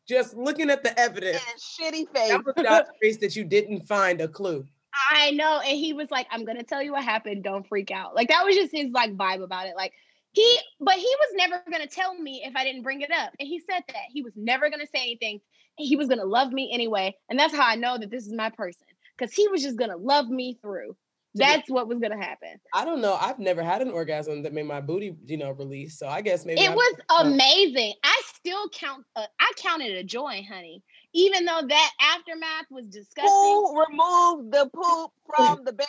[0.07, 1.41] just looking at the evidence.
[1.79, 2.29] shitty face.
[2.29, 4.65] That was God's grace that you didn't find a clue.
[5.11, 5.59] I know.
[5.59, 7.43] And he was like, I'm gonna tell you what happened.
[7.43, 8.15] Don't freak out.
[8.15, 9.75] Like that was just his like vibe about it.
[9.75, 9.93] Like
[10.31, 13.31] he, but he was never gonna tell me if I didn't bring it up.
[13.39, 15.39] And he said that he was never gonna say anything.
[15.75, 17.15] He was gonna love me anyway.
[17.29, 18.87] And that's how I know that this is my person.
[19.19, 20.95] Cause he was just gonna love me through.
[21.37, 22.59] That's what was gonna happen.
[22.73, 23.17] I don't know.
[23.19, 25.97] I've never had an orgasm that made my booty, you know, release.
[25.97, 27.93] So I guess maybe It I- was uh, amazing.
[28.03, 29.05] I still count.
[29.15, 30.83] Uh, I counted a joy, honey.
[31.13, 35.87] Even though that aftermath was disgusting, Who removed the poop from the bed?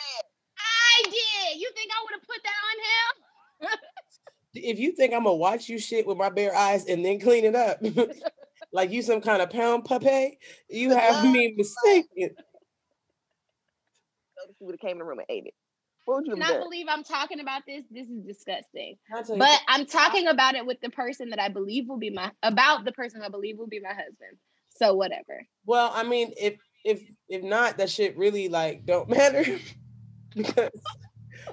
[0.57, 1.59] I did.
[1.59, 3.79] You think I would have put that on him?
[4.55, 7.45] if you think I'm gonna watch you shit with my bare eyes and then clean
[7.45, 7.79] it up,
[8.73, 10.39] like you some kind of pound puppy,
[10.69, 12.35] you have me mistaken.
[14.41, 15.53] Notice you would have came in the room and ate it.
[16.05, 16.61] What would you have Not done?
[16.61, 17.83] believe I'm talking about this.
[17.91, 18.95] This is disgusting.
[19.13, 22.09] I'll you But I'm talking about it with the person that I believe will be
[22.09, 24.37] my about the person I believe will be my husband.
[24.69, 25.45] So whatever.
[25.65, 29.43] Well, I mean, if if if not, that shit really like don't matter
[30.35, 30.71] because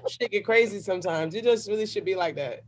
[0.08, 1.34] shit get crazy sometimes.
[1.34, 2.62] You just really should be like that.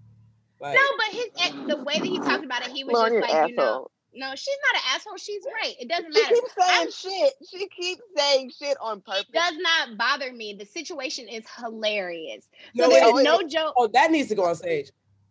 [0.61, 3.21] Like No, but his ex- the way that he talked about it, he was just
[3.21, 3.91] like, an you know, asshole.
[4.19, 5.17] No, she's not an asshole.
[5.17, 5.75] She's right.
[5.81, 6.27] It doesn't matter.
[6.27, 6.35] She matter.
[6.35, 7.33] keeps saying I'm- shit.
[7.51, 9.25] She keeps saying shit on purpose.
[9.33, 10.55] does not bother me.
[10.55, 12.49] The situation is hilarious.
[12.75, 13.25] No, So it there's is.
[13.25, 13.75] no joke.
[13.77, 14.91] oh, that needs to go on stage.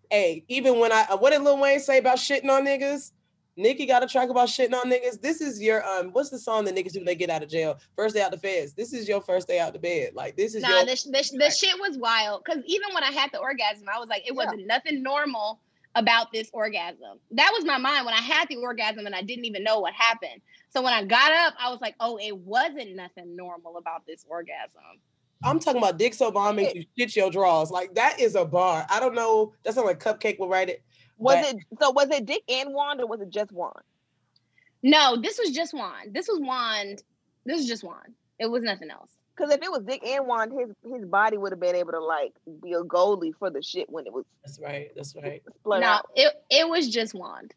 [0.10, 3.12] Hey, even when I uh, what did Lil Wayne say about shitting on niggas?
[3.60, 5.20] Nikki got a track about shitting on niggas.
[5.20, 7.50] This is your um, what's the song that niggas do when they get out of
[7.50, 7.78] jail?
[7.96, 8.74] First day out the feds.
[8.74, 10.12] This is your first day out the bed.
[10.14, 12.44] Like this is Nah, your the, the, the shit was wild.
[12.46, 15.60] Because even when I had the orgasm, I was like, it wasn't nothing normal
[15.98, 17.20] about this orgasm.
[17.32, 19.94] That was my mind when I had the orgasm and I didn't even know what
[19.94, 20.42] happened.
[20.70, 24.26] So when I got up, I was like, oh, it wasn't nothing normal about this
[24.30, 24.82] orgasm.
[25.44, 27.70] I'm talking about dick so bomb makes you shit your drawers.
[27.70, 28.86] Like that is a bar.
[28.90, 29.54] I don't know.
[29.64, 30.84] That's not like Cupcake will write it.
[31.18, 31.92] Was but- it so?
[31.92, 33.74] Was it Dick and Wand, or was it just Wand?
[34.84, 36.14] No, this was just wand.
[36.14, 37.02] This was wand.
[37.46, 38.14] This was just wand.
[38.40, 39.10] It was nothing else.
[39.38, 42.00] Because if it was Dick and Wand, his his body would have been able to
[42.00, 42.34] like
[42.64, 44.90] be a goalie for the shit when it was That's right.
[44.96, 45.44] That's right.
[45.60, 46.10] split no, out.
[46.16, 47.54] it it was just wand.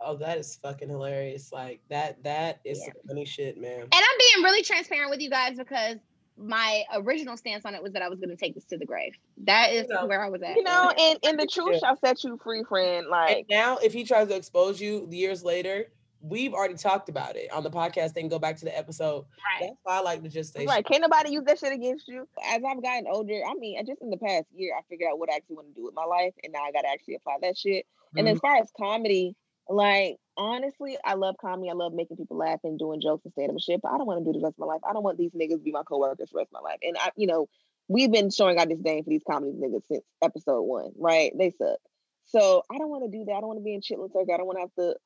[0.00, 1.52] Oh, that is fucking hilarious.
[1.52, 2.22] Like that.
[2.24, 2.86] That is Yeah.
[2.92, 3.80] some funny shit, man.
[3.80, 5.96] And I'm being really transparent with you guys because
[6.38, 8.84] my original stance on it was that I was going to take this to the
[8.84, 9.12] grave.
[9.44, 10.06] That is You know.
[10.06, 10.54] where I was at.
[10.56, 11.78] You know, and and the truth Yeah.
[11.78, 13.04] shall set you free, friend.
[13.04, 15.86] And Like now, if he tries to expose you years later,
[16.28, 18.14] we've already talked about it on the podcast.
[18.14, 19.24] They can go back to the episode.
[19.60, 19.68] Right.
[19.68, 20.84] That's why I like to just say, Right.
[20.84, 22.28] Can't nobody use that shit against you.
[22.44, 25.30] As I've gotten older, I mean, just in the past year, I figured out what
[25.30, 26.34] I actually want to do with my life.
[26.42, 27.86] And now I got to actually apply that shit.
[28.16, 28.32] And Mhm.
[28.32, 29.34] as far as comedy,
[29.68, 31.70] like, honestly, I love comedy.
[31.70, 33.80] I love making people laugh and doing jokes and stand up and shit.
[33.82, 34.80] But I don't want to do the rest of my life.
[34.88, 36.78] I don't want these niggas to be my coworkers for the rest of my life.
[36.82, 37.48] And I, you know,
[37.88, 41.32] we've been showing our disdain for these comedy niggas since episode one, right?
[41.36, 41.78] They suck.
[42.26, 43.32] So I don't want to do that.
[43.32, 44.32] I don't want to be in chitlin circle.
[44.32, 44.96] I don't want to have to,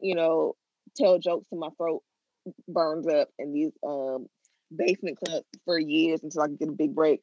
[0.00, 0.54] you know,
[0.96, 2.02] tell jokes till my throat
[2.68, 4.26] burns up in these um
[4.74, 7.22] basement clubs for years until I can get a big break.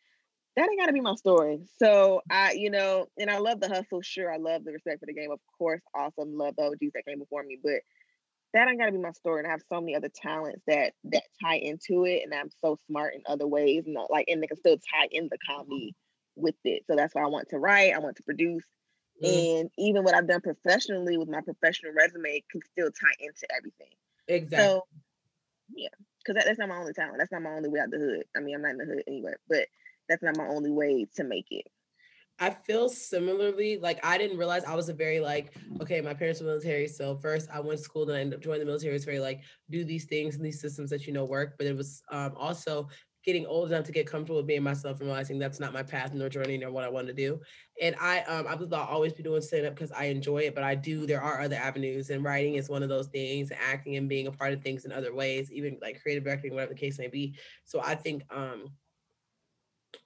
[0.55, 1.59] That ain't gotta be my story.
[1.77, 4.01] So I, you know, and I love the hustle.
[4.01, 5.31] Sure, I love the respect for the game.
[5.31, 6.35] Of course, awesome.
[6.35, 7.81] Love the OGs that came before me, but
[8.53, 9.39] that ain't gotta be my story.
[9.39, 12.77] And I have so many other talents that that tie into it, and I'm so
[12.87, 15.95] smart in other ways, and like and they can still tie in the comedy
[16.35, 16.83] with it.
[16.87, 17.93] So that's why I want to write.
[17.93, 18.63] I want to produce.
[19.21, 19.47] Mhm.
[19.57, 23.93] And even what I've done professionally with my professional resume can still tie into everything.
[24.27, 24.81] exactly.
[24.81, 24.83] So,
[25.75, 25.89] yeah,
[26.19, 27.17] because that, that's not my only talent.
[27.19, 28.25] That's not my only way out the hood.
[28.35, 29.67] I mean, I'm not in the hood anyway, but
[30.09, 31.67] that's not my only way to make it.
[32.39, 33.77] I feel similarly.
[33.79, 36.01] Like I didn't realize I was a very like okay.
[36.01, 38.59] My parents were military, so first I went to school, then I ended up joining
[38.59, 38.95] the military.
[38.95, 39.41] It's very like
[39.71, 41.55] do these things and these systems that you know work.
[41.57, 42.89] But it was um, also
[43.27, 46.13] getting old enough to get comfortable with being myself and realizing that's not my path
[46.13, 47.41] nor journey nor what I want to do.
[47.81, 50.55] And I um I believe I'll always be doing stand up because I enjoy it.
[50.55, 53.51] But I do there are other avenues, and writing is one of those things.
[53.51, 56.73] Acting and being a part of things in other ways, even like creative directing, whatever
[56.73, 57.35] the case may be.
[57.65, 58.69] So I think um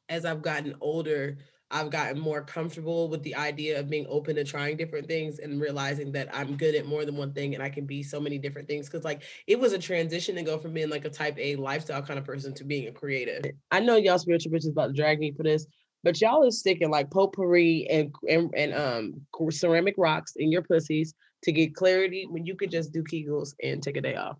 [0.10, 1.38] as I've gotten older,
[1.72, 5.62] I've gotten more comfortable with the idea of being open to trying different things and
[5.62, 8.38] realizing that I'm good at more than one thing and I can be so many
[8.38, 8.90] different things.
[8.90, 12.02] Cause like it was a transition to go from being like a type A lifestyle
[12.02, 13.44] kind of person to being a creative.
[13.72, 15.66] I know y'all spiritual bitches about to drag me for this,
[16.04, 21.14] but y'all is sticking like potpourri and and, and um ceramic rocks in your pussies
[21.44, 24.38] to get clarity when you could just do Kegels and take a day off.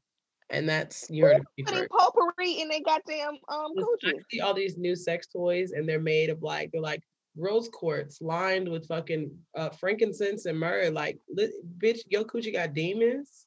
[0.50, 1.92] And that's you heard Putting first.
[1.92, 6.00] potpourri in their goddamn um Listen, I see all these new sex toys and they're
[6.02, 7.02] made of like they're like
[7.38, 10.90] rose quartz lined with fucking uh, frankincense and myrrh.
[10.92, 13.46] Like, li- bitch, your coochie got demons.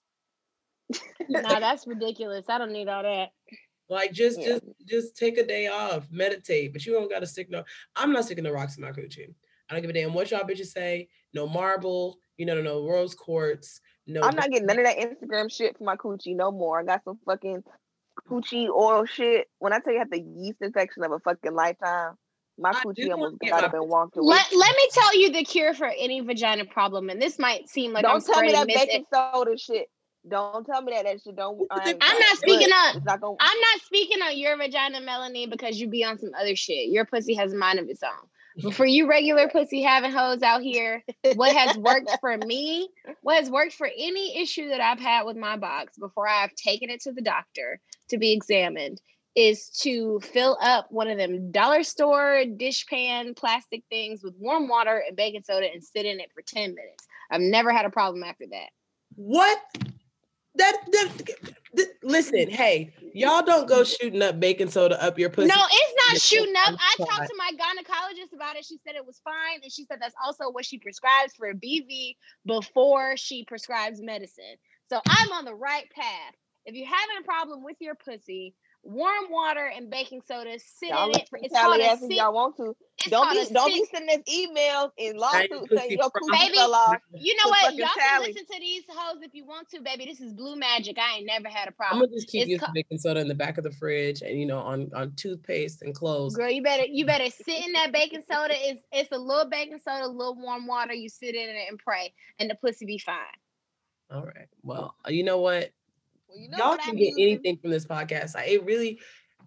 [1.28, 2.47] nah, that's ridiculous.
[2.48, 3.31] I don't need all that.
[3.90, 4.47] Like, just Yeah.
[4.47, 6.73] just just take a day off, meditate.
[6.73, 7.62] But you don't gotta stick no.
[7.97, 9.35] I'm not sticking the rocks in my coochie.
[9.69, 11.09] I don't give a damn what y'all bitches say.
[11.32, 12.19] No marble.
[12.36, 13.81] You know, no, no rose quartz.
[14.06, 14.20] No.
[14.23, 16.81] I'm not getting none of that Instagram shit for my coochie no more.
[16.81, 17.62] I got some fucking
[18.28, 19.47] coochie oil shit.
[19.59, 22.15] When I tell you I have the yeast infection of a fucking lifetime,
[22.59, 24.26] my I do coochie wanna almost get got my up and walked away.
[24.28, 27.93] Let, let me tell you the cure for any vagina problem, and this might seem
[27.93, 29.89] like I'm Don't tell me that spreading mis- baking soda shit.
[30.26, 31.66] Don't tell me that that shit don't.
[31.70, 33.05] I ain't I'm not speaking but up.
[33.05, 33.36] Not gonna.
[33.40, 36.90] I'm not speaking on your vagina, Melanie, because you be on some other shit.
[36.90, 38.28] Your pussy has a mind of its own.
[38.62, 41.05] But for you regular pussy having hoes out here,
[41.35, 42.89] what has worked for me,
[43.22, 46.89] what has worked for any issue that I've had with my box before I've taken
[46.89, 49.01] it to the doctor to be examined
[49.35, 55.02] is to fill up one of them dollar store dishpan plastic things with warm water
[55.06, 57.06] and baking soda and sit in it for 10 minutes.
[57.31, 58.69] I've never had a problem after that.
[59.16, 59.59] What?
[60.56, 61.11] That, that,
[61.77, 65.48] th- listen, hey, y'all don't go shooting up baking soda up your pussy.
[65.48, 66.74] No, it's not shooting up.
[66.78, 68.65] I talked to my gynecologist about it.
[68.65, 69.61] She said it was fine.
[69.65, 72.15] And she said that's also what she prescribes for BV
[72.47, 74.56] before she prescribes medicine.
[74.89, 76.35] So I'm on the right path.
[76.66, 78.55] If you're having a problem with your pussy,
[78.85, 81.28] warm water and baking soda, sit Y'all in it.
[81.28, 82.77] For, it's called tally a ass y'all want to.
[82.98, 86.39] It's Don't be don't sit- be sending us emails and lawsuits saying your from- coochie
[86.40, 86.97] Baby, fell off.
[87.12, 87.74] You know what?
[87.74, 88.27] Y'all tally.
[88.27, 90.05] can listen to these hoes if you want to, baby.
[90.06, 90.97] This is blue magic.
[90.98, 92.02] I ain't never had a problem.
[92.02, 94.23] I'm gonna just keep It's using ca- baking soda in the back of the fridge
[94.23, 96.36] and you know on on toothpaste and clothes.
[96.36, 98.55] Girl, you better you better sit in that baking soda.
[98.56, 100.93] It's it's a little baking soda, a little warm water.
[100.93, 103.16] You sit in it and pray, and the pussy be fine.
[104.11, 104.48] All right.
[104.62, 105.73] Well, uh, you know what?
[106.35, 108.36] Well, you know Y'all can I'm get anything from this podcast.
[108.36, 109.01] I, it really.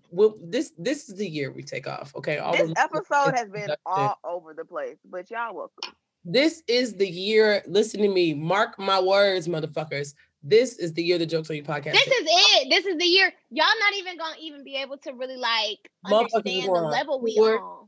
[0.09, 2.15] Well, this this is the year we take off.
[2.15, 2.37] Okay.
[2.37, 5.93] All This episode has been all over the place, but y'all welcome.
[6.23, 7.61] This is the year.
[7.67, 8.33] Listen to me.
[8.33, 10.13] Mark my words, motherfuckers.
[10.43, 11.93] This is the year the jokes on you podcast.
[11.93, 12.69] This is it.
[12.69, 13.33] This is the year.
[13.49, 17.87] Y'all not even gonna even be able to really like understand the level we on.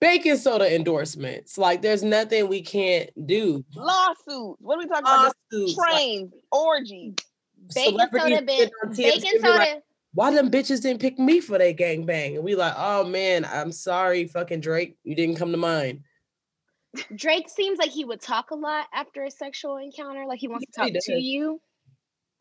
[0.00, 1.58] baking soda endorsements.
[1.58, 3.64] Like, there's nothing we can't do.
[3.74, 4.60] Lawsuits.
[4.60, 5.34] What are we talking about?
[5.52, 7.14] Lawsuits, like, Trains, orgies.
[7.70, 9.82] Celebrities soda, been, get on TMZ baking and be like.
[10.14, 12.36] Why them bitches didn't pick me for their gangbang?
[12.36, 16.02] And we like, oh man, I'm sorry, fucking Drake, you didn't come to mind.
[17.16, 20.24] Drake seems like he would talk a lot after a sexual encounter.
[20.26, 21.60] Like he wants to talk to you.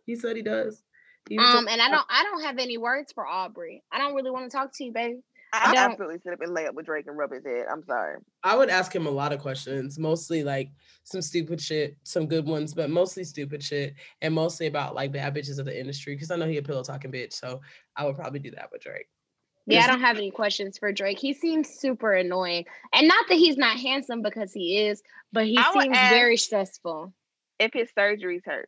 [0.05, 0.83] He said he does.
[1.29, 3.83] He Um, and I don't, I don't have any words for Aubrey.
[3.91, 5.21] I don't really want to talk to you, baby.
[5.53, 7.65] I, don't- absolutely sit up and lay up with Drake and rub his head.
[7.71, 8.17] I'm sorry.
[8.43, 10.71] I would ask him a lot of questions, mostly like
[11.03, 15.35] some stupid shit, some good ones, but mostly stupid shit, and mostly about like bad
[15.35, 16.15] bitches of the industry.
[16.15, 17.61] Because I know he a pillow talking bitch, so
[17.95, 19.07] I would probably do that with Drake.
[19.65, 21.19] Yeah, I don't have any questions for Drake.
[21.19, 25.01] He seems super annoying, and not that he's not handsome because he is,
[25.31, 27.13] but he I seems very stressful.
[27.59, 28.67] If his surgeries hurt,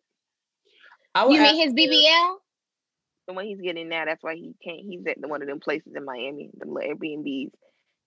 [1.16, 2.36] I would You mean his him- BBL?
[3.28, 4.82] The one he's getting now, that's why he can't.
[4.82, 7.52] He's at the one of them places in Miami, the little Airbnbs,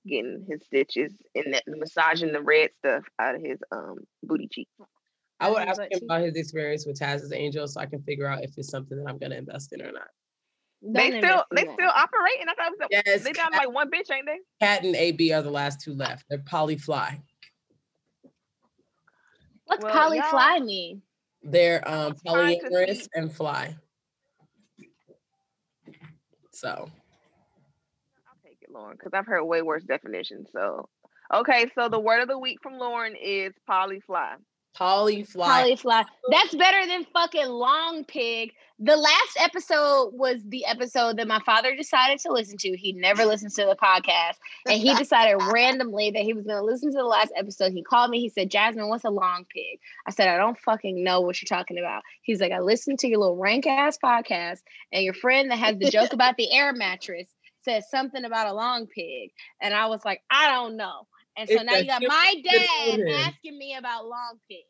[0.07, 4.69] getting his stitches and that, massaging the red stuff out of his um booty cheek.
[5.41, 8.43] I would ask him about his experience with Taz's Angel so I can figure out
[8.43, 10.09] if it's something that I'm gonna invest in or not.
[10.83, 11.75] they Don't still they that.
[11.75, 12.47] still operating.
[12.49, 14.39] I thought it was a, Yes, they down Cat, like one bitch, ain't they?
[14.61, 16.25] Cat and AB are the last two left.
[16.29, 17.21] They're polyfly.
[19.67, 21.03] What's Well, poly fly mean?
[21.43, 23.77] They're um trying polyamorous and fly.
[26.59, 30.49] So I'll take it, Lauren, because I've heard way worse definitions.
[30.53, 30.89] So
[31.33, 34.35] okay, so the word of the week from Lauren is polyfly.
[34.77, 35.35] Polyfly.
[35.35, 36.05] Polyfly.
[36.31, 38.53] That's better than fucking long pig.
[38.81, 42.77] The last episode was the episode that my father decided to listen to.
[42.77, 44.37] He never listens to the podcast.
[44.69, 47.73] And he decided randomly that he was going to listen to the last episode.
[47.73, 48.21] He called me.
[48.21, 49.81] He said, Jasmine, what's a long pig?
[50.07, 52.03] I said, I don't fucking know what you're talking about.
[52.23, 54.63] He's like, I listened to your little rank ass podcast,
[54.93, 57.27] and your friend that has the joke about the air mattress
[57.63, 59.31] said something about a long pig.
[59.61, 61.07] And I was like, I don't know.
[61.39, 64.65] And so It's now you got my dad asking me about long pig.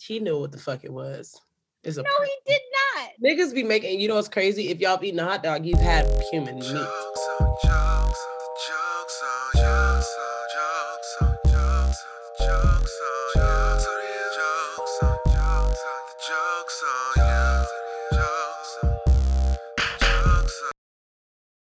[0.00, 1.40] he knew what the fuck it was.
[1.84, 2.60] It's a No, he did
[2.96, 3.10] not.
[3.24, 4.00] niggas be making.
[4.00, 4.68] You know what's crazy?
[4.68, 6.66] If y'all have eaten a hot dog, you've had human meat.
[6.66, 8.39] Jokes on you.